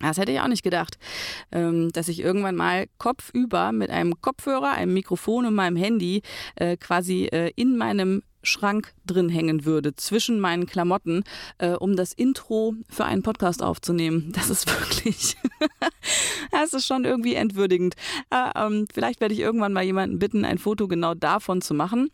[0.00, 0.98] Das hätte ich auch nicht gedacht,
[1.52, 6.22] ähm, dass ich irgendwann mal kopfüber mit einem Kopfhörer, einem Mikrofon und meinem Handy
[6.56, 11.24] äh, quasi äh, in meinem Schrank drin hängen würde, zwischen meinen Klamotten,
[11.58, 14.32] äh, um das Intro für einen Podcast aufzunehmen.
[14.36, 15.36] Das ist wirklich,
[16.52, 17.94] das ist schon irgendwie entwürdigend.
[18.30, 22.10] Äh, ähm, vielleicht werde ich irgendwann mal jemanden bitten, ein Foto genau davon zu machen.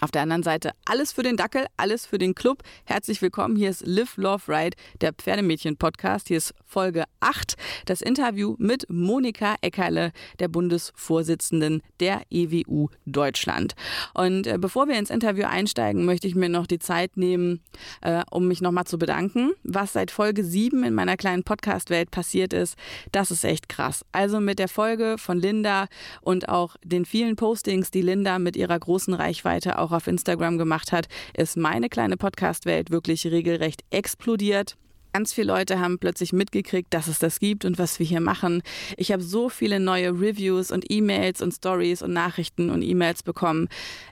[0.00, 2.62] Auf der anderen Seite alles für den Dackel, alles für den Club.
[2.84, 3.56] Herzlich willkommen.
[3.56, 6.28] Hier ist Live Love Ride, der Pferdemädchen-Podcast.
[6.28, 13.74] Hier ist Folge 8, das Interview mit Monika Eckerle, der Bundesvorsitzenden der EWU Deutschland.
[14.12, 17.62] Und äh, bevor wir ins Interview einsteigen, möchte ich mir noch die Zeit nehmen,
[18.02, 19.52] äh, um mich nochmal zu bedanken.
[19.62, 22.76] Was seit Folge 7 in meiner kleinen Podcast-Welt passiert ist,
[23.12, 24.04] das ist echt krass.
[24.12, 25.86] Also mit der Folge von Linda
[26.20, 30.92] und auch den vielen Postings, die Linda mit ihrer großen Reichweite auch auf Instagram gemacht
[30.92, 34.76] hat, ist meine kleine Podcast-Welt wirklich regelrecht explodiert.
[35.16, 38.60] Ganz viele Leute haben plötzlich mitgekriegt, dass es das gibt und was wir hier machen.
[38.98, 43.68] Ich habe so viele neue Reviews und E-Mails und Stories und Nachrichten und E-Mails bekommen.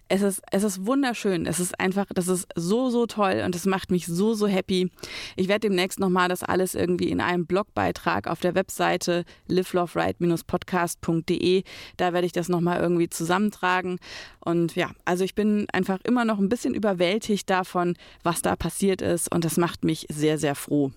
[0.08, 1.44] Es ist, es ist wunderschön.
[1.44, 4.90] Es ist einfach, das ist so, so toll und es macht mich so, so happy.
[5.36, 11.64] Ich werde demnächst nochmal das alles irgendwie in einem Blogbeitrag auf der Webseite liveloveright-podcast.de,
[11.98, 13.98] da werde ich das nochmal irgendwie zusammentragen.
[14.40, 19.02] Und ja, also ich bin einfach immer noch ein bisschen überwältigt davon, was da passiert
[19.02, 20.90] ist und das macht mich sehr, sehr froh.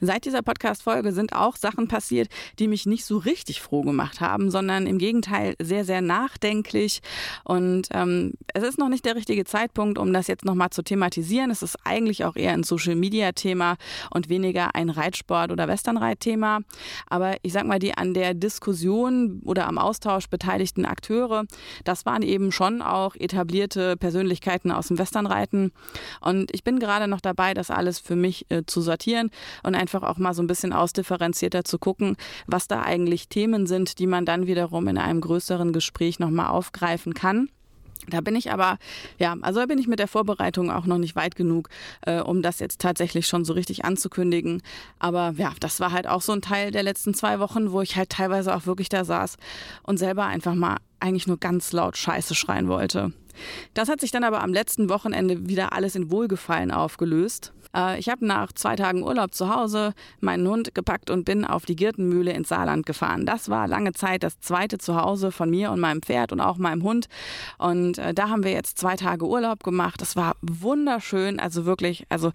[0.00, 4.50] Seit dieser Podcast-Folge sind auch Sachen passiert, die mich nicht so richtig froh gemacht haben,
[4.50, 7.00] sondern im Gegenteil sehr, sehr nachdenklich.
[7.44, 11.50] Und ähm, es ist noch nicht der richtige Zeitpunkt, um das jetzt nochmal zu thematisieren.
[11.50, 13.76] Es ist eigentlich auch eher ein Social-Media-Thema
[14.10, 16.60] und weniger ein Reitsport- oder Westernreit-Thema.
[17.06, 21.44] Aber ich sag mal, die an der Diskussion oder am Austausch beteiligten Akteure,
[21.84, 25.72] das waren eben schon auch etablierte Persönlichkeiten aus dem Westernreiten.
[26.20, 29.30] Und ich bin gerade noch dabei, das alles für mich äh, zu sortieren
[29.62, 33.66] und und einfach auch mal so ein bisschen ausdifferenzierter zu gucken, was da eigentlich Themen
[33.66, 37.48] sind, die man dann wiederum in einem größeren Gespräch nochmal aufgreifen kann.
[38.08, 38.78] Da bin ich aber,
[39.18, 41.70] ja, also da bin ich mit der Vorbereitung auch noch nicht weit genug,
[42.02, 44.62] äh, um das jetzt tatsächlich schon so richtig anzukündigen.
[44.98, 47.96] Aber ja, das war halt auch so ein Teil der letzten zwei Wochen, wo ich
[47.96, 49.36] halt teilweise auch wirklich da saß
[49.84, 53.12] und selber einfach mal eigentlich nur ganz laut Scheiße schreien wollte.
[53.74, 57.52] Das hat sich dann aber am letzten Wochenende wieder alles in Wohlgefallen aufgelöst.
[57.74, 61.66] Äh, ich habe nach zwei Tagen Urlaub zu Hause meinen Hund gepackt und bin auf
[61.66, 63.26] die Girtenmühle ins Saarland gefahren.
[63.26, 66.82] Das war lange Zeit das zweite Zuhause von mir und meinem Pferd und auch meinem
[66.82, 67.08] Hund.
[67.58, 70.00] Und äh, da haben wir jetzt zwei Tage Urlaub gemacht.
[70.00, 72.32] Das war wunderschön, also wirklich, also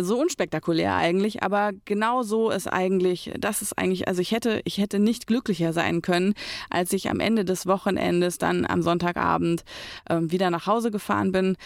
[0.00, 4.78] so unspektakulär eigentlich, aber genau so ist eigentlich, das ist eigentlich, also ich hätte, ich
[4.78, 6.34] hätte nicht glücklicher sein können,
[6.70, 9.64] als ich am Ende des Wochenendes dann am Sonntagabend
[10.08, 11.56] äh, wieder nach Hause gefahren bin.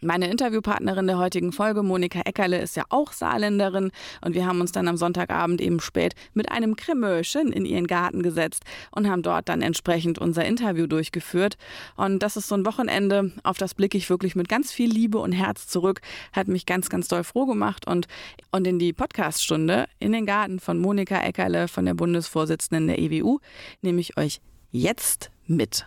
[0.00, 4.70] Meine Interviewpartnerin der heutigen Folge, Monika Eckerle, ist ja auch Saarländerin und wir haben uns
[4.70, 9.48] dann am Sonntagabend eben spät mit einem Cremöchen in ihren Garten gesetzt und haben dort
[9.48, 11.56] dann entsprechend unser Interview durchgeführt.
[11.96, 15.18] Und das ist so ein Wochenende, auf das blicke ich wirklich mit ganz viel Liebe
[15.18, 16.00] und Herz zurück,
[16.32, 18.06] hat mich ganz, ganz doll froh gemacht und,
[18.52, 23.40] und in die Podcaststunde in den Garten von Monika Eckerle, von der Bundesvorsitzenden der EWU,
[23.82, 25.86] nehme ich euch jetzt mit.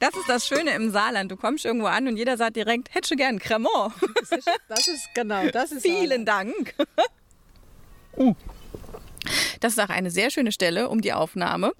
[0.00, 1.30] Das ist das Schöne im Saarland.
[1.30, 3.92] Du kommst irgendwo an und jeder sagt direkt, hättest du gern Cremant.
[4.20, 6.74] Das ist, das ist genau, das ist Vielen Dank.
[8.16, 8.34] Uh.
[9.60, 11.72] Das ist auch eine sehr schöne Stelle um die Aufnahme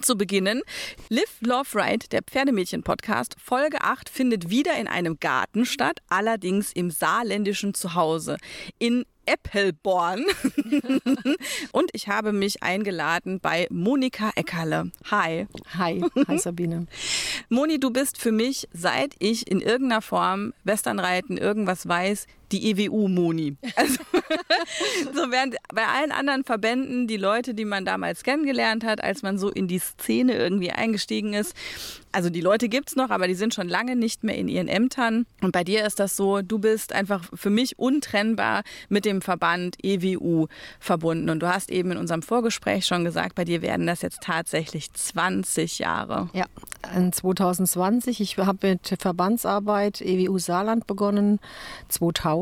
[0.00, 0.62] zu beginnen.
[1.08, 6.90] Live, Love, Ride, der Pferdemädchen-Podcast, Folge 8 findet wieder in einem Garten statt, allerdings im
[6.90, 8.36] saarländischen Zuhause
[8.78, 10.24] in Eppelborn.
[11.72, 14.90] und ich habe mich eingeladen bei Monika Eckerle.
[15.10, 15.46] Hi.
[15.76, 16.04] Hi.
[16.28, 16.86] Hi Sabine.
[17.48, 23.56] Moni, du bist für mich, seit ich in irgendeiner Form Westernreiten irgendwas weiß, die EWU-Moni.
[23.74, 23.98] Also,
[25.14, 29.38] so während bei allen anderen Verbänden die Leute, die man damals kennengelernt hat, als man
[29.38, 31.54] so in die Szene irgendwie eingestiegen ist,
[32.12, 34.68] also die Leute gibt es noch, aber die sind schon lange nicht mehr in ihren
[34.68, 35.26] Ämtern.
[35.42, 39.76] Und bei dir ist das so, du bist einfach für mich untrennbar mit dem Verband
[39.82, 40.46] EWU
[40.80, 41.28] verbunden.
[41.28, 44.90] Und du hast eben in unserem Vorgespräch schon gesagt, bei dir werden das jetzt tatsächlich
[44.94, 46.30] 20 Jahre.
[46.32, 46.46] Ja,
[46.96, 48.22] in 2020.
[48.22, 51.38] Ich habe mit Verbandsarbeit EWU Saarland begonnen,
[51.88, 52.35] 2000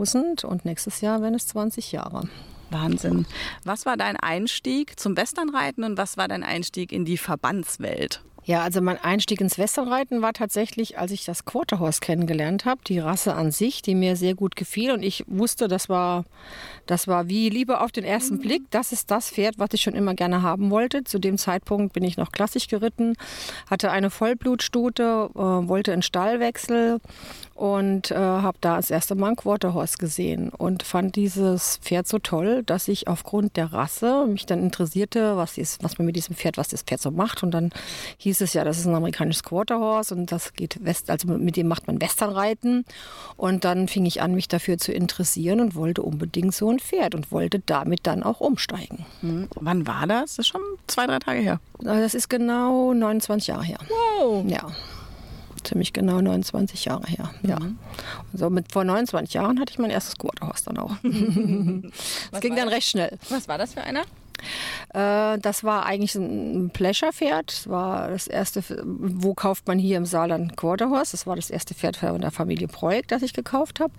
[0.44, 2.28] und nächstes Jahr werden es 20 Jahre.
[2.70, 3.26] Wahnsinn.
[3.64, 8.20] Was war dein Einstieg zum Westernreiten und was war dein Einstieg in die Verbandswelt?
[8.46, 12.98] Ja, also mein Einstieg ins Westernreiten war tatsächlich, als ich das Quarterhorse kennengelernt habe, die
[12.98, 16.26] Rasse an sich, die mir sehr gut gefiel und ich wusste, das war,
[16.84, 18.64] das war wie Liebe auf den ersten Blick.
[18.70, 21.04] Das ist das Pferd, was ich schon immer gerne haben wollte.
[21.04, 23.14] Zu dem Zeitpunkt bin ich noch klassisch geritten,
[23.70, 27.00] hatte eine Vollblutstute, äh, wollte einen Stallwechsel
[27.54, 32.18] und äh, habe da das erste Mal ein Quarterhorse gesehen und fand dieses Pferd so
[32.18, 36.34] toll, dass ich aufgrund der Rasse mich dann interessierte, was, ist, was man mit diesem
[36.34, 37.70] Pferd, was das Pferd so macht und dann
[38.18, 41.68] hieß es ja, das ist ein amerikanisches Quarterhorse und das geht West, also mit dem
[41.68, 42.84] macht man Westernreiten.
[43.36, 47.14] Und dann fing ich an, mich dafür zu interessieren und wollte unbedingt so ein Pferd
[47.14, 49.06] und wollte damit dann auch umsteigen.
[49.20, 49.48] Hm.
[49.54, 50.36] Wann war das?
[50.36, 51.60] Das ist schon zwei, drei Tage her.
[51.80, 53.78] Das ist genau 29 Jahre her.
[54.18, 54.44] Wow.
[54.46, 54.66] Ja
[55.64, 57.30] ziemlich genau 29 Jahre her.
[57.42, 57.58] Ja.
[57.58, 57.78] Mhm.
[58.32, 60.96] So mit vor 29 Jahren hatte ich mein erstes Quarterhorse dann auch.
[62.32, 63.18] das ging dann recht schnell.
[63.30, 64.02] Was war das für einer?
[64.92, 67.50] Äh, das war eigentlich ein Pleasure-Pferd.
[67.50, 71.12] Das war das erste, wo kauft man hier im Saarland Quarterhorse?
[71.12, 73.92] Das war das erste Pferd von der Familie Projekt, das ich gekauft habe.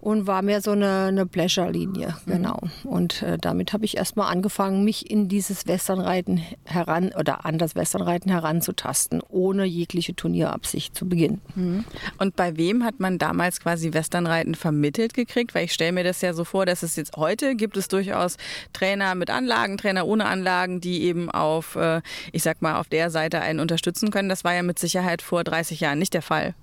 [0.00, 2.30] Und war mehr so eine, eine Pleasure-Linie, mhm.
[2.30, 2.60] genau.
[2.84, 7.74] Und äh, damit habe ich erstmal angefangen, mich in dieses Westernreiten heran oder an das
[7.74, 11.40] Westernreiten heranzutasten, ohne jegliche Turnierabsicht zu beginnen.
[11.54, 11.84] Mhm.
[12.18, 15.54] Und bei wem hat man damals quasi Westernreiten vermittelt gekriegt?
[15.54, 18.36] Weil ich stelle mir das ja so vor, dass es jetzt heute gibt es durchaus
[18.72, 22.00] Trainer mit Anlagen, Trainer ohne Anlagen, die eben auf, äh,
[22.32, 24.28] ich sag mal, auf der Seite einen unterstützen können.
[24.28, 26.54] Das war ja mit Sicherheit vor 30 Jahren nicht der Fall.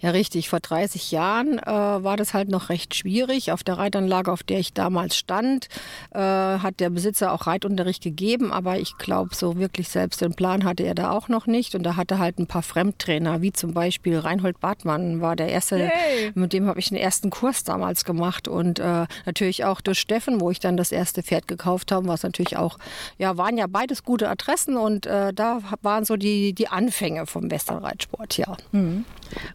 [0.00, 0.48] Ja, richtig.
[0.48, 3.52] Vor 30 Jahren äh, war das halt noch recht schwierig.
[3.52, 5.68] Auf der Reitanlage, auf der ich damals stand,
[6.12, 10.64] äh, hat der Besitzer auch Reitunterricht gegeben, aber ich glaube, so wirklich selbst den Plan
[10.64, 11.74] hatte er da auch noch nicht.
[11.74, 15.78] Und er hatte halt ein paar Fremdtrainer, wie zum Beispiel Reinhold Bartmann war der erste,
[15.78, 16.32] hey.
[16.34, 18.48] mit dem habe ich den ersten Kurs damals gemacht.
[18.48, 22.22] Und äh, natürlich auch durch Steffen, wo ich dann das erste Pferd gekauft habe, was
[22.22, 22.78] natürlich auch,
[23.18, 27.50] ja, waren ja beides gute Adressen und äh, da waren so die, die Anfänge vom
[27.50, 28.56] Westernreitsport, ja.
[28.72, 29.04] Mhm.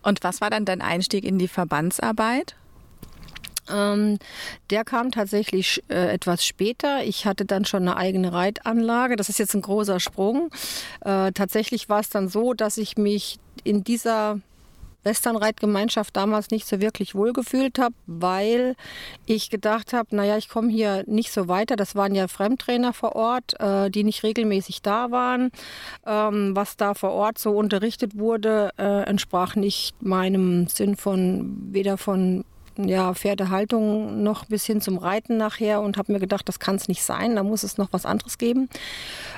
[0.01, 2.55] Und was war dann dein Einstieg in die Verbandsarbeit?
[3.69, 4.17] Ähm,
[4.69, 7.03] der kam tatsächlich äh, etwas später.
[7.03, 9.15] Ich hatte dann schon eine eigene Reitanlage.
[9.15, 10.49] Das ist jetzt ein großer Sprung.
[11.01, 14.39] Äh, tatsächlich war es dann so, dass ich mich in dieser
[15.07, 18.75] Westernreitgemeinschaft damals nicht so wirklich wohlgefühlt habe, weil
[19.25, 21.77] ich gedacht habe, naja, ich komme hier nicht so weiter.
[21.77, 25.51] Das waren ja Fremdtrainer vor Ort, äh, die nicht regelmäßig da waren.
[26.05, 31.97] Ähm, was da vor Ort so unterrichtet wurde, äh, entsprach nicht meinem Sinn von weder
[31.97, 32.43] von
[32.77, 36.87] ja, Pferdehaltung noch bis hin zum Reiten nachher und habe mir gedacht, das kann es
[36.87, 38.69] nicht sein, da muss es noch was anderes geben.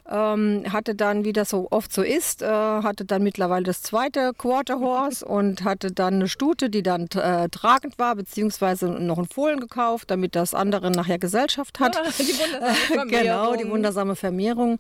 [0.10, 4.34] Ähm, hatte dann, wie das so oft so ist, äh, hatte dann mittlerweile das zweite
[4.38, 9.28] Quarter Horse und hatte dann eine Stute, die dann äh, tragend war, beziehungsweise noch einen
[9.28, 11.96] Fohlen gekauft, damit das andere nachher Gesellschaft hat.
[12.20, 13.08] die wundersame Vermehrung.
[13.10, 14.80] genau, die wundersame Vermehrung.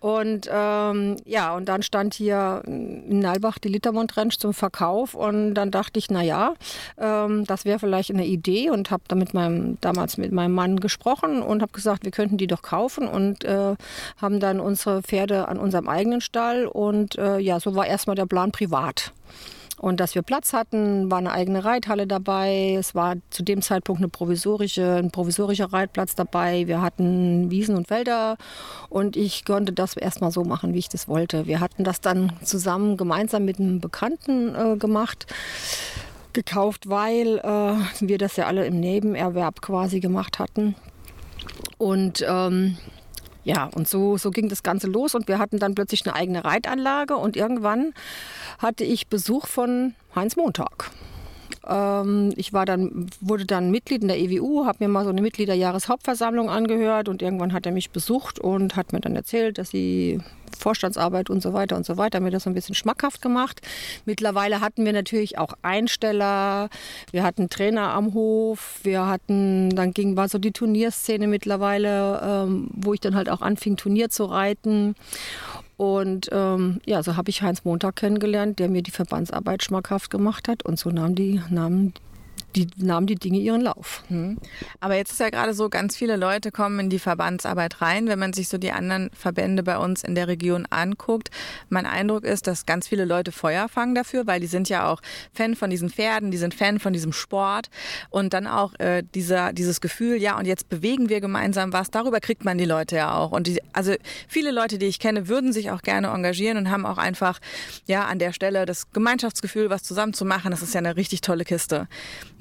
[0.00, 5.54] Und ähm, ja, und dann stand hier in Nalbach die Littermond Ranch zum Verkauf und
[5.54, 6.54] dann dachte ich, naja,
[6.98, 10.80] ähm, das wäre vielleicht gleich eine Idee und habe damit meinem, damals mit meinem Mann
[10.80, 13.74] gesprochen und habe gesagt, wir könnten die doch kaufen und äh,
[14.20, 18.26] haben dann unsere Pferde an unserem eigenen Stall und äh, ja, so war erstmal der
[18.26, 19.12] Plan privat.
[19.78, 22.76] Und dass wir Platz hatten, war eine eigene Reithalle dabei.
[22.78, 26.66] Es war zu dem Zeitpunkt eine provisorische, ein provisorischer Reitplatz dabei.
[26.66, 28.38] Wir hatten Wiesen und Wälder
[28.88, 31.46] und ich konnte das erstmal so machen, wie ich das wollte.
[31.46, 35.26] Wir hatten das dann zusammen gemeinsam mit einem Bekannten äh, gemacht
[36.36, 37.74] gekauft, weil äh,
[38.06, 40.76] wir das ja alle im Nebenerwerb quasi gemacht hatten.
[41.78, 42.76] Und ähm,
[43.42, 46.44] ja, und so, so ging das Ganze los und wir hatten dann plötzlich eine eigene
[46.44, 47.94] Reitanlage und irgendwann
[48.58, 50.90] hatte ich Besuch von Heinz Montag.
[51.68, 55.22] Ähm, ich war dann, wurde dann Mitglied in der EWU, habe mir mal so eine
[55.22, 60.20] Mitgliederjahreshauptversammlung angehört und irgendwann hat er mich besucht und hat mir dann erzählt, dass sie
[60.58, 63.60] Vorstandsarbeit und so weiter und so weiter, mir das so ein bisschen schmackhaft gemacht.
[64.04, 66.68] Mittlerweile hatten wir natürlich auch Einsteller,
[67.12, 72.68] wir hatten Trainer am Hof, wir hatten, dann ging, war so die Turnierszene mittlerweile, ähm,
[72.72, 74.94] wo ich dann halt auch anfing, Turnier zu reiten.
[75.76, 80.48] Und ähm, ja, so habe ich Heinz Montag kennengelernt, der mir die Verbandsarbeit schmackhaft gemacht
[80.48, 80.64] hat.
[80.64, 81.92] Und so nahm die, nahmen
[82.56, 84.02] die nahmen die Dinge ihren Lauf.
[84.08, 84.38] Hm.
[84.80, 88.08] Aber jetzt ist ja gerade so, ganz viele Leute kommen in die Verbandsarbeit rein.
[88.08, 91.30] Wenn man sich so die anderen Verbände bei uns in der Region anguckt,
[91.68, 95.02] mein Eindruck ist, dass ganz viele Leute Feuer fangen dafür, weil die sind ja auch
[95.34, 97.68] Fan von diesen Pferden, die sind Fan von diesem Sport
[98.08, 102.20] und dann auch äh, dieser, dieses Gefühl, ja, und jetzt bewegen wir gemeinsam was, darüber
[102.20, 103.32] kriegt man die Leute ja auch.
[103.32, 103.94] Und die, also
[104.28, 107.38] viele Leute, die ich kenne, würden sich auch gerne engagieren und haben auch einfach,
[107.86, 111.20] ja, an der Stelle das Gemeinschaftsgefühl, was zusammen zu machen, das ist ja eine richtig
[111.20, 111.86] tolle Kiste.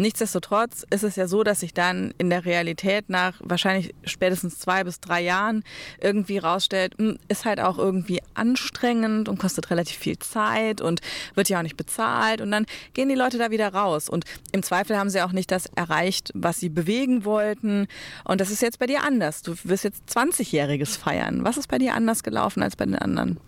[0.05, 4.83] Nichtsdestotrotz ist es ja so, dass sich dann in der Realität nach wahrscheinlich spätestens zwei
[4.83, 5.63] bis drei Jahren
[5.99, 11.01] irgendwie rausstellt, hm, ist halt auch irgendwie anstrengend und kostet relativ viel Zeit und
[11.33, 12.41] wird ja auch nicht bezahlt.
[12.41, 14.07] Und dann gehen die Leute da wieder raus.
[14.07, 17.87] Und im Zweifel haben sie auch nicht das erreicht, was sie bewegen wollten.
[18.25, 19.41] Und das ist jetzt bei dir anders.
[19.41, 21.43] Du wirst jetzt 20-Jähriges feiern.
[21.43, 23.39] Was ist bei dir anders gelaufen als bei den anderen?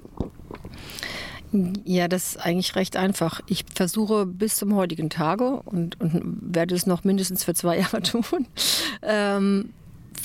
[1.86, 3.42] Ja, das ist eigentlich recht einfach.
[3.48, 8.02] Ich versuche bis zum heutigen Tage und, und werde es noch mindestens für zwei Jahre
[8.02, 8.48] tun,
[9.02, 9.74] ähm,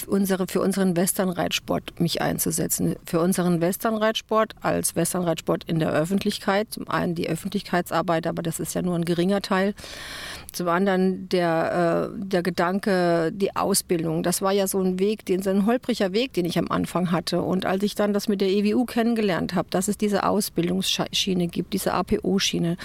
[0.07, 2.97] unsere, für unseren Westernreitsport mich einzusetzen.
[3.05, 6.69] Für unseren Westernreitsport als Westernreitsport in der Öffentlichkeit.
[6.71, 9.75] Zum einen die Öffentlichkeitsarbeit, aber das ist ja nur ein geringer Teil.
[10.53, 14.23] Zum anderen der, äh, der Gedanke, die Ausbildung.
[14.23, 17.11] Das war ja so ein Weg, den, so ein holpriger Weg, den ich am Anfang
[17.11, 17.43] hatte.
[17.43, 21.73] Und als ich dann das mit der EWU kennengelernt habe, dass es diese Ausbildungsschiene gibt,
[21.73, 22.77] diese APO-Schiene,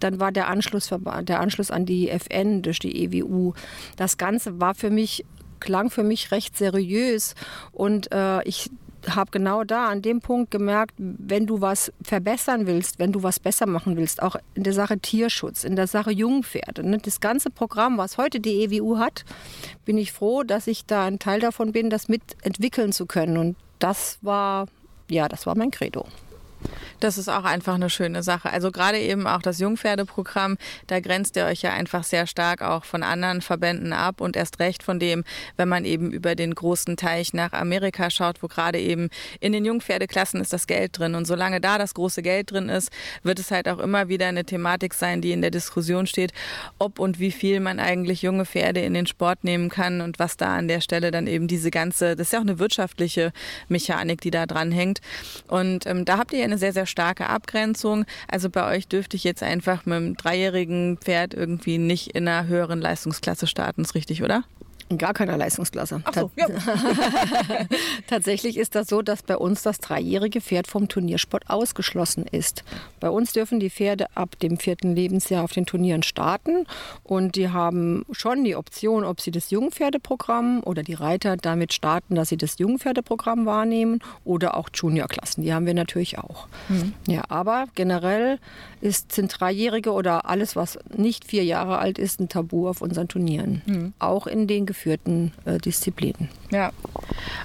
[0.00, 0.90] dann war der Anschluss,
[1.22, 3.54] der Anschluss an die FN durch die EWU.
[3.96, 5.24] Das Ganze war für mich
[5.60, 7.34] klang für mich recht seriös
[7.72, 8.70] und äh, ich
[9.08, 13.38] habe genau da an dem Punkt gemerkt, wenn du was verbessern willst, wenn du was
[13.38, 17.50] besser machen willst, auch in der Sache Tierschutz, in der Sache Jungpferde, ne, das ganze
[17.50, 19.24] Programm, was heute die EWU hat,
[19.84, 23.36] bin ich froh, dass ich da ein Teil davon bin, das mitentwickeln zu können.
[23.36, 24.66] Und das war,
[25.10, 26.06] ja, das war mein Credo.
[27.00, 28.50] Das ist auch einfach eine schöne Sache.
[28.50, 30.56] Also gerade eben auch das Jungpferdeprogramm,
[30.86, 34.58] da grenzt ihr euch ja einfach sehr stark auch von anderen Verbänden ab und erst
[34.58, 35.24] recht von dem,
[35.56, 39.64] wenn man eben über den großen Teich nach Amerika schaut, wo gerade eben in den
[39.64, 41.14] Jungpferdeklassen ist das Geld drin.
[41.14, 42.90] Und solange da das große Geld drin ist,
[43.22, 46.32] wird es halt auch immer wieder eine Thematik sein, die in der Diskussion steht,
[46.78, 50.36] ob und wie viel man eigentlich junge Pferde in den Sport nehmen kann und was
[50.36, 53.32] da an der Stelle dann eben diese ganze, das ist ja auch eine wirtschaftliche
[53.68, 55.00] Mechanik, die da dran hängt.
[55.48, 58.06] Und ähm, da habt ihr eine sehr, sehr starke Abgrenzung.
[58.28, 62.46] Also bei euch dürfte ich jetzt einfach mit einem dreijährigen Pferd irgendwie nicht in einer
[62.46, 64.44] höheren Leistungsklasse starten, ist richtig, oder?
[64.88, 66.02] In gar keiner Leistungsklasse.
[66.04, 66.46] Ach so, ja.
[68.06, 72.64] Tatsächlich ist das so, dass bei uns das dreijährige Pferd vom Turniersport ausgeschlossen ist.
[73.00, 76.66] Bei uns dürfen die Pferde ab dem vierten Lebensjahr auf den Turnieren starten
[77.02, 82.14] und die haben schon die Option, ob sie das Jungpferdeprogramm oder die Reiter damit starten,
[82.14, 85.42] dass sie das Jungpferdeprogramm wahrnehmen oder auch Juniorklassen.
[85.42, 86.46] Die haben wir natürlich auch.
[86.68, 86.92] Mhm.
[87.08, 88.38] Ja, aber generell
[88.80, 93.08] ist, sind Dreijährige oder alles, was nicht vier Jahre alt ist, ein Tabu auf unseren
[93.08, 93.62] Turnieren.
[93.66, 93.92] Mhm.
[93.98, 96.28] Auch in den geführten äh, Disziplinen.
[96.50, 96.72] Ja.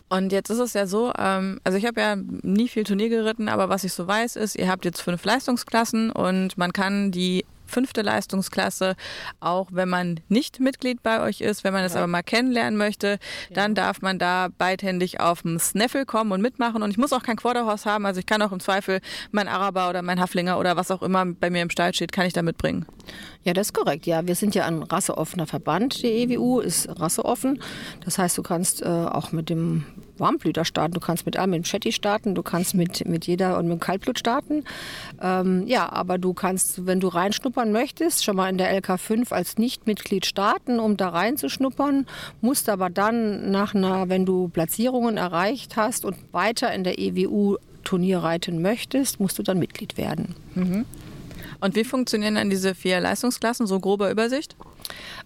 [0.10, 3.48] Und jetzt ist es ja so, ähm, also ich habe ja nie viel Turnier geritten,
[3.48, 7.46] aber was ich so weiß, ist, ihr habt jetzt fünf Leistungsklassen und man kann die
[7.70, 8.96] fünfte Leistungsklasse,
[9.40, 11.64] auch wenn man nicht Mitglied bei euch ist.
[11.64, 12.00] Wenn man das ja.
[12.00, 13.20] aber mal kennenlernen möchte,
[13.52, 16.84] dann darf man da beidhändig auf dem Snaffle kommen und mitmachen.
[16.84, 19.00] Und ich muss auch kein Quarterhorse haben, also ich kann auch im Zweifel
[19.32, 22.26] mein Araber oder mein Haflinger oder was auch immer bei mir im Stall steht, kann
[22.26, 22.86] ich da mitbringen.
[23.44, 24.06] Ja, das ist korrekt.
[24.06, 26.04] Ja, wir sind ja ein rasseoffener Verband.
[26.04, 27.62] Die EWU ist rasseoffen.
[28.04, 29.86] Das heißt, du kannst äh, auch mit dem
[30.20, 33.58] Warmblüter starten, du kannst mit allem, mit dem Shetty starten, du kannst mit, mit jeder
[33.58, 34.64] und mit dem Kaltblut starten.
[35.22, 39.58] Ähm, ja, aber du kannst, wenn du reinschnuppern möchtest, schon mal in der LK5 als
[39.58, 42.06] Nichtmitglied starten, um da reinzuschnuppern,
[42.42, 47.58] musst aber dann nach einer, wenn du Platzierungen erreicht hast und weiter in der EWU
[47.84, 50.36] Turnier reiten möchtest, musst du dann Mitglied werden.
[50.56, 50.86] Mhm.
[51.60, 54.56] Und wie funktionieren dann diese vier Leistungsklassen, so grobe Übersicht?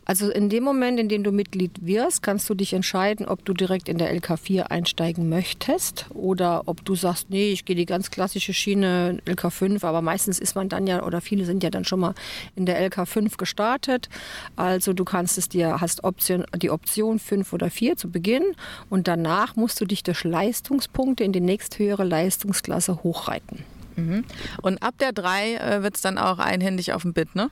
[0.05, 3.53] Also in dem Moment, in dem du Mitglied wirst, kannst du dich entscheiden, ob du
[3.53, 8.11] direkt in der LK4 einsteigen möchtest oder ob du sagst, nee, ich gehe die ganz
[8.11, 12.01] klassische Schiene LK5, aber meistens ist man dann ja oder viele sind ja dann schon
[12.01, 12.15] mal
[12.57, 14.09] in der LK5 gestartet.
[14.57, 18.43] Also du kannst es dir hast Option die Option 5 oder 4 zu Beginn
[18.89, 23.63] und danach musst du dich durch Leistungspunkte in die nächsthöhere Leistungsklasse hochreiten.
[23.95, 24.25] Mhm.
[24.61, 27.49] Und ab der 3 äh, wird es dann auch einhändig auf dem Bit, ne?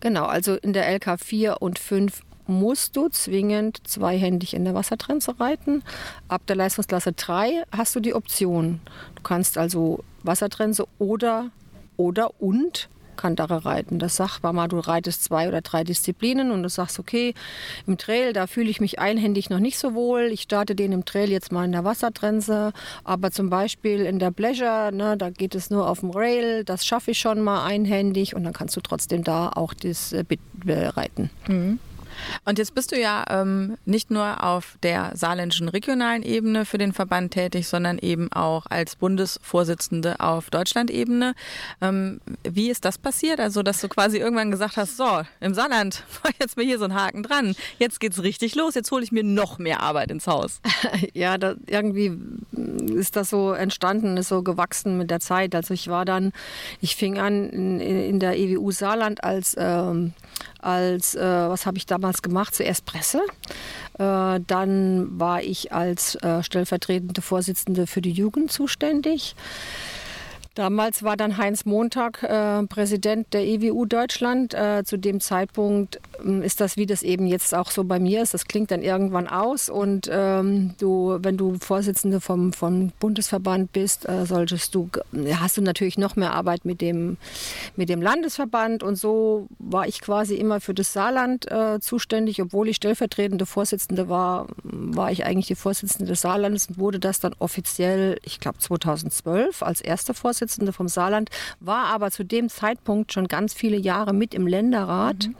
[0.00, 5.38] Genau, also in der LK 4 und 5 musst du zwingend zweihändig in der Wassertrense
[5.40, 5.82] reiten.
[6.28, 8.80] Ab der Leistungsklasse 3 hast du die Option.
[9.16, 11.50] Du kannst also Wassertrense oder
[11.96, 13.98] oder und Kandare reiten.
[13.98, 17.34] Das sagt mal, du reitest zwei oder drei Disziplinen und du sagst, okay,
[17.86, 20.30] im Trail, da fühle ich mich einhändig noch nicht so wohl.
[20.32, 22.72] Ich starte den im Trail jetzt mal in der Wassertrense,
[23.04, 26.86] aber zum Beispiel in der Pleasure, ne, da geht es nur auf dem Rail, das
[26.86, 30.40] schaffe ich schon mal einhändig und dann kannst du trotzdem da auch das äh, Bit
[30.66, 31.30] reiten.
[31.48, 31.78] Mhm.
[32.44, 36.92] Und jetzt bist du ja ähm, nicht nur auf der saarländischen regionalen Ebene für den
[36.92, 41.34] Verband tätig, sondern eben auch als Bundesvorsitzende auf Deutschlandebene.
[41.80, 43.40] Ähm, wie ist das passiert?
[43.40, 46.04] Also, dass du quasi irgendwann gesagt hast, so, im Saarland,
[46.40, 49.24] jetzt mir hier so ein Haken dran, jetzt geht's richtig los, jetzt hole ich mir
[49.24, 50.60] noch mehr Arbeit ins Haus.
[51.12, 52.12] Ja, da, irgendwie
[52.94, 55.54] ist das so entstanden, ist so gewachsen mit der Zeit.
[55.54, 56.32] Also ich war dann,
[56.80, 60.12] ich fing an in, in der EWU Saarland als ähm,
[60.60, 62.54] als, äh, was habe ich damals gemacht?
[62.54, 63.20] Zuerst Presse.
[63.98, 69.34] Äh, dann war ich als äh, stellvertretende Vorsitzende für die Jugend zuständig.
[70.56, 74.54] Damals war dann Heinz Montag äh, Präsident der EWU Deutschland.
[74.54, 76.00] Äh, zu dem Zeitpunkt
[76.42, 78.34] ist das, wie das eben jetzt auch so bei mir ist.
[78.34, 84.08] Das klingt dann irgendwann aus und ähm, du, wenn du Vorsitzende vom, vom Bundesverband bist,
[84.08, 84.88] äh, solltest du,
[85.34, 87.16] hast du natürlich noch mehr Arbeit mit dem,
[87.76, 92.68] mit dem Landesverband und so war ich quasi immer für das Saarland äh, zuständig, obwohl
[92.68, 97.34] ich stellvertretende Vorsitzende war, war ich eigentlich die Vorsitzende des Saarlandes und wurde das dann
[97.38, 101.30] offiziell, ich glaube 2012 als erste Vorsitzende Vorsitzende vom Saarland,
[101.60, 105.36] war aber zu dem Zeitpunkt schon ganz viele Jahre mit im Länderrat mhm.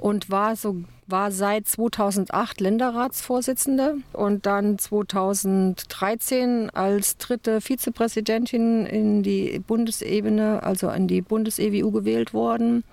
[0.00, 0.76] Und war so
[1.06, 11.08] war seit 2008 Länderratsvorsitzende und dann 2013 als dritte Vizepräsidentin in die Bundesebene, also an
[11.08, 12.84] die Bundes-EWU gewählt worden.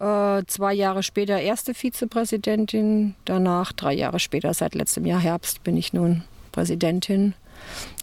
[0.00, 5.76] Äh, zwei Jahre später erste Vizepräsidentin, danach drei Jahre später, seit letztem Jahr Herbst, bin
[5.76, 7.34] ich nun Präsidentin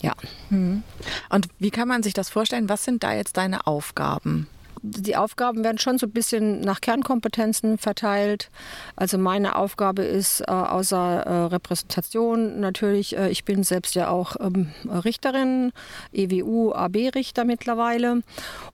[0.02, 0.14] ja.
[0.50, 0.84] Hm.
[1.30, 2.70] Und wie kann man sich das vorstellen?
[2.70, 4.48] Was sind da jetzt deine Aufgaben?
[4.84, 8.52] Die Aufgaben werden schon so ein bisschen nach Kernkompetenzen verteilt.
[8.98, 14.36] Also meine Aufgabe ist äh, außer äh, Repräsentation natürlich, äh, ich bin selbst ja auch
[14.42, 15.72] ähm, Richterin,
[16.12, 18.24] EWU, AB-Richter mittlerweile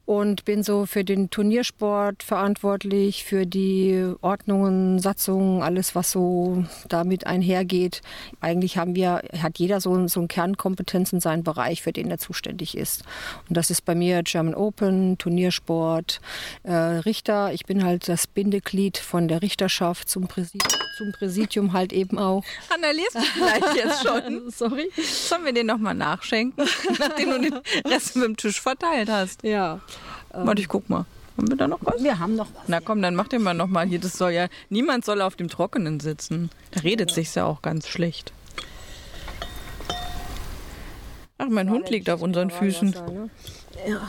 [0.09, 7.27] und bin so für den Turniersport verantwortlich, für die Ordnungen, Satzungen, alles was so damit
[7.27, 8.01] einhergeht.
[8.41, 12.17] Eigentlich haben wir, hat jeder so, so einen Kernkompetenz in seinem Bereich, für den er
[12.17, 13.03] zuständig ist.
[13.47, 16.21] Und das ist bei mir German Open, Turniersport,
[16.63, 17.53] äh, Richter.
[17.53, 20.63] Ich bin halt das Bindeglied von der Richterschaft zum, Präsid
[20.97, 22.43] zum Präsidium halt eben auch.
[22.73, 24.49] Anna, liest du vielleicht jetzt schon?
[24.49, 24.89] Sorry.
[25.03, 29.43] Sollen wir den nochmal nachschenken, nachdem du den Rest mit dem Tisch verteilt hast?
[29.43, 29.79] Ja.
[30.31, 31.05] Warte, ich guck mal.
[31.37, 32.03] Haben wir da noch was?
[32.03, 32.63] Wir haben noch was.
[32.67, 33.99] Na komm, dann mach den mal nochmal hier.
[33.99, 36.49] Das soll ja, niemand soll auf dem Trockenen sitzen.
[36.71, 37.15] Da redet ja.
[37.15, 38.33] sich's ja auch ganz schlecht.
[41.37, 42.89] Ach, mein Hund liegt auf unseren Füßen.
[42.89, 43.29] Ne?
[43.87, 44.01] Ja.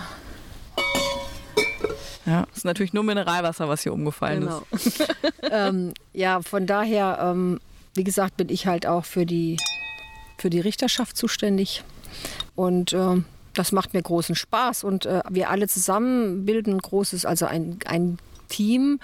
[2.27, 4.63] Ja, ist natürlich nur Mineralwasser, was hier umgefallen genau.
[4.73, 5.07] ist.
[5.51, 7.61] ähm, ja, von daher, ähm,
[7.95, 9.57] wie gesagt, bin ich halt auch für die,
[10.39, 11.83] für die Richterschaft zuständig.
[12.57, 13.25] Und ähm,
[13.55, 14.85] das macht mir großen Spaß.
[14.85, 19.01] Und äh, wir alle zusammen bilden ein großes, also ein, ein Team,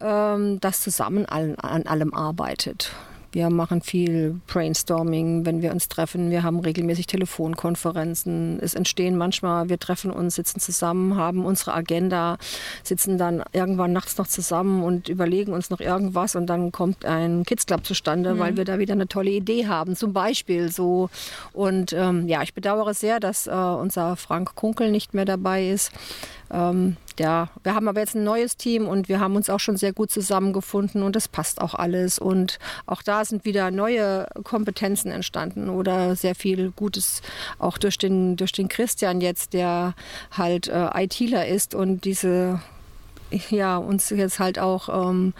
[0.00, 2.92] ähm, das zusammen an, an allem arbeitet.
[3.34, 6.30] Wir machen viel Brainstorming, wenn wir uns treffen.
[6.30, 8.60] Wir haben regelmäßig Telefonkonferenzen.
[8.62, 12.38] Es entstehen manchmal, wir treffen uns, sitzen zusammen, haben unsere Agenda,
[12.84, 17.42] sitzen dann irgendwann nachts noch zusammen und überlegen uns noch irgendwas und dann kommt ein
[17.42, 18.38] Kids Club zustande, mhm.
[18.38, 21.10] weil wir da wieder eine tolle Idee haben, zum Beispiel so.
[21.52, 25.90] Und ähm, ja, ich bedauere sehr, dass äh, unser Frank Kunkel nicht mehr dabei ist.
[26.50, 29.76] Ähm, ja, wir haben aber jetzt ein neues Team und wir haben uns auch schon
[29.76, 32.18] sehr gut zusammengefunden und es passt auch alles.
[32.18, 37.22] Und auch da sind wieder neue Kompetenzen entstanden oder sehr viel Gutes
[37.58, 39.94] auch durch den, durch den Christian jetzt, der
[40.32, 42.60] halt äh, ITler ist und diese,
[43.50, 45.34] ja, uns jetzt halt auch ähm,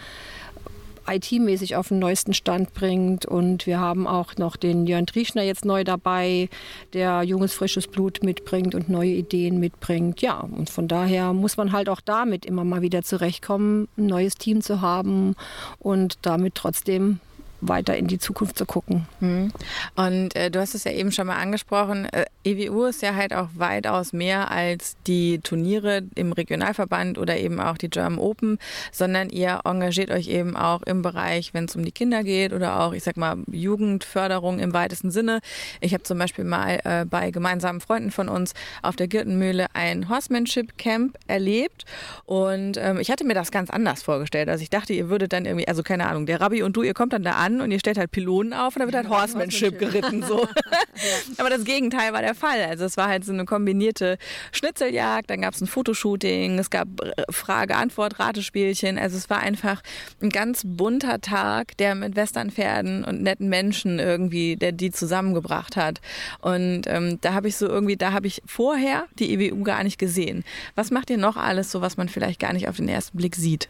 [1.07, 3.25] IT-mäßig auf den neuesten Stand bringt.
[3.25, 6.49] Und wir haben auch noch den Jörn Trieschner jetzt neu dabei,
[6.93, 10.21] der junges, frisches Blut mitbringt und neue Ideen mitbringt.
[10.21, 14.35] Ja, und von daher muss man halt auch damit immer mal wieder zurechtkommen, ein neues
[14.35, 15.35] Team zu haben
[15.79, 17.19] und damit trotzdem
[17.61, 19.07] weiter in die Zukunft zu gucken.
[19.19, 19.51] Mhm.
[19.95, 23.33] Und äh, du hast es ja eben schon mal angesprochen, äh, EWU ist ja halt
[23.33, 28.59] auch weitaus mehr als die Turniere im Regionalverband oder eben auch die German Open,
[28.91, 32.81] sondern ihr engagiert euch eben auch im Bereich, wenn es um die Kinder geht oder
[32.81, 35.39] auch, ich sag mal, Jugendförderung im weitesten Sinne.
[35.81, 38.53] Ich habe zum Beispiel mal äh, bei gemeinsamen Freunden von uns
[38.83, 41.85] auf der Gürtenmühle ein Horsemanship Camp erlebt
[42.25, 44.49] und ähm, ich hatte mir das ganz anders vorgestellt.
[44.49, 46.93] Also ich dachte, ihr würdet dann irgendwie, also keine Ahnung, der Rabbi und du, ihr
[46.93, 49.79] kommt dann da an und ihr stellt halt Pylonen auf und da wird halt Horsemanship
[49.79, 50.21] geritten.
[50.21, 50.47] So.
[51.37, 52.63] Aber das Gegenteil war der Fall.
[52.63, 54.17] Also es war halt so eine kombinierte
[54.51, 56.87] Schnitzeljagd, dann gab es ein Fotoshooting, es gab
[57.29, 58.97] Frage-Antwort-Ratespielchen.
[58.97, 59.81] Also es war einfach
[60.21, 66.01] ein ganz bunter Tag, der mit Westernpferden und netten Menschen irgendwie, der die zusammengebracht hat.
[66.41, 69.97] Und ähm, da habe ich so irgendwie, da habe ich vorher die EWU gar nicht
[69.97, 70.43] gesehen.
[70.75, 73.35] Was macht ihr noch alles so, was man vielleicht gar nicht auf den ersten Blick
[73.35, 73.69] sieht?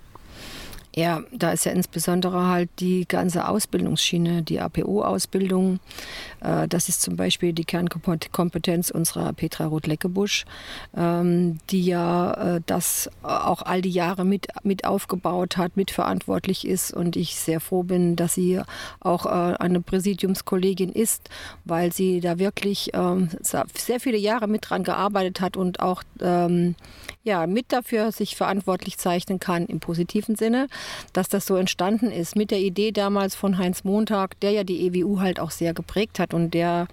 [0.95, 5.81] Ja, da ist ja insbesondere halt die ganze Ausbildungsschiene, die APO-Ausbildung.
[6.39, 10.45] Äh, das ist zum Beispiel die Kernkompetenz unserer Petra Roth-Leckebusch,
[10.95, 16.93] ähm, die ja äh, das auch all die Jahre mit, mit aufgebaut hat, mitverantwortlich ist.
[16.93, 18.61] Und ich sehr froh bin, dass sie
[19.01, 21.29] auch äh, eine Präsidiumskollegin ist,
[21.65, 26.75] weil sie da wirklich ähm, sehr viele Jahre mit dran gearbeitet hat und auch ähm,
[27.23, 30.67] ja, mit dafür sich verantwortlich zeichnen kann im positiven Sinne.
[31.13, 32.35] Dass das so entstanden ist.
[32.35, 36.19] Mit der Idee damals von Heinz Montag, der ja die EWU halt auch sehr geprägt
[36.19, 36.87] hat und der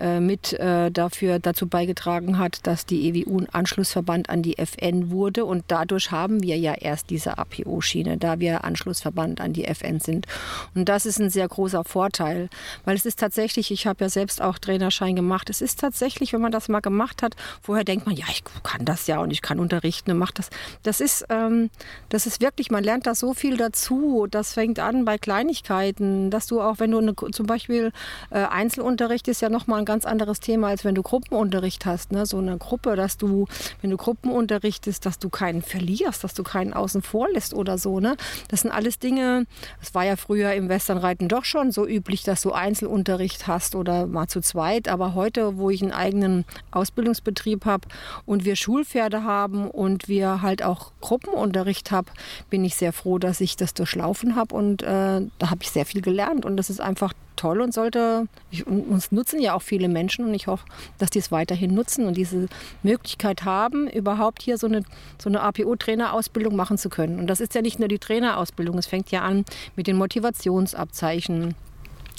[0.00, 5.10] äh, mit äh, dafür dazu beigetragen hat, dass die EWU ein Anschlussverband an die FN
[5.10, 5.44] wurde.
[5.44, 10.26] Und dadurch haben wir ja erst diese APO-Schiene, da wir Anschlussverband an die FN sind.
[10.74, 12.48] Und das ist ein sehr großer Vorteil,
[12.84, 16.40] weil es ist tatsächlich, ich habe ja selbst auch Trainerschein gemacht, es ist tatsächlich, wenn
[16.40, 19.42] man das mal gemacht hat, vorher denkt man, ja, ich kann das ja und ich
[19.42, 20.50] kann unterrichten und mache das.
[20.82, 21.70] Das ist, ähm,
[22.08, 24.26] das ist wirklich, man lernt da so viel dazu.
[24.30, 27.92] Das fängt an bei Kleinigkeiten, dass du auch, wenn du eine, zum Beispiel
[28.30, 32.12] äh, Einzelunterricht ist ja nochmal ein ganz anderes Thema, als wenn du Gruppenunterricht hast.
[32.12, 32.26] Ne?
[32.26, 33.46] So eine Gruppe, dass du,
[33.80, 38.00] wenn du Gruppenunterrichtest, dass du keinen verlierst, dass du keinen außen vor lässt oder so.
[38.00, 38.16] Ne?
[38.48, 39.46] Das sind alles Dinge,
[39.80, 44.06] das war ja früher im Westernreiten doch schon so üblich, dass du Einzelunterricht hast oder
[44.06, 44.88] mal zu zweit.
[44.88, 47.88] Aber heute, wo ich einen eigenen Ausbildungsbetrieb habe
[48.26, 52.06] und wir Schulpferde haben und wir halt auch Gruppenunterricht haben,
[52.50, 55.86] bin ich sehr froh, dass ich das durchlaufen habe und äh, da habe ich sehr
[55.86, 59.88] viel gelernt und das ist einfach toll und sollte, ich, uns nutzen ja auch viele
[59.88, 60.64] Menschen und ich hoffe,
[60.98, 62.48] dass die es weiterhin nutzen und diese
[62.82, 64.82] Möglichkeit haben, überhaupt hier so eine,
[65.20, 67.18] so eine APO-Trainerausbildung machen zu können.
[67.18, 69.44] Und das ist ja nicht nur die Trainerausbildung, es fängt ja an
[69.76, 71.54] mit den Motivationsabzeichen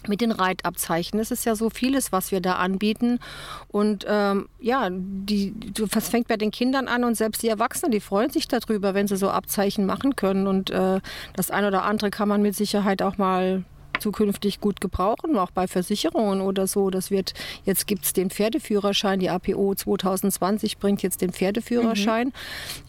[0.07, 1.19] mit den Reitabzeichen.
[1.19, 3.19] Es ist ja so vieles, was wir da anbieten.
[3.67, 5.53] Und ähm, ja, die,
[5.91, 9.07] das fängt bei den Kindern an und selbst die Erwachsenen, die freuen sich darüber, wenn
[9.07, 10.47] sie so Abzeichen machen können.
[10.47, 10.99] Und äh,
[11.35, 13.63] das eine oder andere kann man mit Sicherheit auch mal
[13.99, 16.89] zukünftig gut gebrauchen, auch bei Versicherungen oder so.
[16.89, 22.27] Das wird, jetzt gibt es den Pferdeführerschein, die APO 2020 bringt jetzt den Pferdeführerschein.
[22.27, 22.33] Mhm.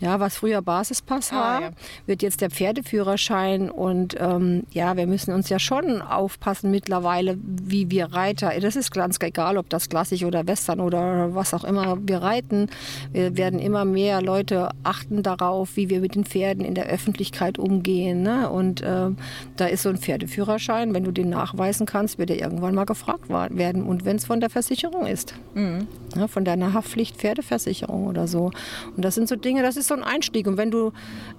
[0.01, 1.71] Ja, was früher Basispass ah, war, ja.
[2.07, 7.91] wird jetzt der Pferdeführerschein und ähm, ja, wir müssen uns ja schon aufpassen mittlerweile, wie
[7.91, 11.99] wir Reiter, das ist ganz egal, ob das klassisch oder western oder was auch immer
[12.03, 12.69] wir reiten.
[13.13, 17.59] Wir werden immer mehr Leute achten darauf, wie wir mit den Pferden in der Öffentlichkeit
[17.59, 18.23] umgehen.
[18.23, 18.49] Ne?
[18.49, 19.11] Und äh,
[19.57, 23.29] da ist so ein Pferdeführerschein, wenn du den nachweisen kannst, wird er irgendwann mal gefragt
[23.29, 23.83] werden.
[23.83, 25.87] Und wenn es von der Versicherung ist, mhm.
[26.17, 28.51] ja, von deiner Haftpflicht Pferdeversicherung oder so.
[28.97, 30.47] Und das sind so Dinge, das ist so ein Einstieg.
[30.47, 30.93] Und wenn du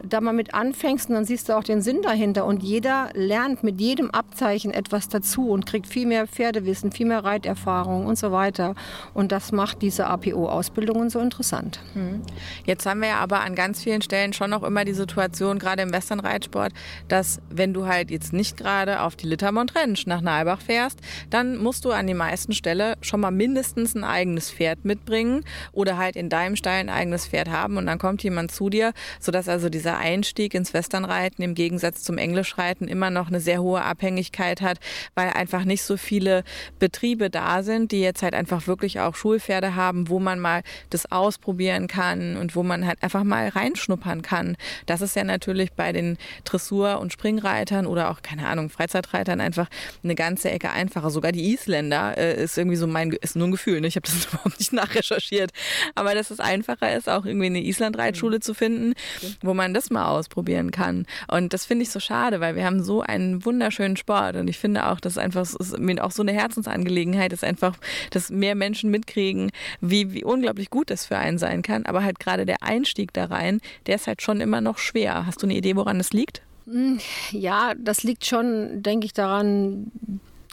[0.08, 2.46] da mal mit anfängst, dann siehst du auch den Sinn dahinter.
[2.46, 7.24] Und jeder lernt mit jedem Abzeichen etwas dazu und kriegt viel mehr Pferdewissen, viel mehr
[7.24, 8.76] Reiterfahrung und so weiter.
[9.16, 11.80] Und das macht diese APO-Ausbildungen so interessant.
[11.96, 12.22] Mhm.
[12.64, 15.82] Jetzt haben wir ja aber an ganz vielen Stellen schon noch immer die Situation, gerade
[15.82, 16.74] im Westernreitsport,
[17.08, 21.58] dass wenn du halt jetzt nicht gerade auf die Liter Wintermont-Rentsch nach Nalbach fährst, dann
[21.58, 26.16] musst du an die meisten Stelle schon mal mindestens ein eigenes Pferd mitbringen oder halt
[26.16, 29.70] in deinem Stall ein eigenes Pferd haben und dann kommt jemand zu dir, sodass also
[29.70, 34.80] dieser Einstieg ins Westernreiten im Gegensatz zum Englischreiten immer noch eine sehr hohe Abhängigkeit hat,
[35.16, 36.44] weil einfach nicht so viele
[36.80, 41.12] Betriebe da sind, die jetzt halt einfach wirklich auch Schulpferde haben, wo man mal das
[41.12, 44.58] ausprobieren kann und wo man halt einfach mal reinschnuppern kann.
[44.86, 49.46] Das ist ja natürlich bei den Dressur- und Springreitern oder auch, keine Ahnung, Freizeitreitern dann
[49.46, 49.68] einfach
[50.04, 51.10] eine ganze Ecke einfacher.
[51.10, 53.82] Sogar die Isländer äh, ist irgendwie so mein, ist nur ein Gefühl.
[53.82, 53.88] Ne?
[53.88, 55.52] Ich habe das überhaupt nicht nachrecherchiert.
[55.96, 58.42] Aber dass es einfacher ist, auch irgendwie eine Island-Reitschule mhm.
[58.42, 58.94] zu finden,
[59.42, 61.06] wo man das mal ausprobieren kann.
[61.28, 64.36] Und das finde ich so schade, weil wir haben so einen wunderschönen Sport.
[64.36, 67.78] Und ich finde auch, dass einfach, ist mir auch so eine Herzensangelegenheit ist einfach,
[68.12, 71.86] dass mehr Menschen mitkriegen, wie, wie unglaublich gut das für einen sein kann.
[71.86, 75.26] Aber halt gerade der Einstieg da rein, der ist halt schon immer noch schwer.
[75.26, 76.42] Hast du eine Idee, woran das liegt?
[76.70, 77.00] Hm,
[77.32, 79.92] ja, das liegt schon, denke ich, daran,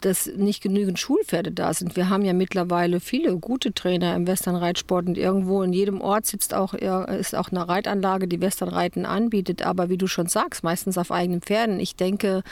[0.01, 1.95] dass nicht genügend Schulpferde da sind.
[1.95, 6.53] Wir haben ja mittlerweile viele gute Trainer im Westernreitsport und irgendwo in jedem Ort sitzt
[6.53, 9.65] auch, ist auch eine Reitanlage, die Westernreiten anbietet.
[9.65, 11.79] Aber wie du schon sagst, meistens auf eigenen Pferden.
[11.79, 12.43] Ich denke,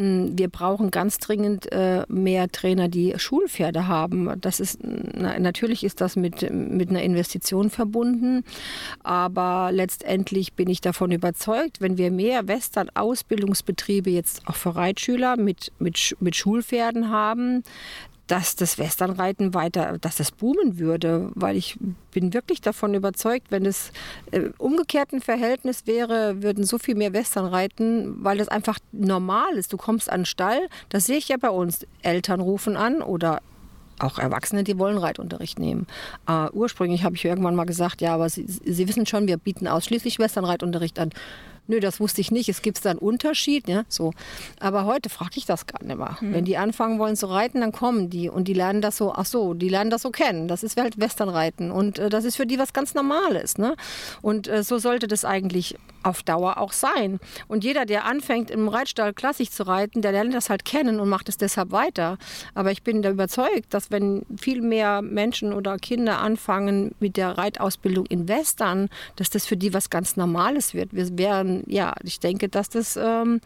[0.00, 4.32] wir brauchen ganz dringend äh, mehr Trainer, die Schulpferde haben.
[4.40, 8.44] Das ist, natürlich ist das mit, mit einer Investition verbunden.
[9.02, 15.70] Aber letztendlich bin ich davon überzeugt, wenn wir mehr Western-Ausbildungsbetriebe jetzt auch für Reitschüler mit,
[15.78, 17.62] mit, mit Schulpferden haben,
[18.30, 21.76] dass das Westernreiten weiter, dass das boomen würde, weil ich
[22.12, 23.90] bin wirklich davon überzeugt, wenn es
[24.30, 29.72] im umgekehrten Verhältnis wäre, würden so viel mehr Western reiten, weil das einfach normal ist.
[29.72, 31.86] Du kommst an den Stall, das sehe ich ja bei uns.
[32.02, 33.42] Eltern rufen an oder
[33.98, 35.86] auch Erwachsene, die wollen Reitunterricht nehmen.
[36.28, 39.66] Uh, ursprünglich habe ich irgendwann mal gesagt, ja, aber Sie, Sie wissen schon, wir bieten
[39.66, 41.10] ausschließlich Westernreitunterricht an.
[41.66, 42.48] Nö, das wusste ich nicht.
[42.48, 43.68] Es gibt da einen Unterschied.
[43.68, 43.84] Ja?
[43.88, 44.12] So.
[44.58, 46.16] Aber heute frage ich das gar nicht mehr.
[46.20, 46.34] Mhm.
[46.34, 49.26] Wenn die anfangen wollen zu reiten, dann kommen die und die lernen das so, ach
[49.26, 50.48] so, die lernen das so kennen.
[50.48, 53.58] Das ist halt Westernreiten und äh, das ist für die was ganz Normales.
[53.58, 53.76] Ne?
[54.22, 57.20] Und äh, so sollte das eigentlich auf Dauer auch sein.
[57.48, 61.08] Und jeder, der anfängt, im Reitstall klassisch zu reiten, der lernt das halt kennen und
[61.08, 62.16] macht es deshalb weiter.
[62.54, 67.36] Aber ich bin da überzeugt, dass wenn viel mehr Menschen oder Kinder anfangen mit der
[67.36, 70.94] Reitausbildung in Western, dass das für die was ganz Normales wird.
[70.94, 73.40] Wir wären Und ja, ich denke, dass das, ähm,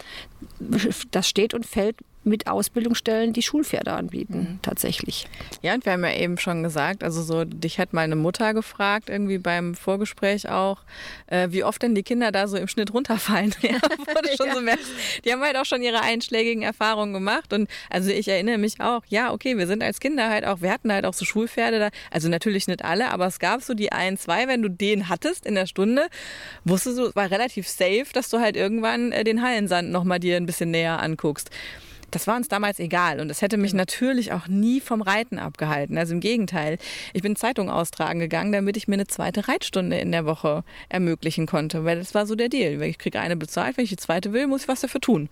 [1.11, 4.59] das steht und fällt mit Ausbildungsstellen, die Schulpferde anbieten, mhm.
[4.63, 5.27] tatsächlich.
[5.63, 9.09] Ja, und wir haben ja eben schon gesagt, also so, dich hat meine Mutter gefragt,
[9.09, 10.83] irgendwie beim Vorgespräch auch,
[11.27, 13.55] äh, wie oft denn die Kinder da so im Schnitt runterfallen.
[13.63, 13.75] ja,
[14.15, 14.55] wurde schon ja.
[14.55, 14.87] so merkst,
[15.25, 17.53] die haben halt auch schon ihre einschlägigen Erfahrungen gemacht.
[17.53, 20.71] Und also ich erinnere mich auch, ja, okay, wir sind als Kinder halt auch, wir
[20.71, 23.93] hatten halt auch so Schulpferde da, also natürlich nicht alle, aber es gab so die
[23.93, 26.07] ein, zwei, wenn du den hattest in der Stunde,
[26.65, 30.47] wusstest du, war relativ safe, dass du halt irgendwann äh, den Hallensand nochmal dir ein
[30.47, 31.51] bisschen näher anguckst.
[32.14, 35.98] Das war uns damals egal und es hätte mich natürlich auch nie vom Reiten abgehalten.
[35.98, 36.79] Also im Gegenteil,
[37.12, 41.46] ich bin Zeitung austragen gegangen, damit ich mir eine zweite Reitstunde in der Woche ermöglichen
[41.46, 42.81] konnte, weil das war so der Deal.
[42.83, 45.29] Ich kriege eine bezahlt, wenn ich die zweite will, muss ich was dafür tun.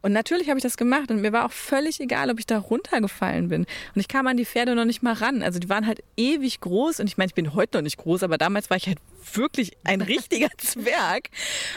[0.00, 2.58] Und natürlich habe ich das gemacht und mir war auch völlig egal, ob ich da
[2.58, 3.66] runtergefallen bin.
[3.94, 5.42] Und ich kam an die Pferde noch nicht mal ran.
[5.42, 8.22] Also die waren halt ewig groß und ich meine, ich bin heute noch nicht groß,
[8.22, 8.98] aber damals war ich halt
[9.32, 11.30] wirklich ein richtiger Zwerg.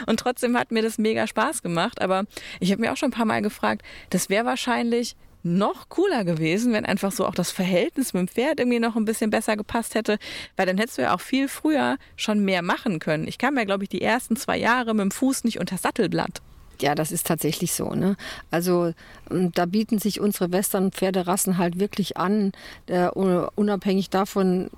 [0.06, 2.02] Und trotzdem hat mir das mega Spaß gemacht.
[2.02, 2.26] Aber
[2.60, 6.74] ich habe mir auch schon ein paar Mal gefragt, das wäre wahrscheinlich noch cooler gewesen,
[6.74, 9.96] wenn einfach so auch das Verhältnis mit dem Pferd irgendwie noch ein bisschen besser gepasst
[9.96, 10.18] hätte,
[10.56, 13.28] weil dann hättest du ja auch viel früher schon mehr machen können.
[13.28, 16.42] Ich kam ja, glaube ich, die ersten zwei Jahre mit dem Fuß nicht unter Sattelblatt.
[16.82, 17.92] Ja, das ist tatsächlich so.
[17.92, 18.16] Ne?
[18.52, 18.94] Also
[19.32, 22.52] ähm, da bieten sich unsere Western-Pferderassen halt wirklich an,
[22.88, 24.70] äh, unabhängig davon,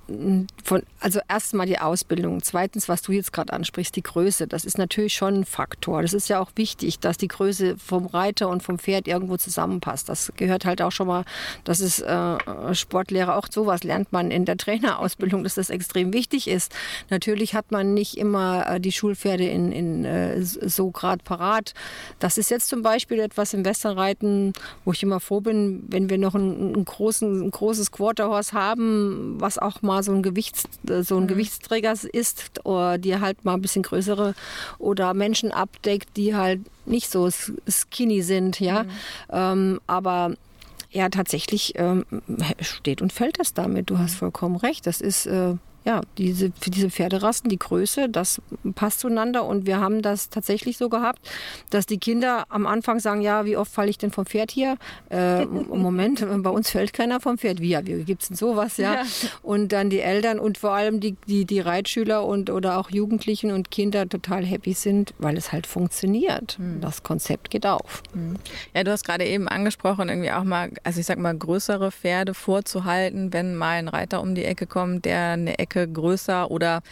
[0.64, 4.46] von, also erstmal die Ausbildung, zweitens, was du jetzt gerade ansprichst, die Größe.
[4.46, 6.02] Das ist natürlich schon ein Faktor.
[6.02, 10.08] Das ist ja auch wichtig, dass die Größe vom Reiter und vom Pferd irgendwo zusammenpasst.
[10.08, 11.24] Das gehört halt auch schon mal,
[11.64, 16.48] das ist äh, Sportlehrer auch sowas lernt man in der Trainerausbildung, dass das extrem wichtig
[16.48, 16.72] ist.
[17.10, 21.74] Natürlich hat man nicht immer äh, die Schulpferde in, in äh, so grad parat.
[22.18, 24.52] Das ist jetzt zum Beispiel etwas im Westernreiten,
[24.84, 29.36] wo ich immer froh bin, wenn wir noch ein, ein, großen, ein großes Quarterhorse haben,
[29.38, 30.64] was auch mal so ein, Gewichts,
[31.02, 31.28] so ein mhm.
[31.28, 34.34] Gewichtsträger ist, oder die halt mal ein bisschen größere
[34.78, 37.28] oder Menschen abdeckt, die halt nicht so
[37.68, 38.84] skinny sind, ja.
[38.84, 38.90] Mhm.
[39.30, 40.34] Ähm, aber
[40.90, 42.04] ja, tatsächlich ähm,
[42.60, 43.90] steht und fällt das damit.
[43.90, 44.86] Du hast vollkommen recht.
[44.86, 48.42] Das ist äh, ja, diese, für diese Pferderassen, die Größe, das
[48.74, 49.46] passt zueinander.
[49.46, 51.20] Und wir haben das tatsächlich so gehabt,
[51.70, 54.76] dass die Kinder am Anfang sagen, ja, wie oft falle ich denn vom Pferd hier?
[55.08, 57.60] Äh, Moment, bei uns fällt keiner vom Pferd.
[57.60, 58.94] Wie, ja, wie gibt es denn sowas, ja?
[58.94, 59.02] ja?
[59.42, 63.50] Und dann die Eltern und vor allem die, die, die Reitschüler und oder auch Jugendlichen
[63.50, 66.58] und Kinder total happy sind, weil es halt funktioniert.
[66.58, 66.82] Mhm.
[66.82, 68.02] Das Konzept geht auf.
[68.12, 68.36] Mhm.
[68.74, 72.34] Ja, du hast gerade eben angesprochen, irgendwie auch mal, also ich sag mal, größere Pferde
[72.34, 76.82] vorzuhalten, wenn mal ein Reiter um die Ecke kommt, der eine Ecke Ecke größer oder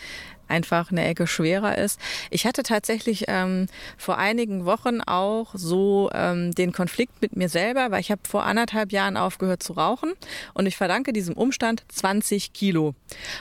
[0.48, 2.00] einfach eine Ecke schwerer ist.
[2.30, 7.90] Ich hatte tatsächlich ähm, vor einigen Wochen auch so ähm, den Konflikt mit mir selber,
[7.90, 10.14] weil ich habe vor anderthalb Jahren aufgehört zu rauchen
[10.54, 12.94] und ich verdanke diesem Umstand 20 Kilo.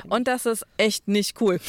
[0.10, 1.60] Und das ist echt nicht cool.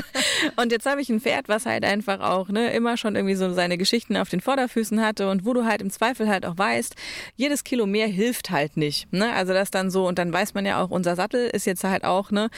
[0.56, 3.52] und jetzt habe ich ein Pferd, was halt einfach auch ne, immer schon irgendwie so
[3.54, 6.94] seine Geschichten auf den Vorderfüßen hatte und wo du halt im Zweifel halt auch weißt,
[7.36, 9.10] jedes Kilo mehr hilft halt nicht.
[9.12, 9.32] Ne?
[9.32, 12.04] Also das dann so und dann weiß man ja auch, unser Sattel ist jetzt halt
[12.04, 12.50] auch, ne,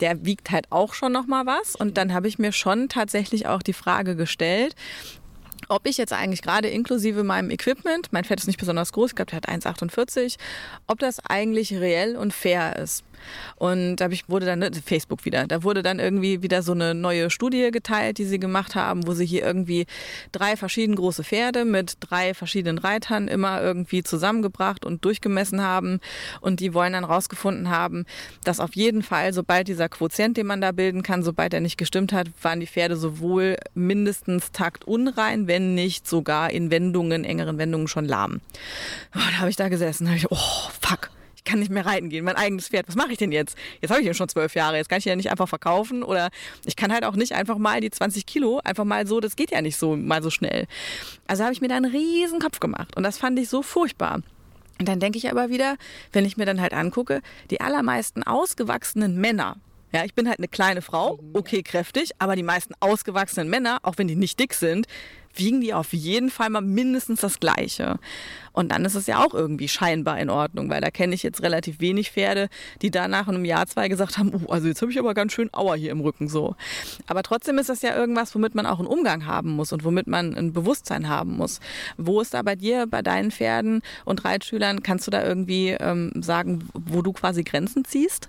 [0.00, 1.76] der wiegt halt auch schon nochmal was.
[1.76, 4.74] Und dann habe ich mir schon tatsächlich auch die Frage gestellt,
[5.68, 9.16] ob ich jetzt eigentlich gerade inklusive meinem Equipment, mein Pferd ist nicht besonders groß, ich
[9.16, 10.36] glaube, der hat 1,48,
[10.86, 13.04] ob das eigentlich reell und fair ist.
[13.56, 17.30] Und da wurde dann, ne, Facebook wieder, da wurde dann irgendwie wieder so eine neue
[17.30, 19.86] Studie geteilt, die sie gemacht haben, wo sie hier irgendwie
[20.32, 26.00] drei verschieden große Pferde mit drei verschiedenen Reitern immer irgendwie zusammengebracht und durchgemessen haben.
[26.40, 28.06] Und die wollen dann rausgefunden haben,
[28.44, 31.78] dass auf jeden Fall, sobald dieser Quotient, den man da bilden kann, sobald er nicht
[31.78, 37.88] gestimmt hat, waren die Pferde sowohl mindestens taktunrein, wenn nicht sogar in Wendungen, engeren Wendungen
[37.88, 38.40] schon lahm.
[39.14, 41.19] Oh, da habe ich da gesessen, da habe ich, oh, fuck ich
[41.50, 43.56] kann nicht mehr reiten gehen, mein eigenes Pferd, was mache ich denn jetzt?
[43.80, 46.02] Jetzt habe ich ihn schon zwölf Jahre, jetzt kann ich ihn ja nicht einfach verkaufen
[46.02, 46.30] oder
[46.64, 49.50] ich kann halt auch nicht einfach mal die 20 Kilo einfach mal so, das geht
[49.50, 50.66] ja nicht so mal so schnell.
[51.26, 54.22] Also habe ich mir da einen riesen Kopf gemacht und das fand ich so furchtbar.
[54.78, 55.76] Und dann denke ich aber wieder,
[56.12, 59.56] wenn ich mir dann halt angucke, die allermeisten ausgewachsenen Männer,
[59.92, 63.94] ja, ich bin halt eine kleine Frau, okay, kräftig, aber die meisten ausgewachsenen Männer, auch
[63.96, 64.86] wenn die nicht dick sind,
[65.34, 67.98] wiegen die auf jeden Fall mal mindestens das Gleiche.
[68.52, 71.42] Und dann ist es ja auch irgendwie scheinbar in Ordnung, weil da kenne ich jetzt
[71.42, 72.48] relativ wenig Pferde,
[72.82, 75.32] die da nach einem Jahr, zwei gesagt haben, oh, also jetzt habe ich aber ganz
[75.32, 76.56] schön Auer hier im Rücken so.
[77.06, 80.08] Aber trotzdem ist das ja irgendwas, womit man auch einen Umgang haben muss und womit
[80.08, 81.60] man ein Bewusstsein haben muss.
[81.96, 86.10] Wo ist da bei dir, bei deinen Pferden und Reitschülern, kannst du da irgendwie ähm,
[86.20, 88.28] sagen, wo du quasi Grenzen ziehst?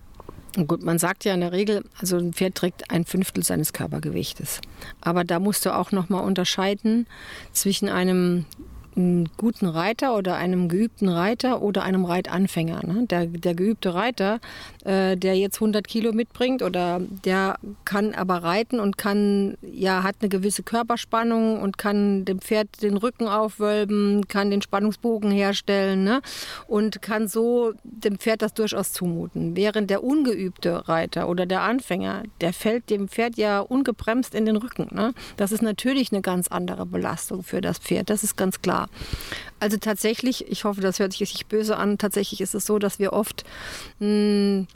[0.68, 4.60] Gut, man sagt ja in der Regel, also ein Pferd trägt ein Fünftel seines Körpergewichtes.
[5.00, 7.08] Aber da musst du auch nochmal unterscheiden
[7.54, 8.46] zwischen einem
[8.96, 12.86] einem guten Reiter oder einem geübten Reiter oder einem Reitanfänger.
[12.86, 13.08] Ne?
[13.08, 14.40] Der, der geübte Reiter,
[14.84, 20.16] äh, der jetzt 100 Kilo mitbringt oder der kann aber reiten und kann, ja, hat
[20.22, 26.22] eine gewisse Körperspannung und kann dem Pferd den Rücken aufwölben, kann den Spannungsbogen herstellen ne?
[26.68, 29.56] und kann so dem Pferd das durchaus zumuten.
[29.56, 34.56] Während der ungeübte Reiter oder der Anfänger, der fällt dem Pferd ja ungebremst in den
[34.56, 34.88] Rücken.
[34.92, 35.14] Ne?
[35.38, 38.81] Das ist natürlich eine ganz andere Belastung für das Pferd, das ist ganz klar.
[39.60, 43.00] Also tatsächlich, ich hoffe, das hört sich nicht böse an, tatsächlich ist es so, dass
[43.00, 43.44] wir oft
[44.00, 44.68] mh, hm,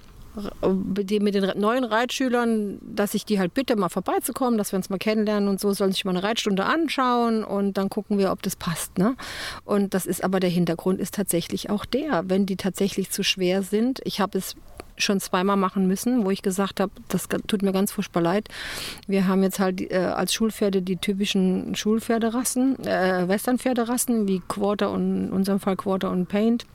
[0.93, 4.97] mit den neuen Reitschülern, dass ich die halt bitte, mal vorbeizukommen, dass wir uns mal
[4.97, 8.55] kennenlernen und so, sollen sich mal eine Reitstunde anschauen und dann gucken wir, ob das
[8.55, 8.97] passt.
[8.97, 9.15] Ne?
[9.63, 13.63] Und das ist aber der Hintergrund ist tatsächlich auch der, wenn die tatsächlich zu schwer
[13.63, 14.01] sind.
[14.03, 14.55] Ich habe es
[14.97, 18.49] schon zweimal machen müssen, wo ich gesagt habe, das tut mir ganz furchtbar leid.
[19.07, 25.25] Wir haben jetzt halt äh, als Schulpferde die typischen Schulpferderassen, äh, Westernpferderassen wie Quarter und
[25.25, 26.65] in unserem Fall Quarter und Paint.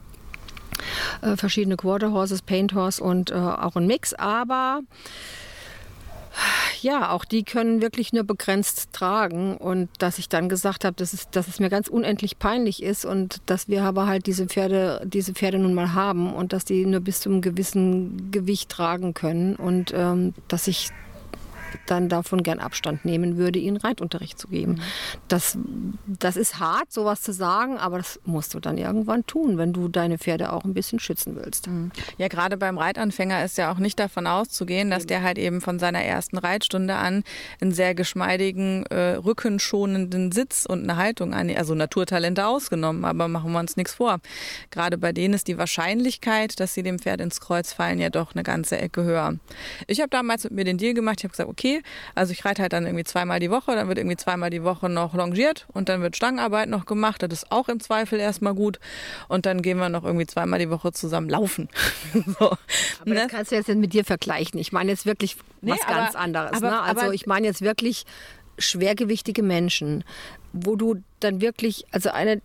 [1.23, 4.81] Äh, verschiedene Quarter Horses, Paint Horse und äh, auch ein Mix, aber
[6.81, 9.57] ja, auch die können wirklich nur begrenzt tragen.
[9.57, 13.05] Und dass ich dann gesagt habe, dass es, dass es mir ganz unendlich peinlich ist
[13.05, 16.87] und dass wir aber halt diese Pferde, diese Pferde nun mal haben und dass die
[16.87, 20.91] nur bis zu einem gewissen Gewicht tragen können und ähm, dass ich
[21.87, 24.73] dann davon gern Abstand nehmen würde, ihnen Reitunterricht zu geben.
[24.73, 24.81] Mhm.
[25.29, 25.59] Das,
[26.07, 29.89] das ist hart, sowas zu sagen, aber das musst du dann irgendwann tun, wenn du
[29.89, 31.67] deine Pferde auch ein bisschen schützen willst.
[31.67, 31.91] Mhm.
[32.19, 35.79] Ja, gerade beim Reitanfänger ist ja auch nicht davon auszugehen, dass der halt eben von
[35.79, 37.25] seiner ersten Reitstunde an
[37.61, 43.53] einen sehr geschmeidigen, äh, rückenschonenden Sitz und eine Haltung an, also Naturtalente ausgenommen, aber machen
[43.53, 44.21] wir uns nichts vor.
[44.71, 48.35] Gerade bei denen ist die Wahrscheinlichkeit, dass sie dem Pferd ins Kreuz fallen, ja doch
[48.35, 49.35] eine ganze Ecke höher.
[49.87, 51.83] Ich habe damals mit mir den Deal gemacht, ich habe gesagt, okay, okay.
[52.15, 54.89] Also ich reite halt dann irgendwie zweimal die Woche, dann wird irgendwie zweimal die Woche
[54.89, 57.23] noch longiert und dann wird Stangenarbeit noch gemacht.
[57.23, 58.81] Das ist auch im Zweifel erstmal gut.
[59.29, 61.69] Und dann gehen wir noch irgendwie zweimal die Woche zusammen laufen.
[62.39, 62.47] so.
[62.47, 62.59] Aber
[63.05, 63.29] das ne?
[63.31, 64.59] kannst du jetzt mit dir vergleichen.
[64.59, 66.53] Ich meine jetzt wirklich was nee, ganz anderes.
[66.55, 66.81] Aber, ne?
[66.81, 68.07] Also ich meine jetzt wirklich
[68.59, 70.05] schwergewichtige Menschen,
[70.53, 72.41] wo du dann wirklich, also eine,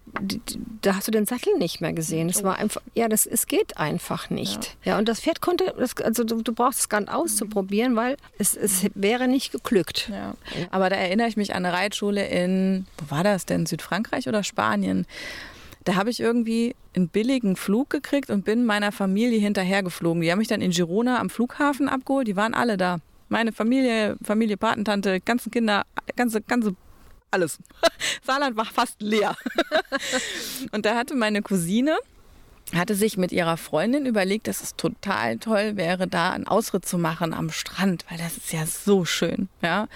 [0.82, 2.30] da hast du den Sattel nicht mehr gesehen.
[2.30, 4.78] Es war einfach, ja, das, es geht einfach nicht.
[4.84, 7.96] Ja, ja und das Pferd konnte, das, also du, du brauchst es gar nicht auszuprobieren,
[7.96, 10.10] weil es, es wäre nicht geglückt.
[10.12, 10.36] Ja.
[10.72, 14.44] Aber da erinnere ich mich an eine Reitschule in, wo war das denn, Südfrankreich oder
[14.44, 15.08] Spanien?
[15.86, 20.22] Da habe ich irgendwie einen billigen Flug gekriegt und bin meiner Familie hinterhergeflogen.
[20.22, 22.28] Die haben mich dann in Girona am Flughafen abgeholt.
[22.28, 22.98] Die waren alle da.
[23.30, 26.76] Meine Familie, Familie, Patentante, ganzen Kinder, ganze, ganze
[27.36, 27.60] alles.
[28.24, 29.36] Saarland war fast leer.
[30.71, 31.98] und da hatte meine Cousine,
[32.74, 36.98] hatte sich mit ihrer Freundin überlegt, dass es total toll wäre, da einen Ausritt zu
[36.98, 39.50] machen am Strand, weil das ist ja so schön.
[39.62, 39.88] Ja?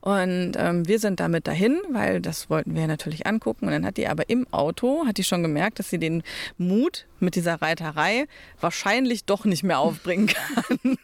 [0.00, 3.66] Und ähm, wir sind damit dahin, weil das wollten wir natürlich angucken.
[3.66, 6.22] Und dann hat die aber im Auto, hat die schon gemerkt, dass sie den
[6.56, 8.26] Mut mit dieser Reiterei
[8.60, 10.76] wahrscheinlich doch nicht mehr aufbringen kann.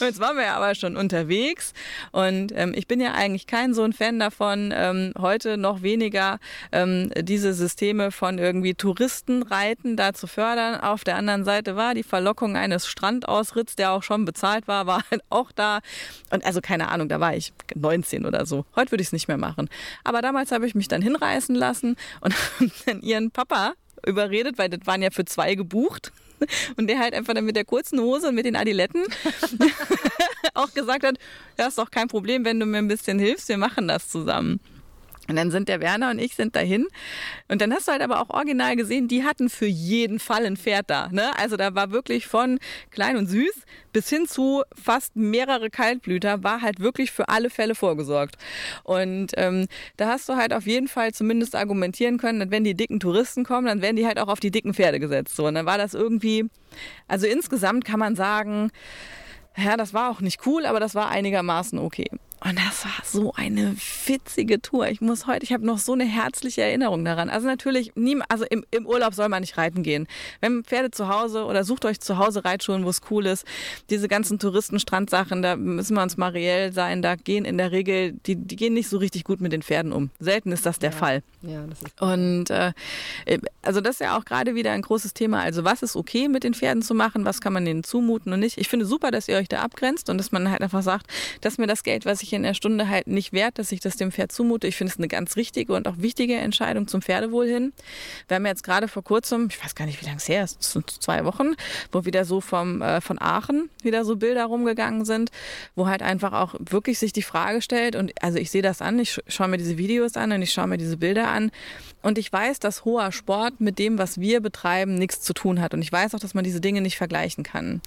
[0.00, 1.72] jetzt waren wir ja aber schon unterwegs
[2.12, 6.38] und ähm, ich bin ja eigentlich kein so ein Fan davon, ähm, heute noch weniger
[6.72, 10.80] ähm, diese Systeme von irgendwie Touristenreiten da zu fördern.
[10.80, 15.02] Auf der anderen Seite war die Verlockung eines Strandausritts, der auch schon bezahlt war, war
[15.10, 15.80] halt auch da.
[16.30, 18.64] Und also keine Ahnung, da war ich 19 oder so.
[18.76, 19.68] Heute würde ich es nicht mehr machen.
[20.04, 22.34] Aber damals habe ich mich dann hinreißen lassen und
[22.86, 23.74] dann ihren Papa
[24.06, 26.12] überredet, weil das waren ja für zwei gebucht.
[26.76, 29.04] Und der halt einfach dann mit der kurzen Hose und mit den Adiletten
[30.54, 31.18] auch gesagt hat,
[31.58, 34.58] ja, ist doch kein Problem, wenn du mir ein bisschen hilfst, wir machen das zusammen.
[35.30, 36.88] Und dann sind der Werner und ich sind dahin.
[37.46, 40.56] Und dann hast du halt aber auch original gesehen, die hatten für jeden Fall ein
[40.56, 41.08] Pferd da.
[41.12, 41.30] Ne?
[41.38, 42.58] Also da war wirklich von
[42.90, 47.76] klein und süß bis hin zu fast mehrere Kaltblüter, war halt wirklich für alle Fälle
[47.76, 48.36] vorgesorgt.
[48.82, 52.74] Und ähm, da hast du halt auf jeden Fall zumindest argumentieren können, dass wenn die
[52.74, 55.36] dicken Touristen kommen, dann werden die halt auch auf die dicken Pferde gesetzt.
[55.36, 56.46] So, und dann war das irgendwie,
[57.06, 58.72] also insgesamt kann man sagen,
[59.56, 62.10] ja, das war auch nicht cool, aber das war einigermaßen okay.
[62.42, 63.76] Und das war so eine
[64.06, 64.88] witzige Tour.
[64.88, 67.28] Ich muss heute, ich habe noch so eine herzliche Erinnerung daran.
[67.28, 70.08] Also natürlich, nie, also im, im, Urlaub soll man nicht reiten gehen.
[70.40, 73.44] Wenn Pferde zu Hause oder sucht euch zu Hause Reitschulen, wo es cool ist.
[73.90, 77.02] Diese ganzen Touristenstrandsachen, da müssen wir uns mal reell sein.
[77.02, 79.92] Da gehen in der Regel, die, die gehen nicht so richtig gut mit den Pferden
[79.92, 80.08] um.
[80.18, 80.96] Selten ist das der ja.
[80.96, 81.22] Fall.
[81.42, 82.72] Ja, das ist Und äh,
[83.60, 85.40] also das ist ja auch gerade wieder ein großes Thema.
[85.42, 87.26] Also was ist okay mit den Pferden zu machen?
[87.26, 88.56] Was kann man denen zumuten und nicht?
[88.56, 91.06] Ich finde super, dass ihr euch da abgrenzt und dass man halt einfach sagt,
[91.42, 93.80] dass mir das Geld, was ich ich in der Stunde halt nicht wert, dass ich
[93.80, 94.66] das dem Pferd zumute.
[94.66, 97.72] Ich finde es eine ganz richtige und auch wichtige Entscheidung zum Pferdewohl hin.
[98.28, 100.62] Wir haben jetzt gerade vor kurzem, ich weiß gar nicht, wie lange es her ist,
[100.62, 101.54] zwei Wochen,
[101.92, 105.30] wo wieder so vom, äh, von Aachen wieder so Bilder rumgegangen sind,
[105.74, 108.98] wo halt einfach auch wirklich sich die Frage stellt und also ich sehe das an,
[108.98, 111.50] ich schaue mir diese Videos an und ich schaue mir diese Bilder an
[112.02, 115.74] und ich weiß, dass hoher Sport mit dem, was wir betreiben, nichts zu tun hat
[115.74, 117.80] und ich weiß auch, dass man diese Dinge nicht vergleichen kann.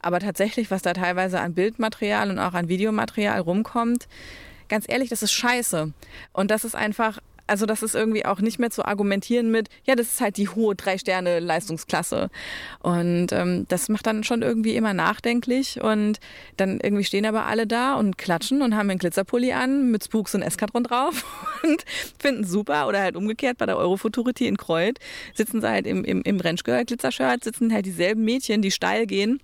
[0.00, 3.89] Aber tatsächlich, was da teilweise an Bildmaterial und auch an Videomaterial rumkommt,
[4.68, 5.92] ganz ehrlich, das ist scheiße.
[6.32, 7.18] Und das ist einfach
[7.50, 10.48] also das ist irgendwie auch nicht mehr zu argumentieren mit, ja, das ist halt die
[10.48, 12.30] hohe Drei-Sterne-Leistungsklasse.
[12.78, 15.82] Und ähm, das macht dann schon irgendwie immer nachdenklich.
[15.82, 16.20] Und
[16.56, 20.36] dann irgendwie stehen aber alle da und klatschen und haben einen Glitzerpulli an mit Spooks
[20.36, 21.24] und Eskadron drauf
[21.64, 21.84] und
[22.20, 22.86] finden super.
[22.86, 25.00] Oder halt umgekehrt bei der Eurofuturity in Kreuth
[25.34, 29.40] sitzen sie halt im, im, im Rentschgör-Glitzershirt, sitzen halt dieselben Mädchen, die steil gehen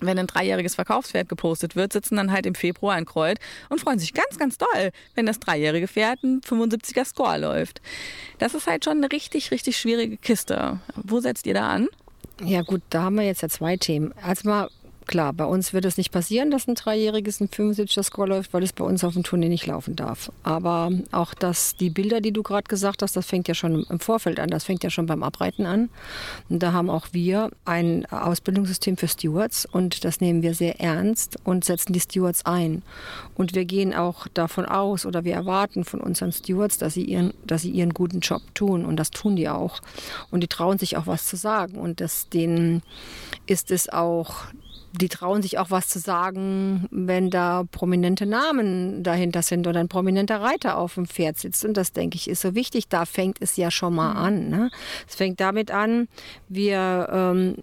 [0.00, 3.38] wenn ein dreijähriges Verkaufspferd gepostet wird, sitzen dann halt im Februar in Kreuz
[3.68, 7.80] und freuen sich ganz, ganz doll, wenn das dreijährige Pferd ein 75er Score läuft.
[8.38, 10.80] Das ist halt schon eine richtig, richtig schwierige Kiste.
[10.96, 11.88] Wo setzt ihr da an?
[12.42, 14.12] Ja gut, da haben wir jetzt ja zwei Themen.
[14.22, 14.68] Erstmal
[15.06, 18.64] Klar, bei uns wird es nicht passieren, dass ein Dreijähriges ein 75er Score läuft, weil
[18.64, 20.32] es bei uns auf dem Turnier nicht laufen darf.
[20.42, 24.00] Aber auch dass die Bilder, die du gerade gesagt hast, das fängt ja schon im
[24.00, 25.90] Vorfeld an, das fängt ja schon beim Abreiten an.
[26.48, 31.36] Und da haben auch wir ein Ausbildungssystem für Stewards und das nehmen wir sehr ernst
[31.44, 32.82] und setzen die Stewards ein.
[33.36, 37.32] Und wir gehen auch davon aus oder wir erwarten von unseren Stewards, dass sie ihren,
[37.46, 39.80] dass sie ihren guten Job tun und das tun die auch.
[40.32, 42.82] Und die trauen sich auch was zu sagen und das, denen
[43.46, 44.46] ist es auch
[44.96, 49.88] die trauen sich auch was zu sagen, wenn da prominente Namen dahinter sind oder ein
[49.88, 51.64] prominenter Reiter auf dem Pferd sitzt.
[51.64, 52.88] Und das, denke ich, ist so wichtig.
[52.88, 54.16] Da fängt es ja schon mal mhm.
[54.16, 54.48] an.
[54.48, 54.70] Ne?
[55.08, 56.08] Es fängt damit an,
[56.48, 57.56] wir, ähm,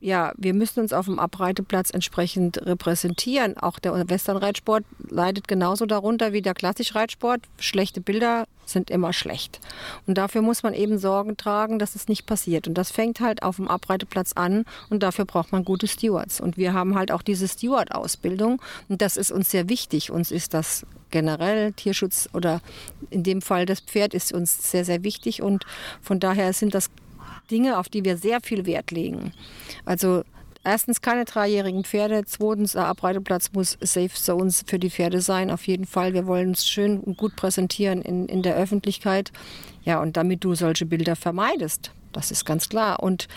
[0.00, 3.56] ja, wir müssen uns auf dem Abreiteplatz entsprechend repräsentieren.
[3.58, 7.42] Auch der Westernreitsport leidet genauso darunter wie der Klassischreitsport.
[7.58, 9.60] Schlechte Bilder sind immer schlecht.
[10.06, 12.68] Und dafür muss man eben Sorgen tragen, dass es nicht passiert.
[12.68, 16.40] Und das fängt halt auf dem Abreiteplatz an und dafür braucht man gute Stewards.
[16.40, 20.10] Und wir haben halt auch diese Steward-Ausbildung und das ist uns sehr wichtig.
[20.10, 22.60] Uns ist das generell Tierschutz oder
[23.10, 25.64] in dem Fall das Pferd ist uns sehr, sehr wichtig und
[26.02, 26.90] von daher sind das
[27.50, 29.32] Dinge, auf die wir sehr viel Wert legen.
[29.84, 30.24] Also
[30.64, 32.24] Erstens keine dreijährigen Pferde.
[32.24, 35.50] Zweitens, der Abreiteplatz muss Safe Zones für die Pferde sein.
[35.50, 36.14] Auf jeden Fall.
[36.14, 39.30] Wir wollen uns schön und gut präsentieren in, in der Öffentlichkeit.
[39.84, 41.90] Ja, und damit du solche Bilder vermeidest.
[42.12, 43.02] Das ist ganz klar.
[43.02, 43.28] Und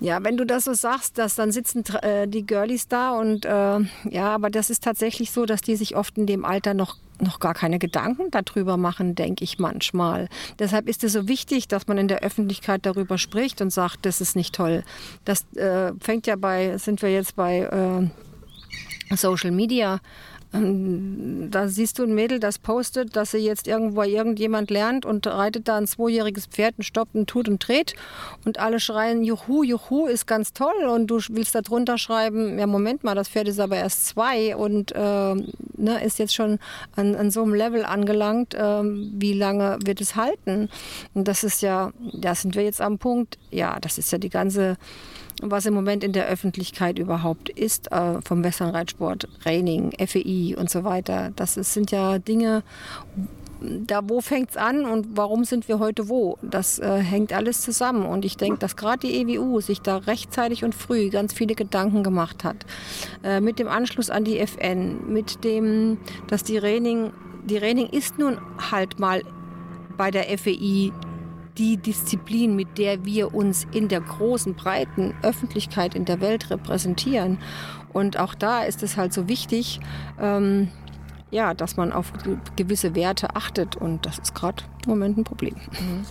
[0.00, 3.78] ja, wenn du das so sagst, dass dann sitzen äh, die Girlies da und äh,
[4.10, 7.38] ja, aber das ist tatsächlich so, dass die sich oft in dem Alter noch noch
[7.38, 10.30] gar keine Gedanken darüber machen, denke ich manchmal.
[10.58, 14.22] Deshalb ist es so wichtig, dass man in der Öffentlichkeit darüber spricht und sagt, das
[14.22, 14.84] ist nicht toll.
[15.26, 17.58] Das äh, fängt ja bei, sind wir jetzt bei
[19.10, 20.00] äh, Social Media
[20.52, 25.68] da siehst du ein Mädel, das postet, dass sie jetzt irgendwo irgendjemand lernt und reitet
[25.68, 27.94] da ein zweijähriges Pferd und stoppt und tut und dreht.
[28.44, 30.88] Und alle schreien, juhu, juhu, ist ganz toll.
[30.92, 34.56] Und du willst da drunter schreiben, ja Moment mal, das Pferd ist aber erst zwei
[34.56, 34.98] und äh,
[35.34, 36.58] ne, ist jetzt schon
[36.96, 40.68] an, an so einem Level angelangt, äh, wie lange wird es halten?
[41.14, 44.30] Und das ist ja, da sind wir jetzt am Punkt, ja, das ist ja die
[44.30, 44.76] ganze
[45.42, 50.84] was im Moment in der Öffentlichkeit überhaupt ist, äh, vom Westernreitsport, Training, FEI und so
[50.84, 51.32] weiter.
[51.36, 52.62] Das ist, sind ja Dinge,
[53.60, 56.38] da wo es an und warum sind wir heute wo?
[56.42, 58.06] Das äh, hängt alles zusammen.
[58.06, 62.02] Und ich denke, dass gerade die EWU sich da rechtzeitig und früh ganz viele Gedanken
[62.02, 62.56] gemacht hat.
[63.22, 67.12] Äh, mit dem Anschluss an die FN, mit dem, dass die Reining,
[67.44, 68.38] die Reining ist nun
[68.70, 69.22] halt mal
[69.96, 70.92] bei der FEI
[71.58, 77.38] die Disziplin, mit der wir uns in der großen, breiten Öffentlichkeit in der Welt repräsentieren.
[77.92, 79.80] Und auch da ist es halt so wichtig,
[80.20, 80.68] ähm,
[81.30, 82.12] ja, dass man auf
[82.56, 83.76] gewisse Werte achtet.
[83.76, 85.56] Und das ist gerade im Moment ein Problem.
[85.70, 86.04] Mhm.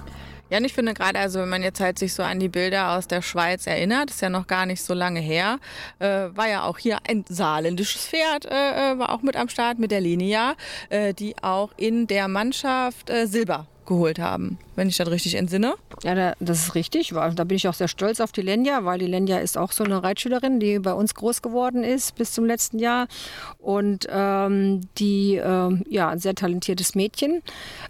[0.50, 2.98] Ja, und ich finde gerade, also wenn man jetzt halt sich so an die Bilder
[2.98, 5.60] aus der Schweiz erinnert, ist ja noch gar nicht so lange her,
[6.00, 9.78] äh, war ja auch hier ein saarländisches Pferd, äh, äh war auch mit am Start
[9.78, 10.56] mit der Linia,
[10.90, 15.74] äh, die auch in der Mannschaft äh, Silber geholt haben, wenn ich das richtig entsinne.
[16.04, 17.10] Ja, das ist richtig.
[17.10, 19.84] Da bin ich auch sehr stolz auf die Lenja, weil die Lenja ist auch so
[19.84, 23.08] eine Reitschülerin, die bei uns groß geworden ist bis zum letzten Jahr.
[23.58, 27.42] Und ähm, die, äh, ja, ein sehr talentiertes Mädchen,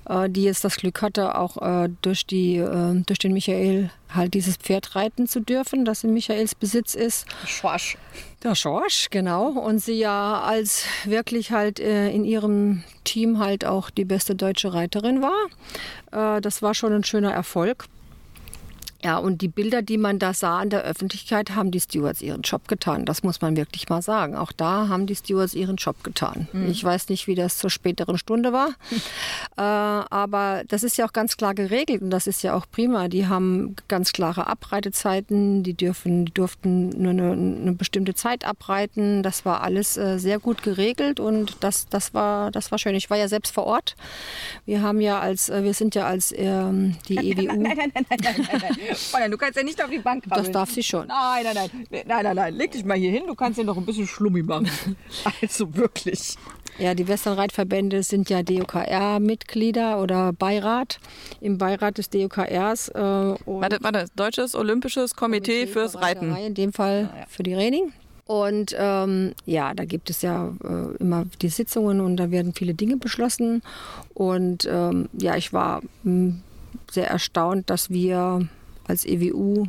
[0.06, 4.34] äh, die jetzt das Glück hatte, auch äh, durch, die, äh, durch den Michael halt
[4.34, 7.28] dieses Pferd reiten zu dürfen, das in Michaels Besitz ist.
[7.46, 7.98] Schorsch.
[8.42, 9.50] Der Schorsch, genau.
[9.50, 14.74] Und sie ja als wirklich halt äh, in ihrem Team halt auch die beste deutsche
[14.74, 16.38] Reiterin war.
[16.38, 17.86] Äh, das war schon ein schöner Erfolg.
[19.02, 22.42] Ja, und die Bilder, die man da sah in der Öffentlichkeit, haben die Stewards ihren
[22.42, 23.06] Job getan.
[23.06, 24.36] Das muss man wirklich mal sagen.
[24.36, 26.50] Auch da haben die Stewards ihren Job getan.
[26.52, 26.70] Mhm.
[26.70, 28.70] Ich weiß nicht, wie das zur späteren Stunde war,
[29.58, 33.08] äh, aber das ist ja auch ganz klar geregelt und das ist ja auch prima.
[33.08, 39.24] Die haben ganz klare Abreitezeiten, die, dürfen, die durften nur eine, eine bestimmte Zeit abreiten.
[39.24, 42.96] Das war alles äh, sehr gut geregelt und das, das, war, das war schön.
[42.96, 43.96] Ich war ja selbst vor Ort.
[44.66, 47.46] Wir haben ja als, äh, wir sind ja als ähm, die EWU.
[47.46, 48.98] Nein, nein, nein, nein, nein, nein, nein.
[48.98, 50.46] Fräulein, du kannst ja nicht auf die Bank krabbeln.
[50.46, 51.08] Das darf sie schon.
[51.08, 51.88] Nein, nein, nein.
[52.08, 52.56] Nein, nein, nein.
[52.56, 53.24] Leg dich mal hier hin.
[53.28, 54.70] Du kannst ja noch ein bisschen Schlummi machen.
[55.42, 56.36] Also wirklich.
[56.78, 61.00] Ja, die Westernreitverbände sind ja DOKR-Mitglieder oder Beirat.
[61.42, 62.90] Im Beirat des DOKRs.
[62.90, 66.36] Äh, warte, warte, Deutsches Olympisches Komitee, Komitee fürs Reiten.
[66.36, 67.26] In dem Fall ja, ja.
[67.28, 67.92] für die Reining.
[68.26, 72.76] Und ähm, ja, da gibt es ja äh, immer die Sitzungen und da werden viele
[72.76, 73.64] Dinge beschlossen.
[74.14, 76.42] Und ähm, ja, ich war mh, hm,
[76.92, 78.48] sehr erstaunt, dass wir
[78.90, 79.68] als EWU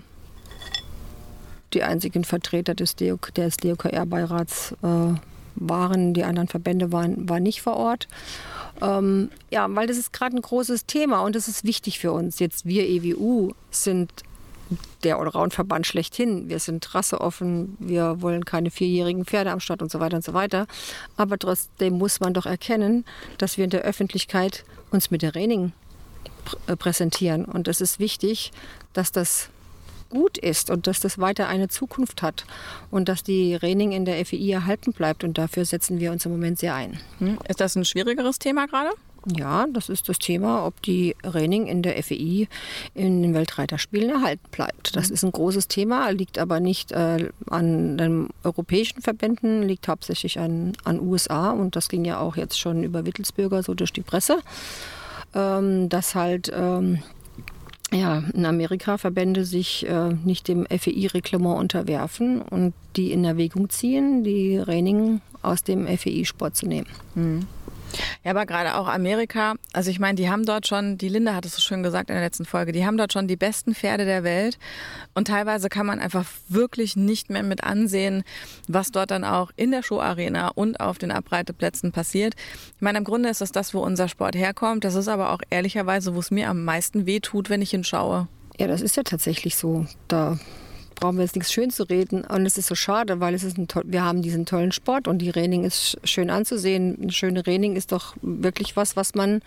[1.72, 5.14] die einzigen Vertreter des, DOK, des DOKR-Beirats äh,
[5.54, 6.14] waren.
[6.14, 8.08] Die anderen Verbände waren, waren nicht vor Ort.
[8.80, 12.38] Ähm, ja, weil das ist gerade ein großes Thema und das ist wichtig für uns.
[12.38, 14.10] Jetzt wir EWU sind
[15.04, 16.48] der Allround-Verband schlechthin.
[16.48, 20.32] Wir sind rasseoffen, wir wollen keine vierjährigen Pferde am Start und so weiter und so
[20.32, 20.66] weiter.
[21.16, 23.04] Aber trotzdem muss man doch erkennen,
[23.38, 25.72] dass wir in der Öffentlichkeit uns mit der Reining
[26.66, 27.44] äh, präsentieren.
[27.44, 28.52] Und es ist wichtig,
[28.92, 29.50] dass das
[30.08, 32.44] gut ist und dass das weiter eine Zukunft hat
[32.90, 35.24] und dass die Reining in der FEI erhalten bleibt.
[35.24, 36.98] Und dafür setzen wir uns im Moment sehr ein.
[37.18, 37.38] Hm.
[37.48, 38.90] Ist das ein schwierigeres Thema gerade?
[39.26, 42.48] Ja, das ist das Thema, ob die Reining in der FEI
[42.94, 44.96] in den Weltreiterspielen erhalten bleibt.
[44.96, 45.14] Das mhm.
[45.14, 50.72] ist ein großes Thema, liegt aber nicht äh, an den europäischen Verbänden, liegt hauptsächlich an,
[50.84, 54.38] an USA und das ging ja auch jetzt schon über Wittelsbürger so durch die Presse
[55.34, 57.00] ähm, dass halt ähm,
[57.92, 64.22] ja, in Amerika Verbände sich äh, nicht dem FEI-Reglement unterwerfen und die in Erwägung ziehen,
[64.22, 66.86] die Reining aus dem FEI-Sport zu nehmen.
[67.14, 67.46] Mhm.
[68.24, 71.46] Ja, aber gerade auch Amerika, also ich meine, die haben dort schon, die Linda hat
[71.46, 74.04] es so schön gesagt in der letzten Folge, die haben dort schon die besten Pferde
[74.04, 74.58] der Welt
[75.14, 78.24] und teilweise kann man einfach wirklich nicht mehr mit ansehen,
[78.68, 82.34] was dort dann auch in der Showarena und auf den Abreiteplätzen passiert.
[82.76, 84.84] Ich meine, im Grunde ist das das, wo unser Sport herkommt.
[84.84, 88.28] Das ist aber auch ehrlicherweise, wo es mir am meisten weh tut, wenn ich hinschaue.
[88.58, 89.86] Ja, das ist ja tatsächlich so.
[90.08, 90.38] Da
[91.00, 92.24] brauchen wir jetzt nichts schön zu reden.
[92.24, 95.18] Und es ist so schade, weil es ist ein wir haben diesen tollen Sport und
[95.18, 96.98] die Reining ist schön anzusehen.
[97.02, 99.40] Eine schöne Reining ist doch wirklich was, was man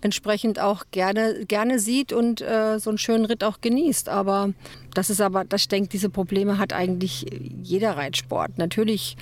[0.00, 4.08] entsprechend auch gerne, gerne sieht und äh, so einen schönen Ritt auch genießt.
[4.08, 4.52] Aber
[4.94, 7.26] das ist aber, das, ich denke, diese Probleme hat eigentlich
[7.62, 8.58] jeder Reitsport.
[8.58, 9.16] Natürlich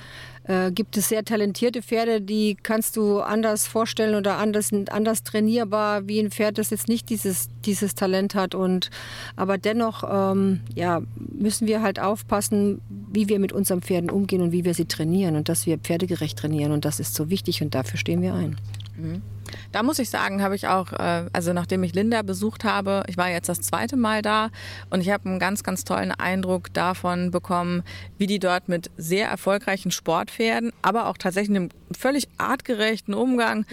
[0.49, 6.07] äh, gibt es sehr talentierte Pferde, die kannst du anders vorstellen oder anders, anders trainierbar,
[6.07, 8.55] wie ein Pferd, das jetzt nicht dieses, dieses Talent hat.
[8.55, 8.89] Und,
[9.35, 14.51] aber dennoch ähm, ja, müssen wir halt aufpassen, wie wir mit unseren Pferden umgehen und
[14.51, 16.71] wie wir sie trainieren und dass wir pferdegerecht trainieren.
[16.71, 18.57] Und das ist so wichtig und dafür stehen wir ein.
[18.97, 19.21] Mhm.
[19.71, 23.17] Da muss ich sagen, habe ich auch, äh, also nachdem ich Linda besucht habe, ich
[23.17, 24.49] war jetzt das zweite Mal da
[24.89, 27.83] und ich habe einen ganz, ganz tollen Eindruck davon bekommen,
[28.17, 33.65] wie die dort mit sehr erfolgreichen Sportpferden, aber auch tatsächlich einem völlig artgerechten Umgang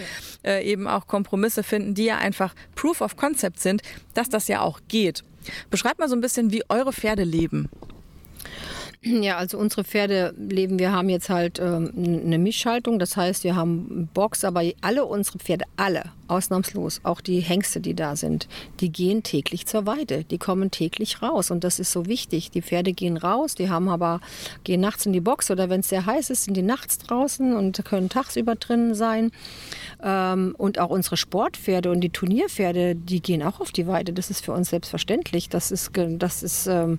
[0.44, 0.52] ja.
[0.52, 3.82] äh, eben auch Kompromisse finden, die ja einfach Proof of Concept sind,
[4.14, 5.24] dass das ja auch geht.
[5.70, 7.68] Beschreibt mal so ein bisschen, wie eure Pferde leben.
[9.08, 13.54] Ja, also unsere Pferde leben, wir haben jetzt halt ähm, eine Mischhaltung, das heißt, wir
[13.54, 18.48] haben Box, aber alle unsere Pferde, alle, ausnahmslos, auch die Hengste, die da sind,
[18.80, 22.50] die gehen täglich zur Weide, die kommen täglich raus und das ist so wichtig.
[22.50, 24.20] Die Pferde gehen raus, die haben aber,
[24.64, 27.54] gehen nachts in die Box oder wenn es sehr heiß ist, sind die nachts draußen
[27.54, 29.30] und können tagsüber drinnen sein.
[30.02, 34.12] Ähm, und auch unsere Sportpferde und die Turnierpferde, die gehen auch auf die Weide.
[34.12, 35.48] Das ist für uns selbstverständlich.
[35.48, 36.98] Das ist, das ist ähm,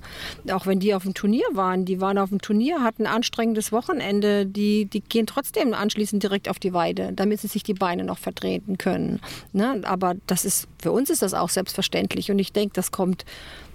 [0.52, 3.72] auch wenn die auf dem Turnier waren, die waren auf dem Turnier, hatten ein anstrengendes
[3.72, 8.04] Wochenende, die, die gehen trotzdem anschließend direkt auf die Weide, damit sie sich die Beine
[8.04, 9.20] noch vertreten können.
[9.54, 9.82] Ne?
[9.84, 12.32] Aber das ist, für uns ist das auch selbstverständlich.
[12.32, 13.26] Und ich denke, das kommt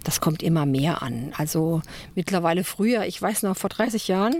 [0.02, 1.32] das kommt immer mehr an.
[1.36, 1.82] Also
[2.14, 4.36] mittlerweile früher, ich weiß noch, vor 30 Jahren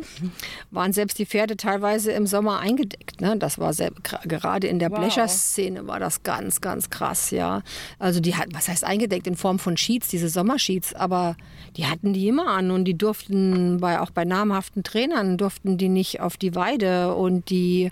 [0.71, 3.21] waren selbst die Pferde teilweise im Sommer eingedeckt.
[3.21, 3.37] Ne?
[3.37, 3.91] Das war sehr,
[4.25, 4.99] gerade in der wow.
[4.99, 7.63] Blecherszene war das ganz, ganz krass, ja.
[7.99, 11.37] Also die hatten, was heißt eingedeckt in Form von Sheets, diese Sommersheets, aber
[11.77, 15.89] die hatten die immer an und die durften bei, auch bei namhaften Trainern durften die
[15.89, 17.91] nicht auf die Weide und die,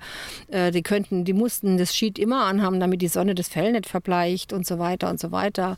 [0.49, 3.87] äh, die könnten, die mussten das Sheet immer anhaben, damit die Sonne das Fell nicht
[3.87, 5.77] verbleicht und so weiter und so weiter.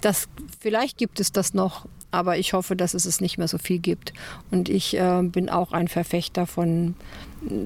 [0.00, 0.28] Das,
[0.60, 3.78] vielleicht gibt es das noch, aber ich hoffe, dass es es nicht mehr so viel
[3.78, 4.12] gibt.
[4.50, 6.94] Und ich äh, bin auch ein Verfechter von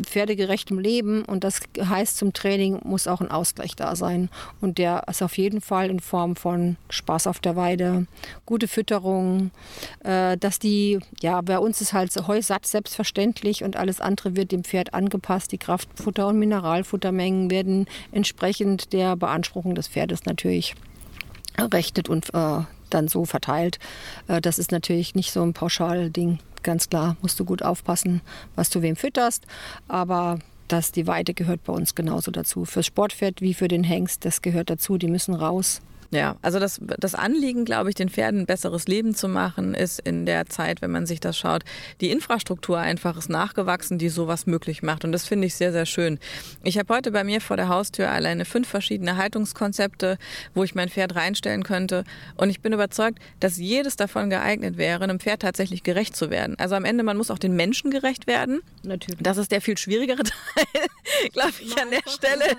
[0.02, 4.28] pferdegerechtem Leben und das heißt, zum Training muss auch ein Ausgleich da sein.
[4.60, 8.06] Und der ist auf jeden Fall in Form von Spaß auf der Weide,
[8.46, 9.50] gute Fütterung,
[10.04, 14.52] äh, dass die, ja, bei uns ist halt Heu satt selbstverständlich und alles andere wird
[14.52, 15.50] dem Pferd angepasst.
[15.52, 20.74] Die Kraftfutter- und Mineralfuttermengen werden entsprechend der Beanspruchung des Pferdes natürlich
[21.56, 22.60] errechnet und äh,
[22.95, 23.78] dann so verteilt.
[24.28, 26.38] Äh, das ist natürlich nicht so ein Pauschalding.
[26.62, 28.22] Ganz klar, musst du gut aufpassen,
[28.55, 29.47] was du wem fütterst.
[29.88, 30.38] Aber
[30.68, 32.64] dass die Weide gehört bei uns genauso dazu.
[32.64, 34.97] Fürs Sportpferd wie für den Hengst, das gehört dazu.
[34.97, 35.82] Die müssen raus.
[36.14, 39.98] Ja, also das, das Anliegen, glaube ich, den Pferden ein besseres Leben zu machen, ist
[39.98, 41.64] in der Zeit, wenn man sich das schaut,
[42.00, 45.04] die Infrastruktur einfach ist nachgewachsen, die sowas möglich macht.
[45.04, 46.20] Und das finde ich sehr, sehr schön.
[46.62, 50.16] Ich habe heute bei mir vor der Haustür alleine fünf verschiedene Haltungskonzepte,
[50.54, 52.04] wo ich mein Pferd reinstellen könnte.
[52.36, 56.56] Und ich bin überzeugt, dass jedes davon geeignet wäre, einem Pferd tatsächlich gerecht zu werden.
[56.60, 58.60] Also am Ende, man muss auch den Menschen gerecht werden.
[58.84, 59.20] Natürlich.
[59.20, 60.86] Das ist der viel schwierigere Teil,
[61.32, 62.56] glaube ich, an der Stelle.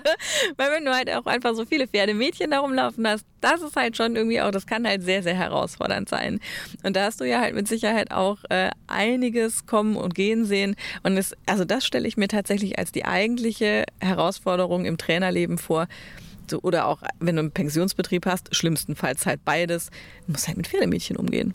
[0.58, 3.96] Weil wenn du halt auch einfach so viele Pferdemädchen da rumlaufen hast, das ist halt
[3.96, 6.40] schon irgendwie auch, das kann halt sehr, sehr herausfordernd sein.
[6.82, 10.74] Und da hast du ja halt mit Sicherheit auch äh, einiges kommen und gehen sehen.
[11.04, 15.86] Und es, also das stelle ich mir tatsächlich als die eigentliche Herausforderung im Trainerleben vor.
[16.50, 19.90] So, oder auch, wenn du einen Pensionsbetrieb hast, schlimmstenfalls halt beides,
[20.26, 21.54] du musst halt mit Pferdemädchen umgehen.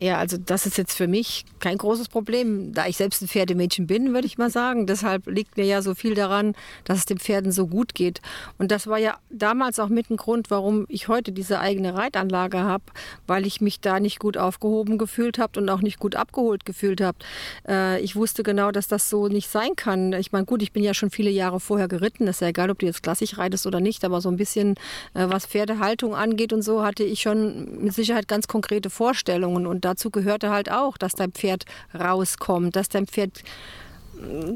[0.00, 2.72] Ja, also das ist jetzt für mich kein großes Problem.
[2.72, 4.86] Da ich selbst ein Pferdemädchen bin, würde ich mal sagen.
[4.86, 8.20] Deshalb liegt mir ja so viel daran, dass es den Pferden so gut geht.
[8.58, 12.60] Und das war ja damals auch mit ein Grund, warum ich heute diese eigene Reitanlage
[12.60, 12.84] habe,
[13.26, 17.00] weil ich mich da nicht gut aufgehoben gefühlt habe und auch nicht gut abgeholt gefühlt
[17.00, 17.18] habe.
[17.66, 20.12] Äh, ich wusste genau, dass das so nicht sein kann.
[20.12, 22.26] Ich meine, gut, ich bin ja schon viele Jahre vorher geritten.
[22.26, 24.76] Das ist ja egal, ob du jetzt klassisch reitest oder nicht, aber so ein bisschen,
[25.14, 29.66] äh, was Pferdehaltung angeht und so, hatte ich schon mit Sicherheit ganz konkrete Vorstellungen.
[29.66, 31.64] Und dazu gehörte halt auch, dass dein Pferd
[31.98, 33.42] rauskommt, dass dein Pferd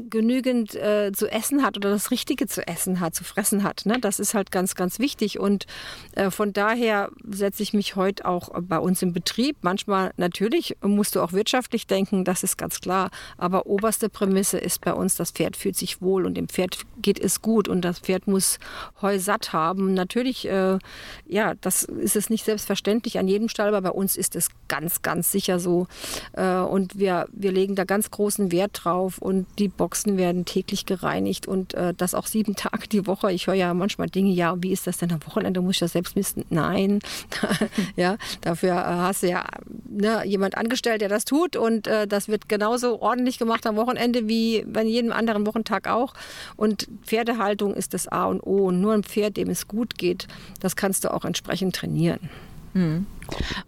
[0.09, 3.85] genügend äh, zu essen hat oder das Richtige zu essen hat, zu fressen hat.
[3.85, 3.99] Ne?
[3.99, 5.39] Das ist halt ganz, ganz wichtig.
[5.39, 5.65] Und
[6.15, 9.57] äh, von daher setze ich mich heute auch bei uns im Betrieb.
[9.61, 13.09] Manchmal natürlich musst du auch wirtschaftlich denken, das ist ganz klar.
[13.37, 17.19] Aber oberste Prämisse ist bei uns, das Pferd fühlt sich wohl und dem Pferd geht
[17.19, 18.59] es gut und das Pferd muss
[19.01, 19.93] Heu satt haben.
[19.93, 20.77] Natürlich, äh,
[21.25, 25.01] ja, das ist es nicht selbstverständlich an jedem Stall, aber bei uns ist es ganz,
[25.01, 25.87] ganz sicher so.
[26.33, 30.85] Äh, und wir, wir legen da ganz großen Wert drauf und die Boxen werden täglich
[30.85, 33.31] gereinigt und äh, das auch sieben Tage die Woche.
[33.31, 35.61] Ich höre ja manchmal Dinge, ja, wie ist das denn am Wochenende?
[35.61, 36.45] Muss ich das selbst misten?
[36.49, 36.99] Nein.
[37.95, 39.45] ja, dafür äh, hast du ja
[39.87, 44.27] ne, jemand angestellt, der das tut und äh, das wird genauso ordentlich gemacht am Wochenende
[44.27, 46.13] wie bei jedem anderen Wochentag auch.
[46.55, 48.67] Und Pferdehaltung ist das A und O.
[48.67, 50.27] Und nur ein Pferd, dem es gut geht,
[50.59, 52.29] das kannst du auch entsprechend trainieren.
[52.73, 53.05] Hm.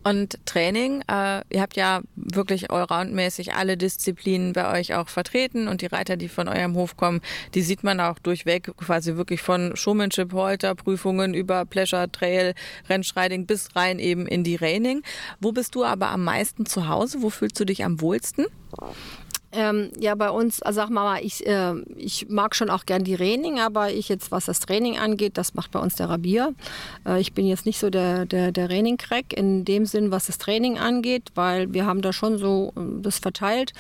[0.04, 5.82] Und Training, äh, ihr habt ja wirklich allroundmäßig alle Disziplinen bei euch auch vertreten und
[5.82, 7.22] die Reiter, die von eurem Hof kommen,
[7.54, 12.54] die sieht man auch durchweg quasi wirklich von Showmanship, Holter, Prüfungen über Pleasure, Trail,
[12.90, 15.04] Rennschreiding bis rein eben in die Raining.
[15.40, 17.22] Wo bist du aber am meisten zu Hause?
[17.22, 18.46] Wo fühlst du dich am wohlsten?
[19.56, 23.16] Ähm, ja, bei uns, also sag mal, ich, äh, ich mag schon auch gern die
[23.16, 26.54] Training, aber ich jetzt, was das Training angeht, das macht bei uns der Rabier.
[27.06, 30.38] Äh, ich bin jetzt nicht so der, der, der Training-Crack in dem Sinn, was das
[30.38, 33.74] Training angeht, weil wir haben da schon so äh, das verteilt.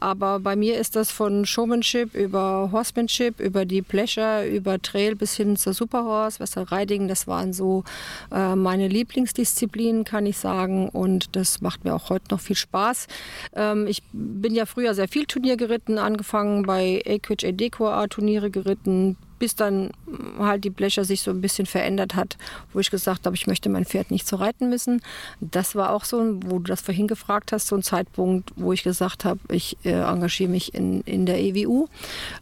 [0.00, 5.36] Aber bei mir ist das von Showmanship über Horsemanship, über die Pleasure, über Trail bis
[5.36, 7.06] hin zur Superhorse, Western Riding.
[7.06, 7.84] Das waren so
[8.32, 10.88] äh, meine Lieblingsdisziplinen, kann ich sagen.
[10.88, 13.08] Und das macht mir auch heute noch viel Spaß.
[13.54, 19.16] Ähm, ich bin ja früher sehr viel Turnier geritten, angefangen bei Equidge Edecoa Turniere geritten,
[19.40, 19.90] bis dann
[20.38, 22.36] halt die Blecher sich so ein bisschen verändert hat,
[22.72, 25.00] wo ich gesagt habe, ich möchte mein Pferd nicht so reiten müssen.
[25.40, 28.82] Das war auch so, wo du das vorhin gefragt hast, so ein Zeitpunkt, wo ich
[28.82, 31.86] gesagt habe, ich äh, engagiere mich in, in der EWU.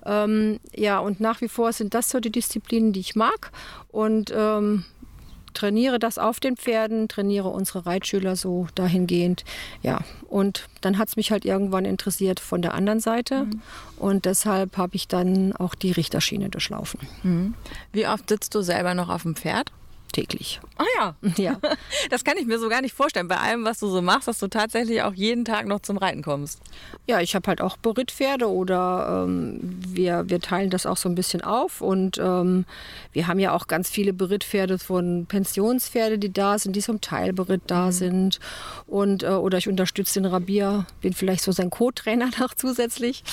[0.05, 3.53] Ähm, ja, und nach wie vor sind das so die Disziplinen, die ich mag.
[3.91, 4.85] Und ähm,
[5.55, 9.45] trainiere das auf den Pferden, trainiere unsere Reitschüler so dahingehend.
[9.83, 13.45] Ja, und dann hat es mich halt irgendwann interessiert von der anderen Seite.
[13.45, 13.63] Mhm.
[13.97, 17.01] Und deshalb habe ich dann auch die Richterschiene durchlaufen.
[17.23, 17.55] Mhm.
[17.93, 19.73] Wie oft sitzt du selber noch auf dem Pferd?
[20.13, 20.61] Täglich.
[20.77, 21.17] Ah ja.
[21.37, 21.57] ja.
[22.11, 23.29] Das kann ich mir so gar nicht vorstellen.
[23.29, 26.23] Bei allem, was du so machst, dass du tatsächlich auch jeden Tag noch zum Reiten
[26.23, 26.61] kommst.
[27.07, 31.15] Ja, ich habe halt auch Berittpferde oder ähm, wir, wir teilen das auch so ein
[31.15, 31.81] bisschen auf.
[31.81, 32.65] Und ähm,
[33.13, 37.63] wir haben ja auch ganz viele Berittpferde von Pensionspferde, die da sind, die zum Teilberitt
[37.67, 37.93] da mhm.
[37.93, 38.41] sind.
[38.87, 43.25] Und, äh, oder ich unterstütze den Rabier, bin vielleicht so sein Co-Trainer noch zusätzlich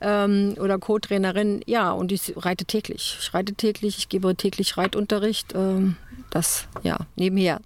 [0.00, 1.62] ähm, oder Co-Trainerin.
[1.66, 3.18] Ja, und ich reite täglich.
[3.20, 5.54] Ich reite täglich, ich gebe täglich Reitunterricht.
[6.32, 7.60] Das, ja, nebenher.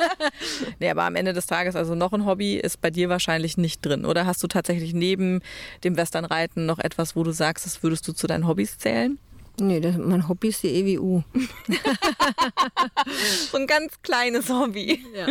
[0.80, 3.84] nee, aber am Ende des Tages, also noch ein Hobby ist bei dir wahrscheinlich nicht
[3.84, 4.06] drin.
[4.06, 5.42] Oder hast du tatsächlich neben
[5.84, 9.18] dem Westernreiten noch etwas, wo du sagst, das würdest du zu deinen Hobbys zählen?
[9.60, 11.22] Nee, das, mein Hobby ist die EWU.
[13.50, 15.04] so ein ganz kleines Hobby.
[15.14, 15.26] Ja.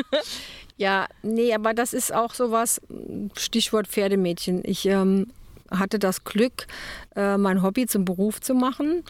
[0.77, 2.79] ja, nee, aber das ist auch sowas,
[3.35, 4.61] Stichwort Pferdemädchen.
[4.63, 5.31] Ich ähm,
[5.71, 6.67] hatte das Glück,
[7.15, 9.03] äh, mein Hobby zum Beruf zu machen.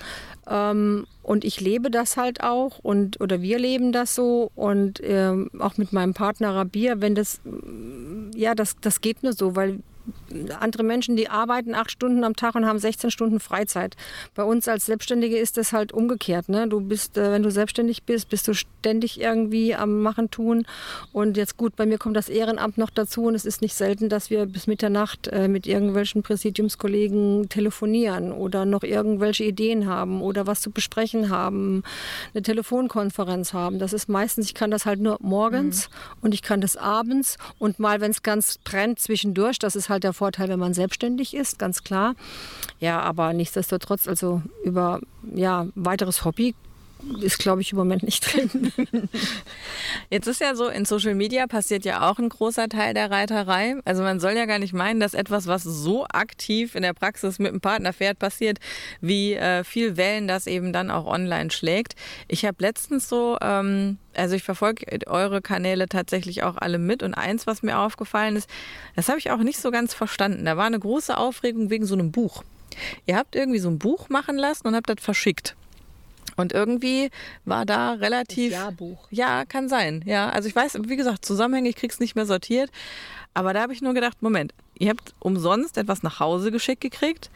[0.47, 5.49] Ähm, und ich lebe das halt auch und oder wir leben das so und ähm,
[5.59, 7.41] auch mit meinem Partner Rabir, wenn das
[8.36, 9.80] ja das das geht nur so, weil
[10.60, 13.95] andere Menschen, die arbeiten acht Stunden am Tag und haben 16 Stunden Freizeit.
[14.34, 16.49] Bei uns als Selbstständige ist das halt umgekehrt.
[16.49, 16.68] Ne?
[16.68, 20.66] Du bist, äh, wenn du selbstständig bist, bist du ständig irgendwie am Machen, tun.
[21.12, 24.10] Und jetzt gut, bei mir kommt das Ehrenamt noch dazu und es ist nicht selten,
[24.10, 30.47] dass wir bis Mitternacht äh, mit irgendwelchen Präsidiumskollegen telefonieren oder noch irgendwelche Ideen haben oder
[30.47, 31.84] was zu besprechen haben,
[32.34, 33.80] eine Telefonkonferenz haben.
[33.80, 36.18] Das ist meistens, ich kann das halt nur morgens mhm.
[36.22, 39.60] und ich kann das abends und mal, wenn es ganz brennt, zwischendurch.
[39.60, 42.16] Das ist halt der Vorteil, wenn man selbstständig ist, ganz klar.
[42.80, 45.00] Ja, aber nichtsdestotrotz, also über
[45.34, 46.56] ja, weiteres Hobby
[47.22, 48.72] ist, glaube ich, im Moment nicht drin.
[50.10, 53.76] Jetzt ist ja so, in Social Media passiert ja auch ein großer Teil der Reiterei.
[53.86, 57.39] Also man soll ja gar nicht meinen, dass etwas, was so aktiv in der Praxis
[57.39, 58.60] mit einem Partner fährt, passiert,
[59.02, 61.95] wie äh, viel Wellen das eben dann auch online schlägt.
[62.28, 67.14] Ich habe letztens so, ähm, also ich verfolge eure Kanäle tatsächlich auch alle mit und
[67.14, 68.49] eins, was mir aufgefallen ist,
[68.95, 70.45] das habe ich auch nicht so ganz verstanden.
[70.45, 72.43] Da war eine große Aufregung wegen so einem Buch.
[73.06, 75.56] Ihr habt irgendwie so ein Buch machen lassen und habt das verschickt.
[76.36, 77.09] Und irgendwie
[77.45, 78.51] war da relativ.
[78.51, 79.07] Das Jahrbuch.
[79.11, 80.03] Ja, kann sein.
[80.05, 82.71] Ja, also ich weiß, wie gesagt, Zusammenhänge, ich krieg's nicht mehr sortiert.
[83.34, 87.29] Aber da habe ich nur gedacht, Moment, ihr habt umsonst etwas nach Hause geschickt gekriegt.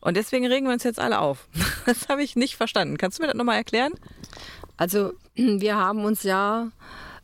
[0.00, 1.48] Und deswegen regen wir uns jetzt alle auf.
[1.86, 2.96] Das habe ich nicht verstanden.
[2.96, 3.92] Kannst du mir das nochmal erklären?
[4.76, 6.70] Also, wir haben uns ja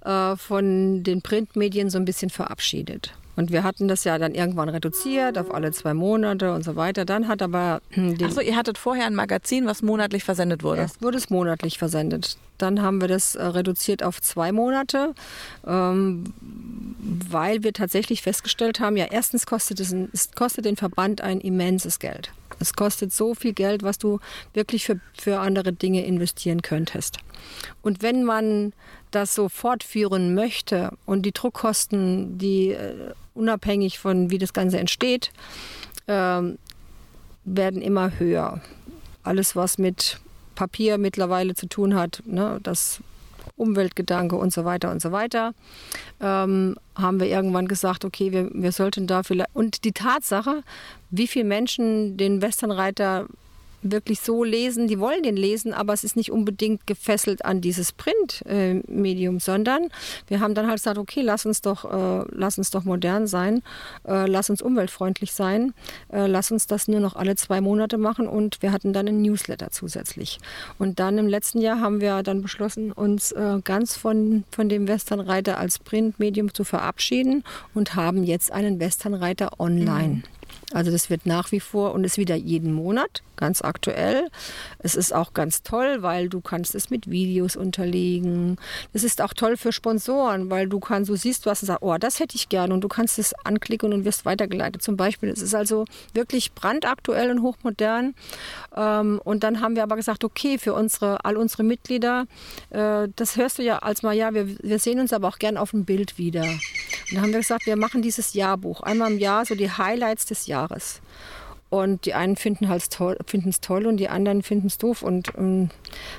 [0.05, 3.15] äh, von den Printmedien so ein bisschen verabschiedet.
[3.41, 7.07] Und wir hatten das ja dann irgendwann reduziert auf alle zwei Monate und so weiter.
[7.07, 7.81] Dann hat aber.
[8.23, 10.83] Achso, ihr hattet vorher ein Magazin, was monatlich versendet wurde?
[10.83, 12.37] Erst wurde es monatlich versendet.
[12.59, 15.15] Dann haben wir das äh, reduziert auf zwei Monate,
[15.67, 16.25] ähm,
[17.31, 21.99] weil wir tatsächlich festgestellt haben, ja, erstens kostet es, es kostet den Verband ein immenses
[21.99, 22.33] Geld.
[22.59, 24.19] Es kostet so viel Geld, was du
[24.53, 27.17] wirklich für, für andere Dinge investieren könntest.
[27.81, 28.75] Und wenn man
[29.13, 35.33] das so fortführen möchte und die Druckkosten, die äh, unabhängig von wie das Ganze entsteht,
[36.07, 36.43] äh,
[37.45, 38.61] werden immer höher.
[39.23, 40.21] Alles, was mit
[40.55, 43.01] Papier mittlerweile zu tun hat, ne, das
[43.57, 45.55] Umweltgedanke und so weiter und so weiter,
[46.21, 49.55] ähm, haben wir irgendwann gesagt, okay, wir, wir sollten da vielleicht.
[49.55, 50.63] Und die Tatsache,
[51.11, 53.27] wie viele Menschen den Westernreiter
[53.83, 57.93] wirklich so lesen, die wollen den lesen, aber es ist nicht unbedingt gefesselt an dieses
[57.93, 59.89] Printmedium, sondern
[60.27, 63.63] wir haben dann halt gesagt, okay, lass uns doch, äh, lass uns doch modern sein,
[64.07, 65.73] äh, lass uns umweltfreundlich sein,
[66.13, 69.23] äh, lass uns das nur noch alle zwei Monate machen und wir hatten dann einen
[69.23, 70.39] Newsletter zusätzlich.
[70.79, 74.89] Und dann im letzten Jahr haben wir dann beschlossen, uns äh, ganz von, von dem
[74.89, 80.09] Westernreiter als Printmedium zu verabschieden und haben jetzt einen Westernreiter online.
[80.09, 80.23] Mhm.
[80.73, 84.29] Also das wird nach wie vor und ist wieder jeden Monat ganz aktuell.
[84.79, 88.59] Es ist auch ganz toll, weil du kannst es mit Videos unterlegen.
[88.93, 91.97] Das ist auch toll für Sponsoren, weil du kannst, du siehst was und sagst, oh,
[91.99, 94.83] das hätte ich gerne und du kannst es anklicken und wirst weitergeleitet.
[94.83, 95.85] Zum Beispiel, es ist also
[96.15, 98.15] wirklich brandaktuell und hochmodern.
[98.77, 102.27] Ähm, und dann haben wir aber gesagt, okay, für unsere, all unsere Mitglieder,
[102.71, 105.57] äh, das hörst du ja als mal, ja, wir, wir sehen uns aber auch gern
[105.57, 106.43] auf dem Bild wieder.
[106.43, 108.83] Und dann haben wir gesagt, wir machen dieses Jahrbuch.
[108.83, 111.01] Einmal im Jahr so die Highlights des Jahres.
[111.71, 113.17] Und die einen finden halt toll,
[113.47, 115.03] es toll und die anderen finden es doof.
[115.03, 115.71] Und ähm,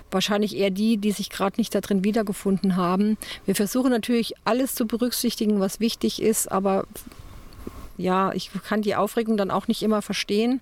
[0.10, 3.18] wahrscheinlich eher die, die sich gerade nicht da drin wiedergefunden haben.
[3.46, 6.86] Wir versuchen natürlich alles zu berücksichtigen, was wichtig ist, aber
[7.98, 10.62] ja, ich kann die Aufregung dann auch nicht immer verstehen,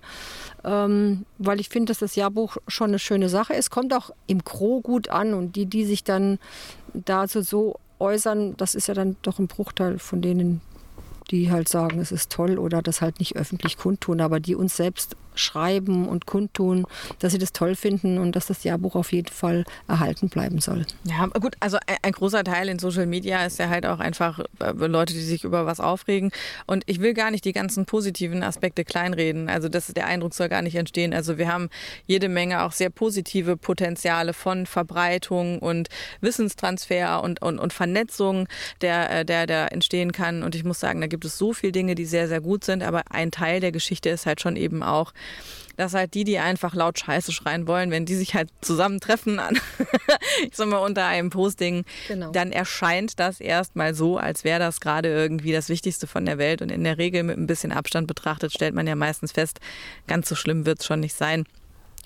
[0.64, 3.70] ähm, weil ich finde, dass das Jahrbuch schon eine schöne Sache ist.
[3.70, 6.38] Kommt auch im Gro gut an und die, die sich dann
[6.92, 10.60] dazu so äußern, das ist ja dann doch ein Bruchteil von denen,
[11.30, 14.76] die halt sagen, es ist toll oder das halt nicht öffentlich kundtun, aber die uns
[14.76, 16.86] selbst schreiben und kundtun,
[17.18, 20.84] dass sie das toll finden und dass das Jahrbuch auf jeden Fall erhalten bleiben soll.
[21.04, 24.72] Ja, gut, also ein, großer Teil in Social Media ist ja halt auch einfach äh,
[24.72, 26.30] Leute, die sich über was aufregen.
[26.66, 29.48] Und ich will gar nicht die ganzen positiven Aspekte kleinreden.
[29.48, 31.14] Also das, der Eindruck soll gar nicht entstehen.
[31.14, 31.70] Also wir haben
[32.06, 35.88] jede Menge auch sehr positive Potenziale von Verbreitung und
[36.20, 38.48] Wissenstransfer und, und, und Vernetzung,
[38.80, 40.42] der, äh, der, der entstehen kann.
[40.42, 42.64] Und ich muss sagen, da gibt gibt es so viele Dinge, die sehr, sehr gut
[42.64, 45.12] sind, aber ein Teil der Geschichte ist halt schon eben auch,
[45.76, 49.58] dass halt die, die einfach laut Scheiße schreien wollen, wenn die sich halt zusammentreffen an,
[50.50, 52.32] ich sag mal, unter einem Posting, genau.
[52.32, 56.62] dann erscheint das erstmal so, als wäre das gerade irgendwie das Wichtigste von der Welt.
[56.62, 59.60] Und in der Regel mit ein bisschen Abstand betrachtet, stellt man ja meistens fest,
[60.06, 61.44] ganz so schlimm wird es schon nicht sein.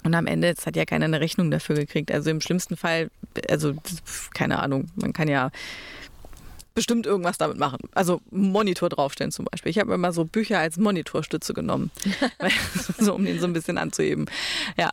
[0.02, 2.12] Und am Ende hat ja keiner eine Rechnung dafür gekriegt.
[2.12, 3.10] Also im schlimmsten Fall,
[3.48, 3.74] also
[4.34, 5.50] keine Ahnung, man kann ja
[6.74, 7.78] bestimmt irgendwas damit machen.
[7.94, 9.70] Also Monitor draufstellen zum Beispiel.
[9.70, 11.90] Ich habe immer so Bücher als Monitorstütze genommen,
[12.98, 14.26] so um den so ein bisschen anzuheben.
[14.76, 14.90] Ja,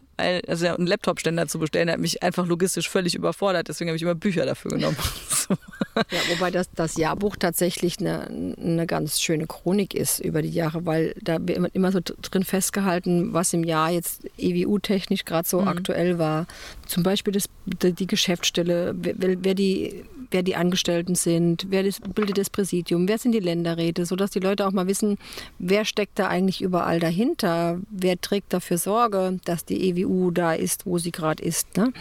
[0.47, 3.67] also einen Laptop-Ständer zu bestellen, hat mich einfach logistisch völlig überfordert.
[3.67, 4.97] Deswegen habe ich immer Bücher dafür genommen.
[5.29, 5.55] so.
[5.95, 10.85] Ja, wobei das, das Jahrbuch tatsächlich eine, eine ganz schöne Chronik ist über die Jahre,
[10.85, 15.67] weil da wird immer so drin festgehalten, was im Jahr jetzt EWU-technisch gerade so mhm.
[15.67, 16.45] aktuell war.
[16.91, 22.37] Zum Beispiel das, die Geschäftsstelle, wer, wer die wer die Angestellten sind, wer das, bildet
[22.37, 25.17] das Präsidium, wer sind die Länderräte, sodass die Leute auch mal wissen,
[25.59, 30.85] wer steckt da eigentlich überall dahinter, wer trägt dafür Sorge, dass die EWU da ist,
[30.85, 31.77] wo sie gerade ist.
[31.77, 31.91] Ne?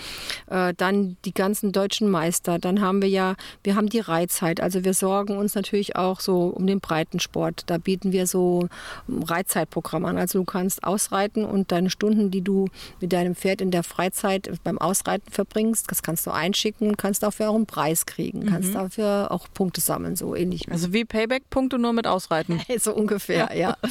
[0.48, 3.34] Äh, dann die ganzen deutschen Meister, dann haben wir ja,
[3.64, 7.64] wir haben die Reitzeit, also wir sorgen uns natürlich auch so um den Breitensport.
[7.66, 8.68] Da bieten wir so
[9.08, 10.18] Reitzeitprogramm an.
[10.18, 12.68] Also du kannst ausreiten und deine Stunden, die du
[13.00, 17.50] mit deinem Pferd in der Freizeit beim Ausreiten verbringst, das kannst du einschicken, kannst dafür
[17.50, 18.46] auch einen Preis kriegen kriegen.
[18.46, 18.74] Kannst mhm.
[18.74, 20.70] dafür auch Punkte sammeln, so ähnlich.
[20.70, 22.60] Also wie Payback-Punkte nur mit Ausreiten.
[22.78, 23.76] so ungefähr, ja.
[23.82, 23.90] ja.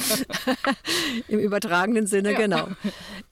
[1.28, 2.38] Im übertragenen Sinne, ja.
[2.38, 2.68] genau.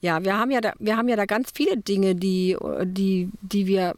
[0.01, 3.67] Ja, wir haben ja da, wir haben ja da ganz viele Dinge, die, die, die
[3.67, 3.93] wir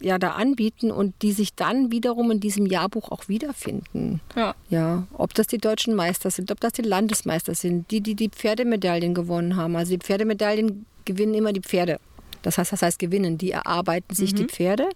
[0.00, 4.20] ja da anbieten und die sich dann wiederum in diesem Jahrbuch auch wiederfinden.
[4.36, 4.54] Ja.
[4.68, 5.06] ja.
[5.12, 9.14] Ob das die deutschen Meister sind, ob das die Landesmeister sind, die, die die Pferdemedaillen
[9.14, 9.76] gewonnen haben.
[9.76, 11.98] Also die Pferdemedaillen gewinnen immer die Pferde.
[12.42, 13.38] Das heißt, das heißt gewinnen.
[13.38, 14.36] Die erarbeiten sich mhm.
[14.36, 14.88] die Pferde.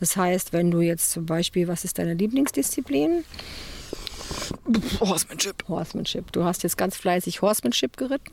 [0.00, 3.24] Das heißt, wenn du jetzt zum Beispiel, was ist deine Lieblingsdisziplin?
[5.00, 5.64] Horsemanship.
[5.68, 6.32] Horsemanship.
[6.32, 8.32] Du hast jetzt ganz fleißig Horsemanship geritten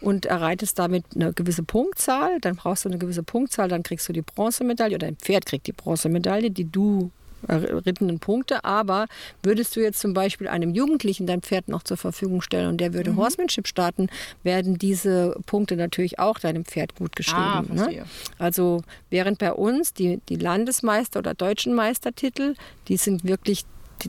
[0.00, 2.40] und erreitest damit eine gewisse Punktzahl.
[2.40, 5.66] Dann brauchst du eine gewisse Punktzahl, dann kriegst du die Bronzemedaille oder dein Pferd kriegt
[5.66, 7.10] die Bronzemedaille, die du
[7.46, 8.64] errittenen Punkte.
[8.64, 9.06] Aber
[9.42, 12.94] würdest du jetzt zum Beispiel einem Jugendlichen dein Pferd noch zur Verfügung stellen und der
[12.94, 13.16] würde mhm.
[13.16, 14.08] Horsemanship starten,
[14.42, 17.38] werden diese Punkte natürlich auch deinem Pferd gut geschrieben.
[17.38, 18.04] Ah, ne?
[18.38, 22.54] Also während bei uns die, die Landesmeister oder deutschen Meistertitel,
[22.88, 23.64] die sind wirklich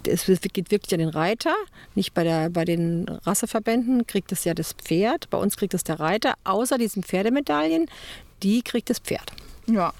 [0.07, 1.55] es geht wirklich an den Reiter,
[1.95, 5.83] nicht bei, der, bei den Rasseverbänden kriegt es ja das Pferd, bei uns kriegt es
[5.83, 7.87] der Reiter, außer diesen Pferdemedaillen,
[8.43, 9.31] die kriegt das Pferd.
[9.67, 9.93] Ja,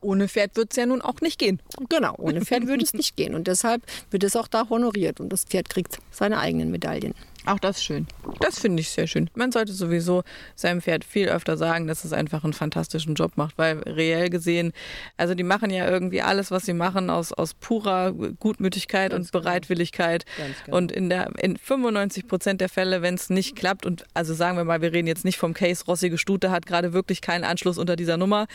[0.00, 1.60] ohne Pferd wird es ja nun auch nicht gehen.
[1.88, 3.34] Genau, ohne Pferd würde es nicht gehen.
[3.34, 5.20] Und deshalb wird es auch da honoriert.
[5.20, 7.14] Und das Pferd kriegt seine eigenen Medaillen.
[7.46, 8.06] Auch das ist schön.
[8.40, 9.30] Das finde ich sehr schön.
[9.34, 10.22] Man sollte sowieso
[10.54, 14.72] seinem Pferd viel öfter sagen, dass es einfach einen fantastischen Job macht, weil reell gesehen,
[15.16, 19.32] also die machen ja irgendwie alles, was sie machen, aus, aus purer Gutmütigkeit Ganz und
[19.32, 19.42] genau.
[19.42, 20.24] Bereitwilligkeit.
[20.64, 20.76] Genau.
[20.76, 24.56] Und in, der, in 95 Prozent der Fälle, wenn es nicht klappt, und also sagen
[24.56, 27.78] wir mal, wir reden jetzt nicht vom Case, Rossige Stute hat gerade wirklich keinen Anschluss
[27.78, 28.46] unter dieser Nummer,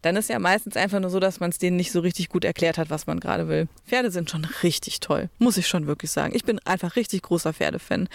[0.00, 2.44] dann ist ja meistens einfach nur so, dass man es denen nicht so richtig gut
[2.44, 3.68] erklärt hat, was man gerade will.
[3.86, 6.34] Pferde sind schon richtig toll, muss ich schon wirklich sagen.
[6.34, 8.08] Ich bin einfach richtig großer Pferdefan.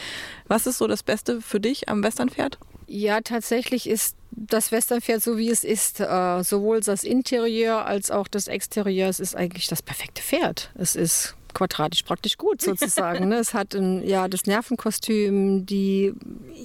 [0.48, 2.58] Was ist so das Beste für dich am Westernpferd?
[2.88, 8.28] Ja, tatsächlich ist das Westernpferd so wie es ist, äh, sowohl das Interieur als auch
[8.28, 10.72] das Exterieur, es ist eigentlich das perfekte Pferd.
[10.76, 13.30] Es ist quadratisch praktisch gut sozusagen.
[13.30, 13.38] ne?
[13.38, 16.14] Es hat ein, ja, das Nervenkostüm, die,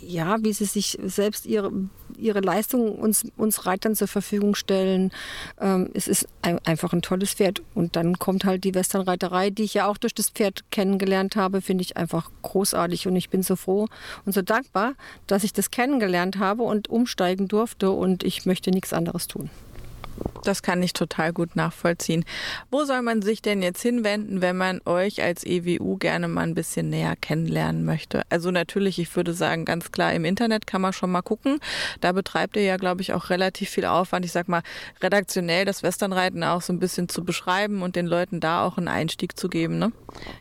[0.07, 1.73] ja, wie sie sich selbst ihre,
[2.23, 5.11] ihre Leistung uns, uns Reitern zur Verfügung stellen.
[5.61, 7.63] Ähm, es ist ein, einfach ein tolles Pferd.
[7.75, 11.61] Und dann kommt halt die Westernreiterei, die ich ja auch durch das Pferd kennengelernt habe,
[11.61, 13.07] finde ich einfach großartig.
[13.07, 13.89] Und ich bin so froh
[14.25, 14.95] und so dankbar,
[15.27, 17.91] dass ich das kennengelernt habe und umsteigen durfte.
[17.91, 19.51] Und ich möchte nichts anderes tun.
[20.45, 22.25] Das kann ich total gut nachvollziehen.
[22.71, 26.55] Wo soll man sich denn jetzt hinwenden, wenn man euch als EWU gerne mal ein
[26.55, 28.23] bisschen näher kennenlernen möchte?
[28.29, 31.59] Also natürlich, ich würde sagen, ganz klar im Internet kann man schon mal gucken.
[32.01, 34.25] Da betreibt ihr ja, glaube ich, auch relativ viel Aufwand.
[34.25, 34.63] Ich sag mal,
[35.01, 38.89] redaktionell das Westernreiten auch so ein bisschen zu beschreiben und den Leuten da auch einen
[38.89, 39.93] Einstieg zu geben, ne?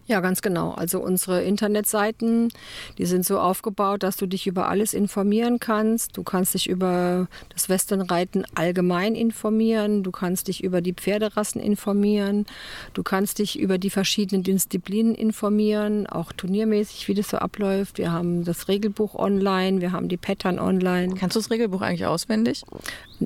[0.06, 0.72] Ja, ganz genau.
[0.72, 2.50] Also unsere Internetseiten,
[2.98, 6.18] die sind so aufgebaut, dass du dich über alles informieren kannst.
[6.18, 9.91] Du kannst dich über das Westernreiten allgemein informieren.
[10.04, 12.46] Du kannst dich über die Pferderassen informieren.
[12.94, 17.98] Du kannst dich über die verschiedenen Disziplinen informieren, auch turniermäßig, wie das so abläuft.
[17.98, 21.16] Wir haben das Regelbuch online, wir haben die Pattern online.
[21.16, 22.64] Kannst du das Regelbuch eigentlich auswendig?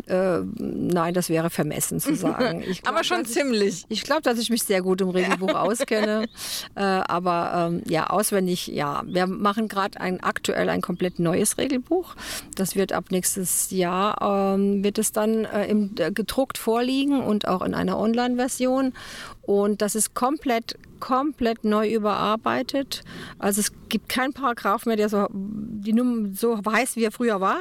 [0.08, 2.62] Äh, nein, das wäre vermessen zu sagen.
[2.62, 3.86] Glaub, aber schon ziemlich.
[3.90, 6.28] Ich, ich glaube, dass ich mich sehr gut im Regelbuch auskenne.
[6.76, 9.04] Äh, aber ähm, ja, auswendig, ja.
[9.06, 12.16] Wir machen gerade ein, aktuell ein komplett neues Regelbuch.
[12.56, 17.48] Das wird ab nächstes Jahr, ähm, wird es dann äh, im, äh, gedruckt vorliegen und
[17.48, 18.94] auch in einer Online-Version.
[19.42, 23.04] Und das ist komplett komplett neu überarbeitet.
[23.38, 27.40] Also es gibt keinen Paragraph mehr, der so, die Nummer so heißt, wie er früher
[27.40, 27.60] war.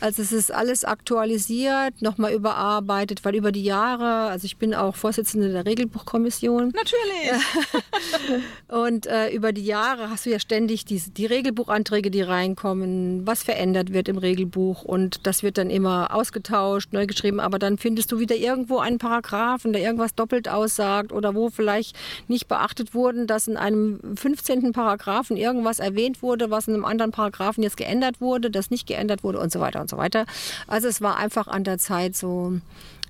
[0.00, 4.96] Also es ist alles aktualisiert, nochmal überarbeitet, weil über die Jahre, also ich bin auch
[4.96, 6.72] Vorsitzende der Regelbuchkommission.
[6.74, 7.44] Natürlich.
[8.68, 13.42] Und äh, über die Jahre hast du ja ständig diese, die Regelbuchanträge, die reinkommen, was
[13.42, 18.12] verändert wird im Regelbuch und das wird dann immer ausgetauscht, neu geschrieben, aber dann findest
[18.12, 21.96] du wieder irgendwo einen Paragraphen, der irgendwas doppelt aussagt oder wo vielleicht
[22.28, 24.72] nicht beachtet wurde, dass in einem 15.
[24.72, 29.22] Paragraphen irgendwas erwähnt wurde, was in einem anderen Paragraphen jetzt geändert wurde, das nicht geändert
[29.24, 30.24] wurde und so weiter und so weiter.
[30.66, 32.60] Also es war einfach an der Zeit so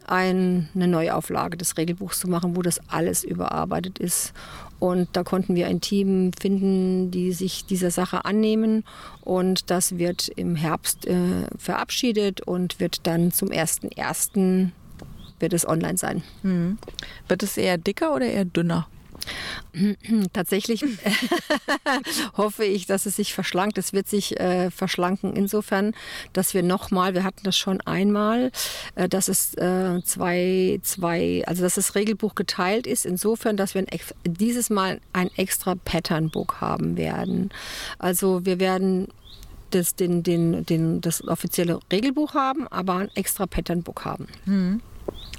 [0.09, 4.33] ein, eine Neuauflage des Regelbuchs zu machen, wo das alles überarbeitet ist.
[4.81, 8.85] Und da konnten wir ein Team finden, die sich dieser Sache annehmen.
[9.23, 14.71] Und das wird im Herbst äh, verabschiedet und wird dann zum 1.1.
[15.41, 16.23] wird es online sein.
[16.43, 16.79] Hm.
[17.27, 18.89] Wird es eher dicker oder eher dünner?
[20.33, 20.85] Tatsächlich
[22.37, 23.79] hoffe ich, dass es sich verschlankt.
[23.79, 25.95] Es wird sich äh, verschlanken insofern,
[26.33, 28.51] dass wir nochmal, wir hatten das schon einmal,
[28.95, 33.83] äh, dass es äh, zwei, zwei, also dass das Regelbuch geteilt ist, insofern, dass wir
[33.83, 33.89] ein,
[34.25, 37.51] dieses Mal ein extra Patternbook haben werden.
[37.99, 39.09] Also wir werden
[39.71, 44.27] das, den, den, den, das offizielle Regelbuch haben, aber ein extra Patternbook haben.
[44.47, 44.81] Mhm.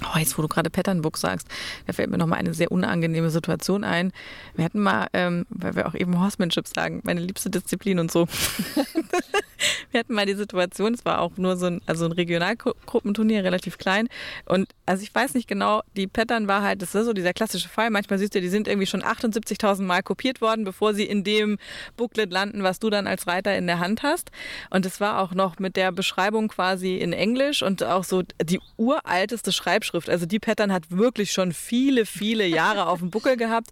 [0.04, 1.46] Oh, jetzt, wo du gerade Patternbook sagst,
[1.86, 4.12] da fällt mir noch mal eine sehr unangenehme Situation ein.
[4.54, 8.26] Wir hatten mal, ähm, weil wir auch eben Horsemanship sagen, meine liebste Disziplin und so.
[9.90, 13.78] wir hatten mal die Situation, es war auch nur so ein, also ein Regionalgruppenturnier, relativ
[13.78, 14.08] klein.
[14.46, 17.68] Und also ich weiß nicht genau, die Pattern war halt, das ist so dieser klassische
[17.68, 17.90] Fall.
[17.90, 21.58] Manchmal siehst du, die sind irgendwie schon 78.000 Mal kopiert worden, bevor sie in dem
[21.96, 24.30] Booklet landen, was du dann als Reiter in der Hand hast.
[24.70, 28.60] Und es war auch noch mit der Beschreibung quasi in Englisch und auch so die
[28.76, 30.08] uralteste Schreibschrift.
[30.08, 33.70] Also die Pattern hat wirklich schon viele, viele Jahre auf dem Buckel gehabt.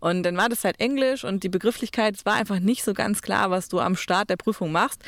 [0.00, 3.22] Und dann war das halt Englisch und die Begrifflichkeit, es war einfach nicht so ganz
[3.22, 5.02] klar, was du am Start der Prüfung machst.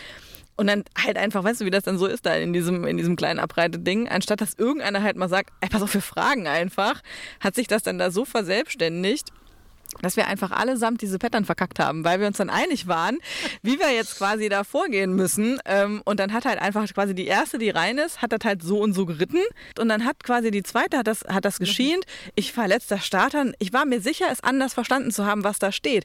[0.56, 2.96] Und dann halt einfach, weißt du, wie das dann so ist da in diesem, in
[2.96, 7.02] diesem kleinen Abreiteding, anstatt dass irgendeiner halt mal sagt, ey, pass auf, wir fragen einfach,
[7.40, 9.30] hat sich das dann da so verselbstständigt,
[10.02, 13.18] dass wir einfach allesamt diese Pattern verkackt haben, weil wir uns dann einig waren,
[13.62, 15.58] wie wir jetzt quasi da vorgehen müssen.
[15.64, 18.62] Ähm, und dann hat halt einfach quasi die erste, die rein ist, hat das halt
[18.62, 19.40] so und so geritten.
[19.78, 22.04] Und dann hat quasi die zweite, hat das, hat das geschient.
[22.34, 23.52] Ich verletzter Starter.
[23.58, 26.04] Ich war mir sicher, es anders verstanden zu haben, was da steht.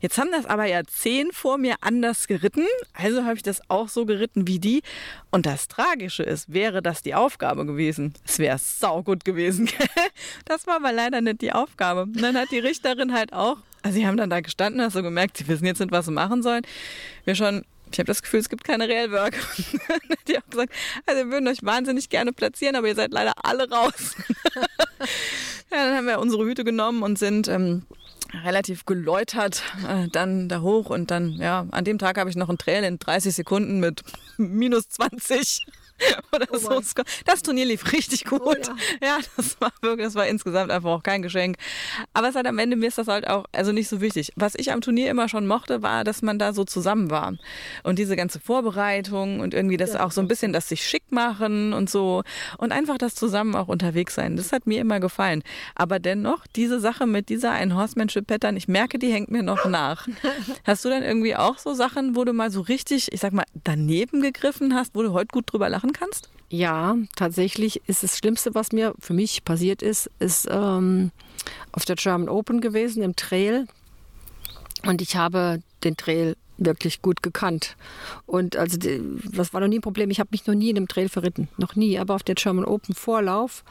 [0.00, 2.66] Jetzt haben das aber ja zehn vor mir anders geritten.
[2.92, 4.82] Also habe ich das auch so geritten wie die.
[5.30, 8.14] Und das Tragische ist, wäre das die Aufgabe gewesen.
[8.24, 9.68] Es wäre saugut gewesen.
[10.44, 12.02] das war aber leider nicht die Aufgabe.
[12.02, 15.02] Und dann hat die Richterin halt auch, also sie haben dann da gestanden, hast du
[15.02, 16.62] gemerkt, sie wissen jetzt nicht, was sie machen sollen.
[17.24, 19.34] Wir schon ich habe das Gefühl, es gibt keine Railwork.
[20.28, 20.72] die haben gesagt,
[21.06, 24.14] also wir würden euch wahnsinnig gerne platzieren, aber ihr seid leider alle raus.
[24.54, 25.06] ja,
[25.70, 27.82] dann haben wir unsere Hüte genommen und sind ähm,
[28.44, 32.48] relativ geläutert äh, dann da hoch und dann, ja, an dem Tag habe ich noch
[32.48, 34.02] einen Trail in 30 Sekunden mit
[34.36, 35.66] minus 20
[36.32, 36.80] oder oh so.
[37.24, 38.40] Das Turnier lief richtig gut.
[38.44, 38.76] Oh ja.
[39.02, 39.18] ja.
[39.36, 41.56] das war wirklich, das war insgesamt einfach auch kein Geschenk.
[42.14, 44.32] Aber es hat am Ende, mir ist das halt auch, also nicht so wichtig.
[44.36, 47.34] Was ich am Turnier immer schon mochte, war, dass man da so zusammen war.
[47.82, 51.10] Und diese ganze Vorbereitung und irgendwie das ja, auch so ein bisschen das sich schick
[51.10, 52.22] machen und so.
[52.58, 54.36] Und einfach das zusammen auch unterwegs sein.
[54.36, 55.42] Das hat mir immer gefallen.
[55.74, 59.66] Aber dennoch, diese Sache mit dieser ein Horsemanship Pattern, ich merke, die hängt mir noch
[59.66, 60.06] nach.
[60.64, 63.44] Hast du dann irgendwie auch so Sachen, wo du mal so richtig, ich sag mal,
[63.64, 66.28] daneben gegriffen hast, wo du heute gut drüber lachen machen kannst?
[66.48, 71.12] Ja, tatsächlich ist das Schlimmste, was mir für mich passiert ist, ist ähm,
[71.72, 73.66] auf der German Open gewesen im Trail.
[74.84, 77.76] Und ich habe den Trail wirklich gut gekannt.
[78.26, 78.78] Und also
[79.32, 80.10] das war noch nie ein Problem.
[80.10, 81.48] Ich habe mich noch nie in einem Trail verritten.
[81.56, 81.98] Noch nie.
[81.98, 83.64] Aber auf der German Open Vorlauf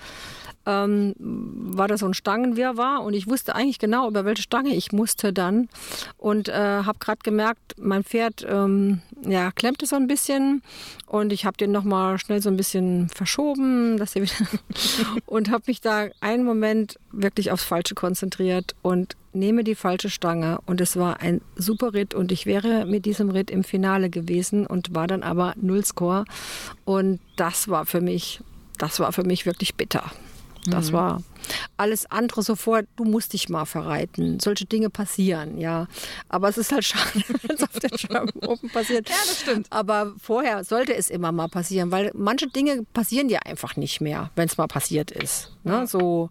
[0.65, 4.91] ähm, war das so ein Stangenwirrwarr und ich wusste eigentlich genau, über welche Stange ich
[4.91, 5.69] musste dann
[6.17, 10.61] und äh, habe gerade gemerkt, mein Pferd ähm, ja, klemmte so ein bisschen
[11.07, 14.31] und ich habe den nochmal schnell so ein bisschen verschoben dass wieder
[15.25, 20.59] und habe mich da einen Moment wirklich aufs Falsche konzentriert und nehme die falsche Stange
[20.65, 24.65] und es war ein super Ritt und ich wäre mit diesem Ritt im Finale gewesen
[24.65, 26.25] und war dann aber Null Score
[26.86, 28.41] und das war für mich,
[28.77, 30.11] das war für mich wirklich bitter.
[30.65, 30.93] Das mhm.
[30.93, 31.23] war
[31.77, 34.39] alles andere sofort, du musst dich mal verreiten.
[34.39, 35.88] Solche Dinge passieren, ja.
[36.27, 39.09] Aber es ist halt schade, wenn es auf der German Open passiert.
[39.09, 39.67] Ja, das stimmt.
[39.69, 44.32] Aber vorher sollte es immer mal passieren, weil manche Dinge passieren dir einfach nicht mehr,
[44.36, 45.51] wenn es mal passiert ist.
[45.64, 45.86] Ne?
[45.88, 46.30] So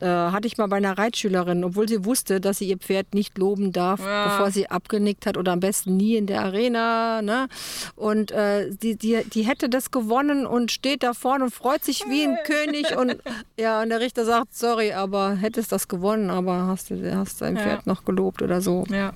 [0.00, 3.38] äh, hatte ich mal bei einer Reitschülerin, obwohl sie wusste, dass sie ihr Pferd nicht
[3.38, 4.28] loben darf, ja.
[4.28, 7.22] bevor sie abgenickt hat oder am besten nie in der Arena.
[7.22, 7.48] Ne?
[7.96, 12.04] Und äh, die, die, die hätte das gewonnen und steht da vorne und freut sich
[12.08, 12.96] wie ein König.
[12.96, 13.16] Und
[13.58, 17.40] ja, und der Richter sagt, sorry, sorry, aber hättest das gewonnen, aber hast du hast
[17.40, 18.84] dein Pferd noch gelobt oder so.
[18.90, 19.12] Ja.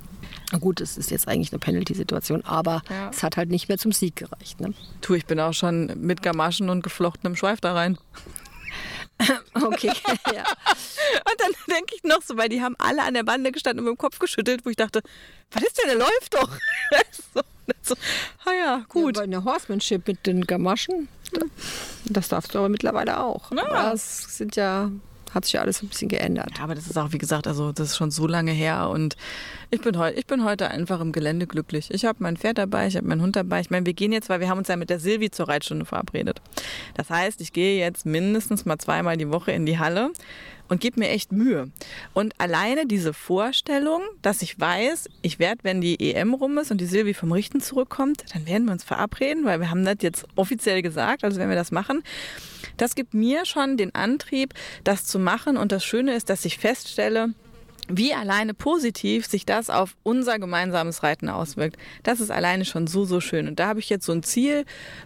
[0.61, 3.11] Gut, es ist jetzt eigentlich eine Penalty-Situation, aber Ja.
[3.11, 4.61] es hat halt nicht mehr zum Sieg gereicht.
[4.61, 4.73] Ne?
[5.01, 7.99] Tu, ich bin auch schon mit Gamaschen und geflochtenem Schweif da rein.
[9.55, 9.89] Okay,
[10.35, 10.45] ja.
[10.45, 13.91] Und dann denke ich noch so, weil die haben alle an der Bande gestanden und
[13.91, 15.03] mit dem Kopf geschüttelt, wo ich dachte,
[15.51, 16.51] was ist denn, der läuft doch.
[17.35, 17.41] so,
[17.83, 17.95] so,
[18.45, 19.17] ah ja, gut.
[19.17, 21.09] Ja, bei einer Horsemanship mit den Gamaschen,
[22.05, 23.51] das darfst du aber mittlerweile auch.
[23.53, 23.91] Ja.
[23.91, 24.91] Das sind ja,
[25.35, 26.51] hat sich alles ein bisschen geändert.
[26.57, 29.17] Ja, aber das ist auch, wie gesagt, also das ist schon so lange her und
[29.71, 31.91] ich bin, heu ich bin heute einfach im Gelände glücklich.
[31.91, 33.61] Ich habe mein Pferd dabei, ich habe meinen Hund dabei.
[33.61, 35.85] Ich meine, wir gehen jetzt, weil wir haben uns ja mit der Silvi zur Reitstunde
[35.85, 36.41] verabredet.
[36.95, 40.11] Das heißt, ich gehe jetzt mindestens mal zweimal die Woche in die Halle
[40.69, 41.71] und gebe mir echt Mühe.
[42.15, 46.81] Und alleine diese Vorstellung, dass ich weiß, ich werde, wenn die EM rum ist und
[46.81, 50.27] die Silvi vom Richten zurückkommt, dann werden wir uns verabreden, weil wir haben das jetzt
[50.37, 52.03] offiziell gesagt, also wenn wir das machen.
[52.79, 54.55] Das gibt mir schon den Antrieb,
[54.85, 55.59] das zu machen.
[55.59, 57.35] Und das Schöne ist, dass ich feststelle,
[57.89, 61.77] wie alleine positiv sich das auf unser gemeinsames Reiten auswirkt.
[62.03, 63.49] Das ist alleine schon so, so schön.
[63.49, 64.65] Und da habe ich jetzt so ein Ziel,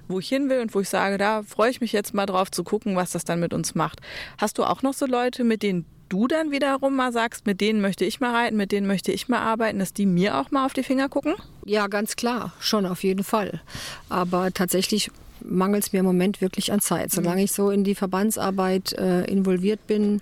[0.09, 2.51] wo ich hin will und wo ich sage, da freue ich mich jetzt mal drauf
[2.51, 4.01] zu gucken, was das dann mit uns macht.
[4.39, 7.81] Hast du auch noch so Leute, mit denen du dann wiederum mal sagst, mit denen
[7.81, 10.67] möchte ich mal reiten, mit denen möchte ich mal arbeiten, dass die mir auch mal
[10.67, 11.35] auf die Finger gucken?
[11.65, 13.63] Ja, ganz klar, schon auf jeden Fall.
[14.11, 15.11] Aber tatsächlich
[15.45, 19.25] mangelt es mir im Moment wirklich an Zeit, solange ich so in die Verbandsarbeit äh,
[19.25, 20.21] involviert bin.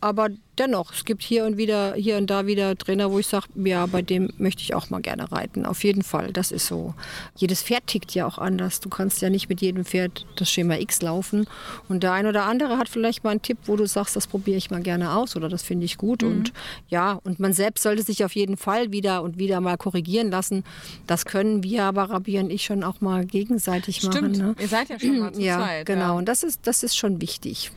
[0.00, 3.46] Aber dennoch, es gibt hier und wieder, hier und da wieder Trainer, wo ich sage,
[3.56, 5.66] ja, bei dem möchte ich auch mal gerne reiten.
[5.66, 6.94] Auf jeden Fall, das ist so.
[7.36, 8.80] Jedes Pferd tickt ja auch anders.
[8.80, 11.46] Du kannst ja nicht mit jedem Pferd das Schema X laufen.
[11.88, 14.56] Und der ein oder andere hat vielleicht mal einen Tipp, wo du sagst, das probiere
[14.56, 16.22] ich mal gerne aus oder das finde ich gut.
[16.22, 16.52] Und
[16.88, 20.64] ja, und man selbst sollte sich auf jeden Fall wieder und wieder mal korrigieren lassen.
[21.06, 24.32] Das können wir aber, Rabbi und ich, schon auch mal gegenseitig machen.
[24.32, 24.54] Ne?
[24.58, 26.18] ihr seid ja schon mal Ja, genau.
[26.18, 27.70] Und das ist, das ist schon wichtig.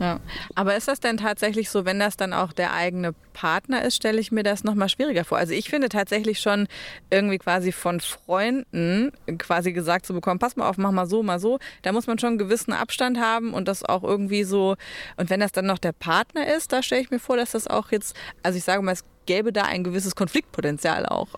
[0.00, 0.18] Ja.
[0.54, 4.18] Aber ist das denn tatsächlich so, wenn das dann auch der eigene Partner ist, stelle
[4.18, 5.36] ich mir das nochmal schwieriger vor.
[5.36, 6.68] Also ich finde tatsächlich schon
[7.10, 11.38] irgendwie quasi von Freunden quasi gesagt zu bekommen, pass mal auf, mach mal so, mal
[11.38, 11.58] so.
[11.82, 14.76] Da muss man schon einen gewissen Abstand haben und das auch irgendwie so.
[15.18, 17.66] Und wenn das dann noch der Partner ist, da stelle ich mir vor, dass das
[17.66, 21.28] auch jetzt, also ich sage mal, es gäbe da ein gewisses Konfliktpotenzial auch.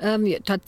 [0.00, 0.26] Ähm,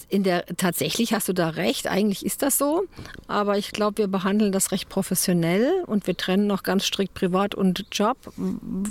[0.09, 2.85] in der, tatsächlich hast du da recht, eigentlich ist das so.
[3.29, 7.55] Aber ich glaube, wir behandeln das recht professionell und wir trennen noch ganz strikt Privat
[7.55, 8.17] und Job.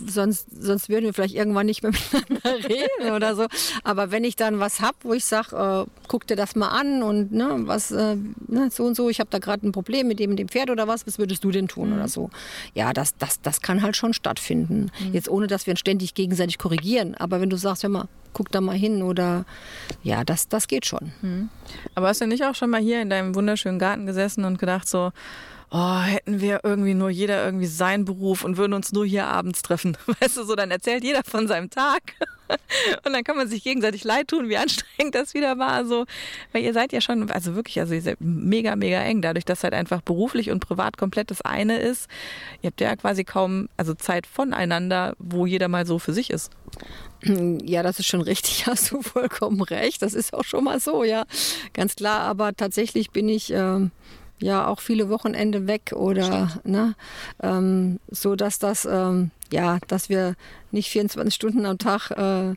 [0.08, 3.48] Sonst, sonst würden wir vielleicht irgendwann nicht mehr miteinander reden oder so.
[3.84, 7.04] Aber wenn ich dann was habe, wo ich sage, äh, guck dir das mal an
[7.04, 8.16] und ne, was, äh,
[8.48, 10.88] ne, so und so, ich habe da gerade ein Problem mit dem dem Pferd oder
[10.88, 12.30] was, was würdest du denn tun oder so.
[12.74, 14.92] Ja, das, das, das kann halt schon stattfinden.
[15.12, 17.16] Jetzt ohne, dass wir uns ständig gegenseitig korrigieren.
[17.16, 18.08] Aber wenn du sagst, hör mal,
[18.40, 19.44] guck da mal hin oder
[20.02, 21.12] ja, das, das geht schon.
[21.94, 24.88] Aber hast du nicht auch schon mal hier in deinem wunderschönen Garten gesessen und gedacht
[24.88, 25.12] so,
[25.72, 29.62] oh, hätten wir irgendwie nur jeder irgendwie seinen Beruf und würden uns nur hier abends
[29.62, 29.98] treffen.
[30.22, 32.02] Weißt du, so dann erzählt jeder von seinem Tag.
[33.06, 35.86] Und dann kann man sich gegenseitig leid tun, wie anstrengend das wieder war.
[35.86, 36.06] So,
[36.52, 39.22] weil ihr seid ja schon, also wirklich, also ihr seid mega, mega eng.
[39.22, 42.10] Dadurch, dass halt einfach beruflich und privat komplett das eine ist.
[42.64, 46.52] Ihr habt ja quasi kaum, also Zeit voneinander, wo jeder mal so für sich ist.
[47.24, 50.02] Ja, das ist schon richtig, hast du vollkommen recht.
[50.02, 51.26] Das ist auch schon mal so, ja,
[51.74, 52.22] ganz klar.
[52.22, 53.92] Aber tatsächlich bin ich ähm,
[54.40, 56.96] ja auch viele Wochenende weg oder ne,
[57.42, 60.36] ähm, so, dass das ähm, ja, dass wir
[60.72, 62.52] nicht 24 Stunden am Tag, äh,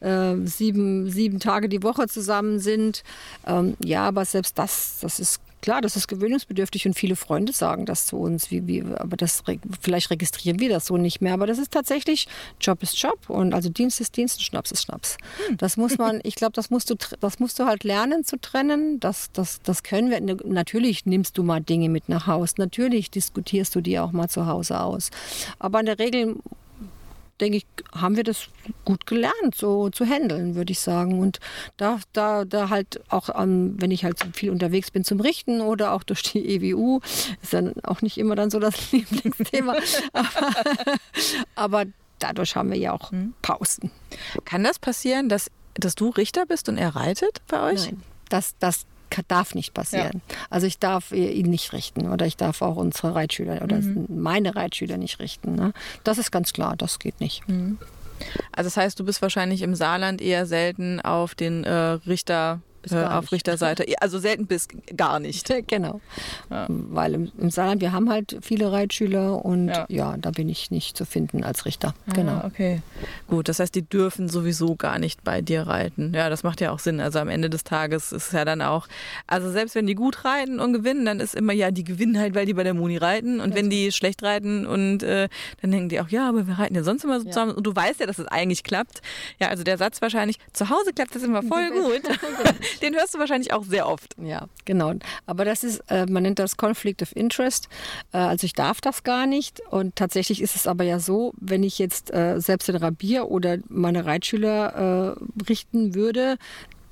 [0.00, 3.02] äh, sieben, sieben Tage die Woche zusammen sind.
[3.46, 7.86] Ähm, ja, aber selbst das, das ist klar, das ist gewöhnungsbedürftig und viele Freunde sagen
[7.86, 9.42] das zu uns, wie, wie, aber das
[9.80, 11.34] vielleicht registrieren wir das so nicht mehr.
[11.34, 12.28] Aber das ist tatsächlich
[12.60, 15.16] Job ist Job und also Dienst ist Dienst und Schnaps ist Schnaps.
[15.58, 19.00] Das muss man, ich glaube, das musst du, das musst du halt lernen zu trennen.
[19.00, 20.20] Das, das, das können wir.
[20.20, 22.54] Natürlich nimmst du mal Dinge mit nach Hause.
[22.58, 25.10] Natürlich diskutierst du die auch mal zu Hause aus.
[25.58, 26.36] Aber in der Regel
[27.40, 28.48] denke ich, haben wir das
[28.84, 31.20] gut gelernt, so zu handeln, würde ich sagen.
[31.20, 31.38] Und
[31.76, 35.92] da, da, da halt auch, ähm, wenn ich halt viel unterwegs bin zum Richten oder
[35.92, 37.00] auch durch die EWU,
[37.42, 39.76] ist dann auch nicht immer dann so das Lieblingsthema.
[40.12, 40.58] aber,
[41.54, 41.84] aber
[42.18, 43.12] dadurch haben wir ja auch
[43.42, 43.90] Pausen.
[44.44, 47.86] Kann das passieren, dass, dass du Richter bist und er reitet bei euch?
[47.86, 48.86] Nein, das, das
[49.28, 50.22] darf nicht passieren.
[50.50, 54.96] Also ich darf ihn nicht richten oder ich darf auch unsere Reitschüler oder meine Reitschüler
[54.96, 55.54] nicht richten.
[55.54, 55.72] Ne?
[56.04, 57.42] Das ist ganz klar, das geht nicht.
[58.52, 61.98] Also das heißt, du bist wahrscheinlich im Saarland eher selten auf den äh,
[62.92, 63.84] äh, auf Richterseite.
[64.00, 65.52] Also selten bis gar nicht.
[65.68, 66.00] Genau.
[66.50, 66.66] Ja.
[66.68, 69.86] Weil im, im, Saarland, wir haben halt viele Reitschüler und ja.
[69.88, 70.16] ja.
[70.16, 71.94] da bin ich nicht zu finden als Richter.
[72.06, 72.44] Ah, genau.
[72.44, 72.82] Okay.
[73.26, 76.12] Gut, das heißt, die dürfen sowieso gar nicht bei dir reiten.
[76.14, 77.00] Ja, das macht ja auch Sinn.
[77.00, 78.86] Also am Ende des Tages ist es ja dann auch,
[79.26, 82.34] also selbst wenn die gut reiten und gewinnen, dann ist immer ja, die gewinnen halt,
[82.34, 83.40] weil die bei der Muni reiten.
[83.40, 85.28] Und wenn die schlecht reiten und äh,
[85.62, 87.52] dann denken die auch, ja, aber wir reiten ja sonst immer so zusammen.
[87.52, 89.02] Und du weißt ja, dass es eigentlich klappt.
[89.40, 92.02] Ja, also der Satz wahrscheinlich, zu Hause klappt das immer voll gut.
[92.82, 94.14] Den hörst du wahrscheinlich auch sehr oft.
[94.22, 94.94] Ja, genau.
[95.26, 97.68] Aber das ist, äh, man nennt das Conflict of Interest.
[98.12, 99.60] Äh, also ich darf das gar nicht.
[99.70, 103.58] Und tatsächlich ist es aber ja so, wenn ich jetzt äh, selbst den Rabier oder
[103.68, 106.36] meine Reitschüler äh, richten würde,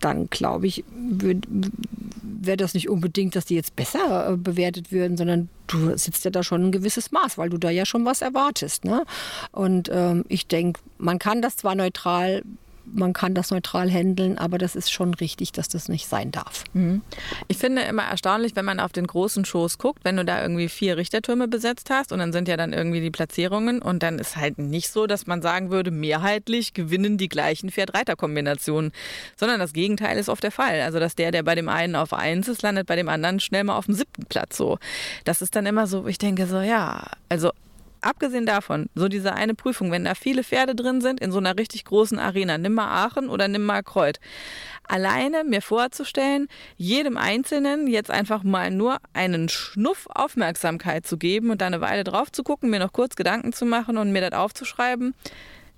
[0.01, 5.49] dann glaube ich, wäre das nicht unbedingt, dass die jetzt besser äh, bewertet würden, sondern
[5.67, 8.85] du sitzt ja da schon ein gewisses Maß, weil du da ja schon was erwartest.
[8.85, 9.05] Ne?
[9.51, 12.43] Und ähm, ich denke, man kann das zwar neutral
[12.87, 16.65] man kann das neutral handeln, aber das ist schon richtig, dass das nicht sein darf.
[16.73, 17.03] Mhm.
[17.49, 20.69] Ich finde immer erstaunlich, wenn man auf den großen Shows guckt, wenn du da irgendwie
[20.69, 24.37] vier Richtertürme besetzt hast und dann sind ja dann irgendwie die Platzierungen und dann ist
[24.37, 28.93] halt nicht so, dass man sagen würde, mehrheitlich gewinnen die gleichen Pferd-Reiter-Kombinationen,
[29.37, 30.81] sondern das Gegenteil ist oft der Fall.
[30.81, 33.65] Also, dass der, der bei dem einen auf eins ist, landet bei dem anderen schnell
[33.65, 34.79] mal auf dem siebten Platz so.
[35.25, 37.51] Das ist dann immer so, ich denke so, ja, also
[38.05, 41.59] abgesehen davon, so diese eine Prüfung, wenn da viele Pferde drin sind in so einer
[41.59, 44.21] richtig großen Arena, nimm mal Aachen oder nimm mal Kreuth.
[44.87, 51.61] Alleine mir vorzustellen, jedem Einzelnen jetzt einfach mal nur einen Schnuff Aufmerksamkeit zu geben und
[51.61, 54.39] da eine Weile drauf zu gucken, mir noch kurz Gedanken zu machen und mir das
[54.39, 55.15] aufzuschreiben,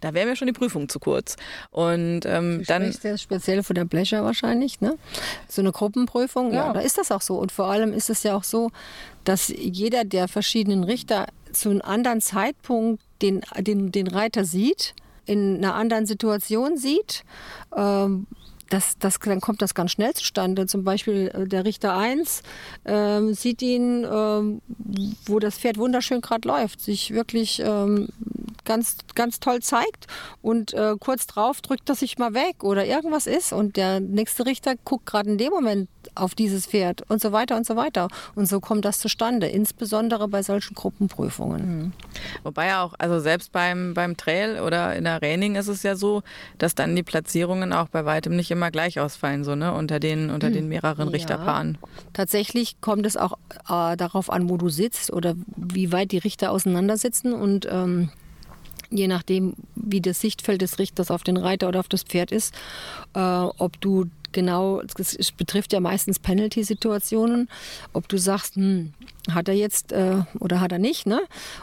[0.01, 1.37] da wäre mir schon die Prüfung zu kurz.
[1.71, 2.95] Und ähm, du dann.
[3.03, 4.97] Das speziell von der Blecher wahrscheinlich, ne?
[5.49, 6.67] So eine Gruppenprüfung, ja.
[6.67, 7.37] ja, da ist das auch so.
[7.39, 8.71] Und vor allem ist es ja auch so,
[9.25, 11.27] dass jeder der verschiedenen Richter
[11.61, 17.25] zu einem anderen Zeitpunkt den, den, den Reiter sieht, in einer anderen Situation sieht.
[17.75, 18.27] Ähm,
[18.71, 20.67] das, das, dann kommt das ganz schnell zustande.
[20.67, 22.43] Zum Beispiel äh, der Richter 1
[22.85, 24.61] ähm, sieht ihn, ähm,
[25.27, 28.09] wo das Pferd wunderschön gerade läuft, sich wirklich ähm,
[28.65, 30.07] ganz, ganz toll zeigt
[30.43, 34.45] und äh, kurz drauf drückt er sich mal weg oder irgendwas ist und der nächste
[34.45, 38.09] Richter guckt gerade in dem Moment auf dieses Pferd und so weiter und so weiter.
[38.35, 41.79] Und so kommt das zustande, insbesondere bei solchen Gruppenprüfungen.
[41.79, 41.93] Mhm.
[42.43, 46.23] Wobei auch, also selbst beim, beim Trail oder in der Raining ist es ja so,
[46.59, 50.31] dass dann die Platzierungen auch bei weitem nicht immer gleich ausfallen, so ne, unter den,
[50.31, 51.13] unter den mehreren ja.
[51.13, 51.79] Richterpaaren.
[52.13, 53.35] Tatsächlich kommt es auch
[53.69, 58.11] äh, darauf an, wo du sitzt oder wie weit die Richter auseinandersitzen und ähm,
[58.91, 62.55] je nachdem, wie das Sichtfeld des Richters auf den Reiter oder auf das Pferd ist,
[63.15, 67.49] äh, ob du genau, es betrifft ja meistens Penalty-Situationen,
[67.93, 68.93] ob du sagst, hm,
[69.31, 71.21] hat er jetzt äh, oder hat er nicht, ne?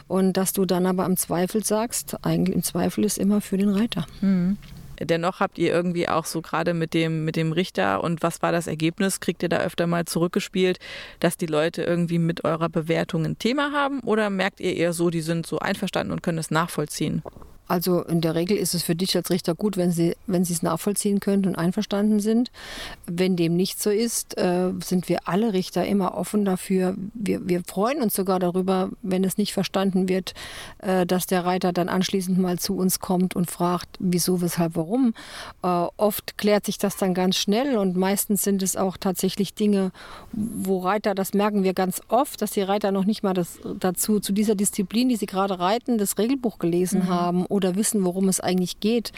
[0.08, 3.70] Und dass du dann aber im Zweifel sagst, eigentlich im Zweifel ist immer für den
[3.70, 4.06] Reiter.
[4.20, 4.56] Mhm.
[5.00, 8.52] Dennoch habt ihr irgendwie auch so gerade mit dem, mit dem Richter und was war
[8.52, 9.20] das Ergebnis?
[9.20, 10.78] Kriegt ihr da öfter mal zurückgespielt,
[11.20, 15.10] dass die Leute irgendwie mit eurer Bewertung ein Thema haben oder merkt ihr eher so,
[15.10, 17.22] die sind so einverstanden und können es nachvollziehen?
[17.66, 20.52] Also in der Regel ist es für dich als Richter gut, wenn sie, wenn sie
[20.52, 22.50] es nachvollziehen können und einverstanden sind.
[23.06, 26.94] Wenn dem nicht so ist, äh, sind wir alle Richter immer offen dafür.
[27.14, 30.34] Wir, wir freuen uns sogar darüber, wenn es nicht verstanden wird,
[30.78, 35.14] äh, dass der Reiter dann anschließend mal zu uns kommt und fragt, wieso, weshalb, warum.
[35.62, 39.90] Äh, oft klärt sich das dann ganz schnell und meistens sind es auch tatsächlich Dinge,
[40.32, 44.20] wo Reiter, das merken wir ganz oft, dass die Reiter noch nicht mal das, dazu,
[44.20, 47.08] zu dieser Disziplin, die sie gerade reiten, das Regelbuch gelesen mhm.
[47.08, 49.12] haben oder wissen, worum es eigentlich geht.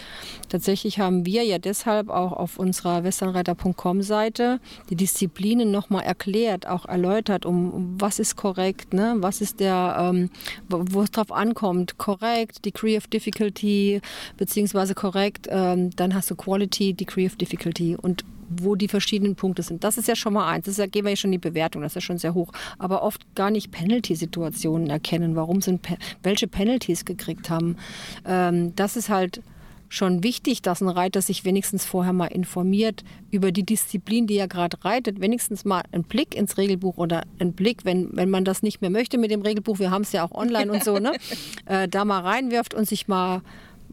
[0.50, 4.60] Tatsächlich haben wir ja deshalb auch auf unserer westernreiter.com Seite
[4.90, 9.16] die Disziplinen nochmal erklärt, auch erläutert, um, was ist korrekt, ne?
[9.20, 10.30] was ist der, ähm,
[10.68, 14.02] wo es drauf ankommt, korrekt, Degree of Difficulty,
[14.36, 19.62] beziehungsweise korrekt, ähm, dann hast du Quality, Degree of Difficulty und wo die verschiedenen Punkte
[19.62, 19.84] sind.
[19.84, 20.66] Das ist ja schon mal eins.
[20.66, 22.34] Das ist ja, gehen wir ja schon in die Bewertung, das ist ja schon sehr
[22.34, 22.52] hoch.
[22.78, 25.86] Aber oft gar nicht Penalty-Situationen erkennen, warum sind,
[26.22, 27.76] welche Penalties gekriegt haben.
[28.24, 29.42] Ähm, das ist halt
[29.88, 34.48] schon wichtig, dass ein Reiter sich wenigstens vorher mal informiert über die Disziplin, die er
[34.48, 35.20] gerade reitet.
[35.20, 38.90] Wenigstens mal einen Blick ins Regelbuch oder einen Blick, wenn, wenn man das nicht mehr
[38.90, 41.12] möchte mit dem Regelbuch, wir haben es ja auch online und so, ne?
[41.66, 43.42] äh, da mal reinwirft und sich mal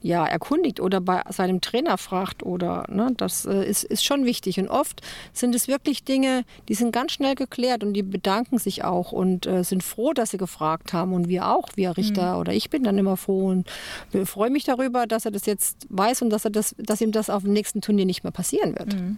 [0.04, 4.60] ja, erkundigt oder bei seinem Trainer fragt oder ne, das äh, ist, ist schon wichtig.
[4.60, 5.02] Und oft
[5.32, 9.48] sind es wirklich Dinge, die sind ganz schnell geklärt und die bedanken sich auch und
[9.48, 11.14] äh, sind froh, dass sie gefragt haben.
[11.14, 12.42] Und wir auch, wir Richter mhm.
[12.42, 13.70] oder ich bin dann immer froh und
[14.26, 17.30] freue mich darüber, dass er das jetzt weiß und dass er das, dass ihm das
[17.30, 18.96] auf dem nächsten Turnier nicht mehr passieren wird.
[18.96, 19.18] Mhm.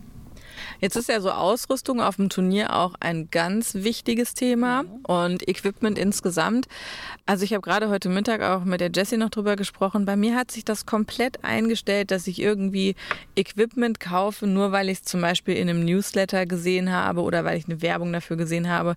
[0.79, 5.97] Jetzt ist ja so Ausrüstung auf dem Turnier auch ein ganz wichtiges Thema und Equipment
[5.97, 6.67] insgesamt.
[7.25, 10.05] Also ich habe gerade heute Mittag auch mit der Jessie noch drüber gesprochen.
[10.05, 12.95] Bei mir hat sich das komplett eingestellt, dass ich irgendwie
[13.35, 17.57] Equipment kaufe, nur weil ich es zum Beispiel in einem Newsletter gesehen habe oder weil
[17.57, 18.95] ich eine Werbung dafür gesehen habe.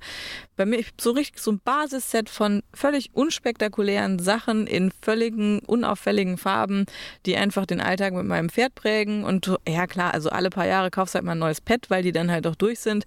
[0.57, 6.87] Bei mir so richtig so ein Basisset von völlig unspektakulären Sachen in völligen unauffälligen Farben,
[7.27, 9.25] die einfach den Alltag mit meinem Pferd prägen.
[9.25, 12.13] Und ja klar, also alle paar Jahre kaufst du halt mal ein Pad, weil die
[12.13, 13.05] dann halt auch durch sind.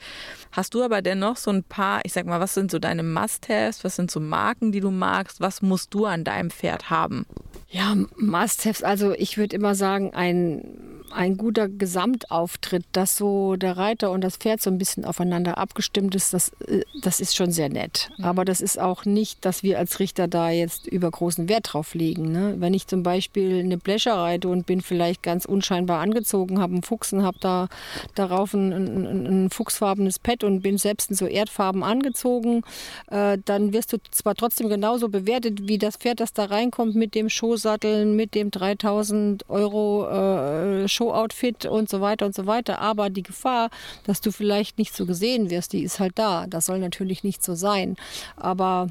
[0.52, 3.84] Hast du aber dennoch so ein paar, ich sag mal, was sind so deine Must-Haves?
[3.84, 5.42] Was sind so Marken, die du magst?
[5.42, 7.26] Was musst du an deinem Pferd haben?
[7.72, 8.84] Ja, Must-Haves.
[8.84, 14.38] Also ich würde immer sagen, ein ein guter Gesamtauftritt, dass so der Reiter und das
[14.38, 18.10] Pferd so ein bisschen aufeinander abgestimmt ist, das, äh, das ist schon sehr nett.
[18.18, 18.26] Mhm.
[18.26, 21.94] Aber das ist auch nicht, dass wir als Richter da jetzt über großen Wert drauf
[21.94, 22.32] legen.
[22.32, 22.56] Ne?
[22.58, 26.84] Wenn ich zum Beispiel eine Bläscher reite und bin vielleicht ganz unscheinbar angezogen, habe einen
[26.84, 27.68] Fuchs und habe da
[28.16, 32.64] darauf ein, ein, ein, fuchsfarbenes Pad und bin selbst in so Erdfarben angezogen,
[33.10, 37.16] äh, dann wirst du zwar trotzdem genauso bewertet wie das Pferd, das da reinkommt mit
[37.16, 37.30] dem
[37.62, 42.80] Schuhsattel, mit dem 3000 Euro äh, Show-Outfit und so weiter und so weiter.
[42.80, 43.70] Aber die Gefahr,
[44.06, 46.48] dass du vielleicht nicht so gesehen wirst, die ist halt da.
[46.48, 47.98] Das soll natürlich nicht so sein.
[48.36, 48.90] Aber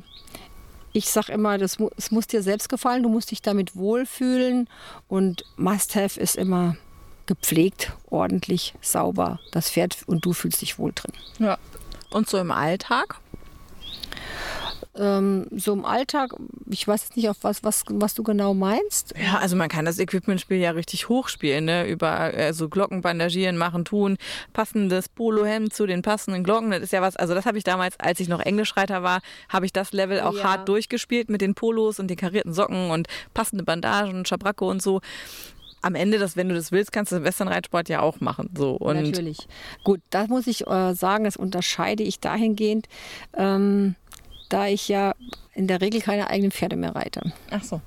[0.92, 4.68] ich sage immer, das, es muss dir selbst gefallen, du musst dich damit wohlfühlen
[5.08, 6.76] und Must-Have ist immer
[7.26, 11.12] gepflegt, ordentlich, sauber, das Pferd und du fühlst dich wohl drin.
[11.38, 11.58] Ja.
[12.10, 13.20] Und so im Alltag?
[15.00, 16.34] Ähm, so im Alltag,
[16.68, 19.14] ich weiß jetzt nicht, auf was, was, was du genau meinst.
[19.20, 21.88] Ja, also man kann das Equipmentspiel ja richtig hochspielen, ne?
[21.88, 24.18] Über also Glocken bandagieren, machen, tun,
[24.52, 26.70] passendes Polohemd zu den passenden Glocken.
[26.70, 29.66] Das ist ja was, also das habe ich damals, als ich noch Englischreiter war, habe
[29.66, 30.44] ich das Level auch ja.
[30.44, 35.00] hart durchgespielt mit den Polos und den karierten Socken und passende Bandagen, Schabracke und so
[35.82, 38.50] am Ende, das, wenn du das willst, kannst du den Westernreitsport ja auch machen.
[38.54, 38.72] So.
[38.72, 39.48] Und Natürlich.
[39.82, 42.86] Gut, da muss ich äh, sagen, das unterscheide ich dahingehend.
[43.34, 43.94] Ähm,
[44.50, 45.14] da ich ja
[45.54, 47.32] in der Regel keine eigenen Pferde mehr reite.
[47.50, 47.80] Ach so.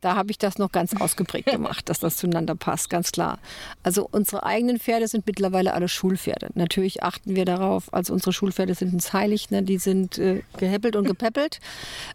[0.00, 3.38] Da habe ich das noch ganz ausgeprägt gemacht, dass das zueinander passt, ganz klar.
[3.82, 6.48] Also unsere eigenen Pferde sind mittlerweile alle Schulpferde.
[6.54, 9.62] Natürlich achten wir darauf, also unsere Schulpferde sind uns heilig, ne?
[9.62, 11.60] die sind äh, gehäppelt und gepäppelt.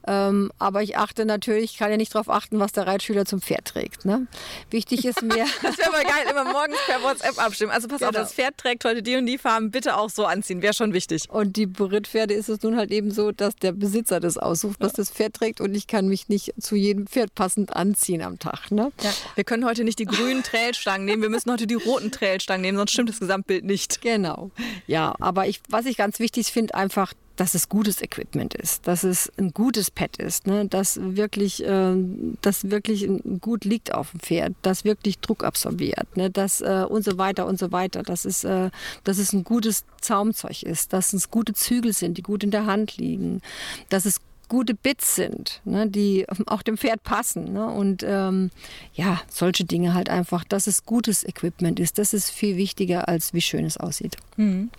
[0.07, 3.65] Ähm, aber ich achte natürlich, kann ja nicht darauf achten, was der Reitschüler zum Pferd
[3.65, 4.06] trägt.
[4.06, 4.27] Ne?
[4.69, 5.45] Wichtig ist mir...
[5.64, 7.72] das wäre mal geil, immer morgens per WhatsApp abstimmen.
[7.72, 8.10] Also pass genau.
[8.10, 10.94] auf, das Pferd trägt heute die und die Farben, bitte auch so anziehen, wäre schon
[10.94, 11.30] wichtig.
[11.30, 14.94] Und die Berittpferde ist es nun halt eben so, dass der Besitzer das aussucht, was
[14.94, 18.39] das Pferd trägt und ich kann mich nicht zu jedem Pferd passen passend anziehen am
[18.39, 18.72] Tag.
[18.72, 18.91] Ne?
[19.03, 19.11] Ja.
[19.35, 22.76] Wir können heute nicht die grünen Trailstangen nehmen, wir müssen heute die roten Trailstangen nehmen,
[22.76, 24.01] sonst stimmt das Gesamtbild nicht.
[24.01, 24.49] Genau.
[24.88, 29.03] Ja, aber ich, was ich ganz wichtig finde, einfach, dass es gutes Equipment ist, dass
[29.03, 30.65] es ein gutes Pad ist, ne?
[30.65, 31.93] dass wirklich, äh,
[32.41, 33.07] das wirklich
[33.41, 36.31] gut liegt auf dem Pferd, dass wirklich Druck absorbiert, ne?
[36.31, 38.72] dass äh, und so weiter und so weiter, dass es, äh,
[39.03, 42.65] dass es ein gutes Zaumzeug ist, dass es gute Zügel sind, die gut in der
[42.65, 43.41] Hand liegen,
[43.89, 47.53] dass es gute Bits sind, ne, die auch dem Pferd passen.
[47.53, 47.65] Ne?
[47.67, 48.51] Und ähm,
[48.93, 53.34] ja, solche Dinge halt einfach, dass es gutes Equipment ist, das ist viel wichtiger, als
[53.34, 54.17] wie schön es aussieht.
[54.38, 54.69] Mhm.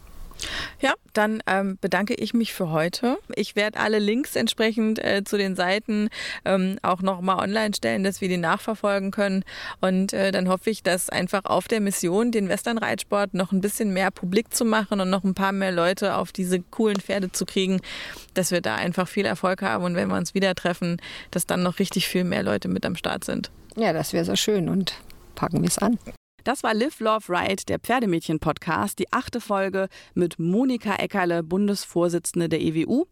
[0.80, 3.18] Ja, dann ähm, bedanke ich mich für heute.
[3.34, 6.08] Ich werde alle Links entsprechend äh, zu den Seiten
[6.44, 9.44] ähm, auch nochmal online stellen, dass wir die nachverfolgen können.
[9.80, 13.92] Und äh, dann hoffe ich, dass einfach auf der Mission, den Westernreitsport noch ein bisschen
[13.92, 17.46] mehr publik zu machen und noch ein paar mehr Leute auf diese coolen Pferde zu
[17.46, 17.80] kriegen,
[18.34, 20.98] dass wir da einfach viel Erfolg haben und wenn wir uns wieder treffen,
[21.30, 23.50] dass dann noch richtig viel mehr Leute mit am Start sind.
[23.76, 24.94] Ja, das wäre sehr schön und
[25.34, 25.98] packen wir es an.
[26.46, 32.60] Das war Live, Love, Ride, der Pferdemädchen-Podcast, die achte Folge mit Monika Eckerle, Bundesvorsitzende der
[32.60, 33.06] EWU.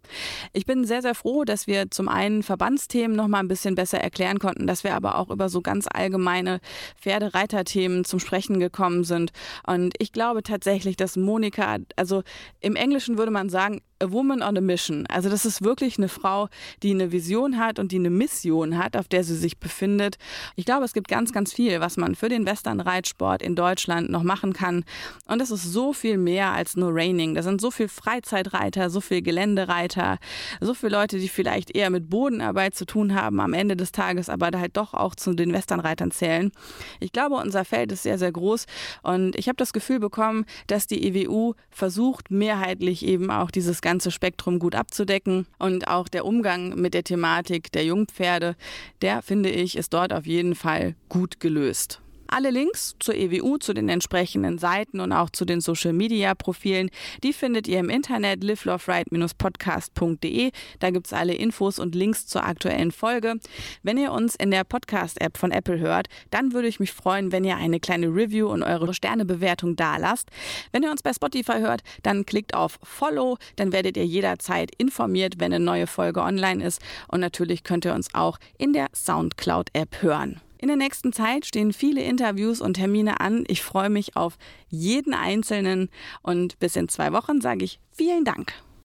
[0.53, 3.99] Ich bin sehr, sehr froh, dass wir zum einen Verbandsthemen noch mal ein bisschen besser
[3.99, 6.61] erklären konnten, dass wir aber auch über so ganz allgemeine
[7.01, 9.33] Pferdereiterthemen zum Sprechen gekommen sind.
[9.67, 12.23] Und ich glaube tatsächlich, dass Monika, also
[12.61, 15.07] im Englischen würde man sagen, a woman on a mission.
[15.09, 16.49] Also das ist wirklich eine Frau,
[16.83, 20.17] die eine Vision hat und die eine Mission hat, auf der sie sich befindet.
[20.57, 24.23] Ich glaube, es gibt ganz, ganz viel, was man für den Western-Reitsport in Deutschland noch
[24.23, 24.85] machen kann.
[25.27, 27.35] Und das ist so viel mehr als nur Raining.
[27.35, 30.19] Da sind so viel Freizeitreiter, so viel Geländereiter,
[30.61, 34.29] so viele Leute, die vielleicht eher mit Bodenarbeit zu tun haben am Ende des Tages,
[34.29, 36.53] aber da halt doch auch zu den Westernreitern zählen.
[37.01, 38.67] Ich glaube, unser Feld ist sehr, sehr groß
[39.03, 43.94] und ich habe das Gefühl bekommen, dass die EWU versucht, mehrheitlich eben auch dieses ganze
[43.95, 45.47] ganze Spektrum gut abzudecken.
[45.57, 48.57] Und auch der Umgang mit der Thematik der Jungpferde,
[49.03, 52.01] der finde ich, ist dort auf jeden Fall gut gelöst.
[52.37, 56.91] Alle Links zur EWU, zu den entsprechenden Seiten und auch zu den Social Media Profilen,
[57.23, 60.51] die findet ihr im Internet liveloveright-podcast.de.
[60.81, 63.37] Da gibt es alle Infos und Links zur aktuellen Folge.
[63.85, 67.45] Wenn ihr uns in der Podcast-App von Apple hört, dann würde ich mich freuen, wenn
[67.45, 70.31] ihr eine kleine Review und eure Sternebewertung da lasst.
[70.73, 75.35] Wenn ihr uns bei Spotify hört, dann klickt auf Follow, dann werdet ihr jederzeit informiert,
[75.39, 76.83] wenn eine neue Folge online ist.
[77.07, 80.41] Und natürlich könnt ihr uns auch in der Soundcloud-App hören.
[80.65, 83.45] In der nächsten Zeit stehen viele Interviews und Termine an.
[83.49, 84.39] Ich freue mich auf
[84.71, 85.91] jeden einzelnen
[86.23, 88.55] und bis in zwei Wochen sage ich vielen Dank.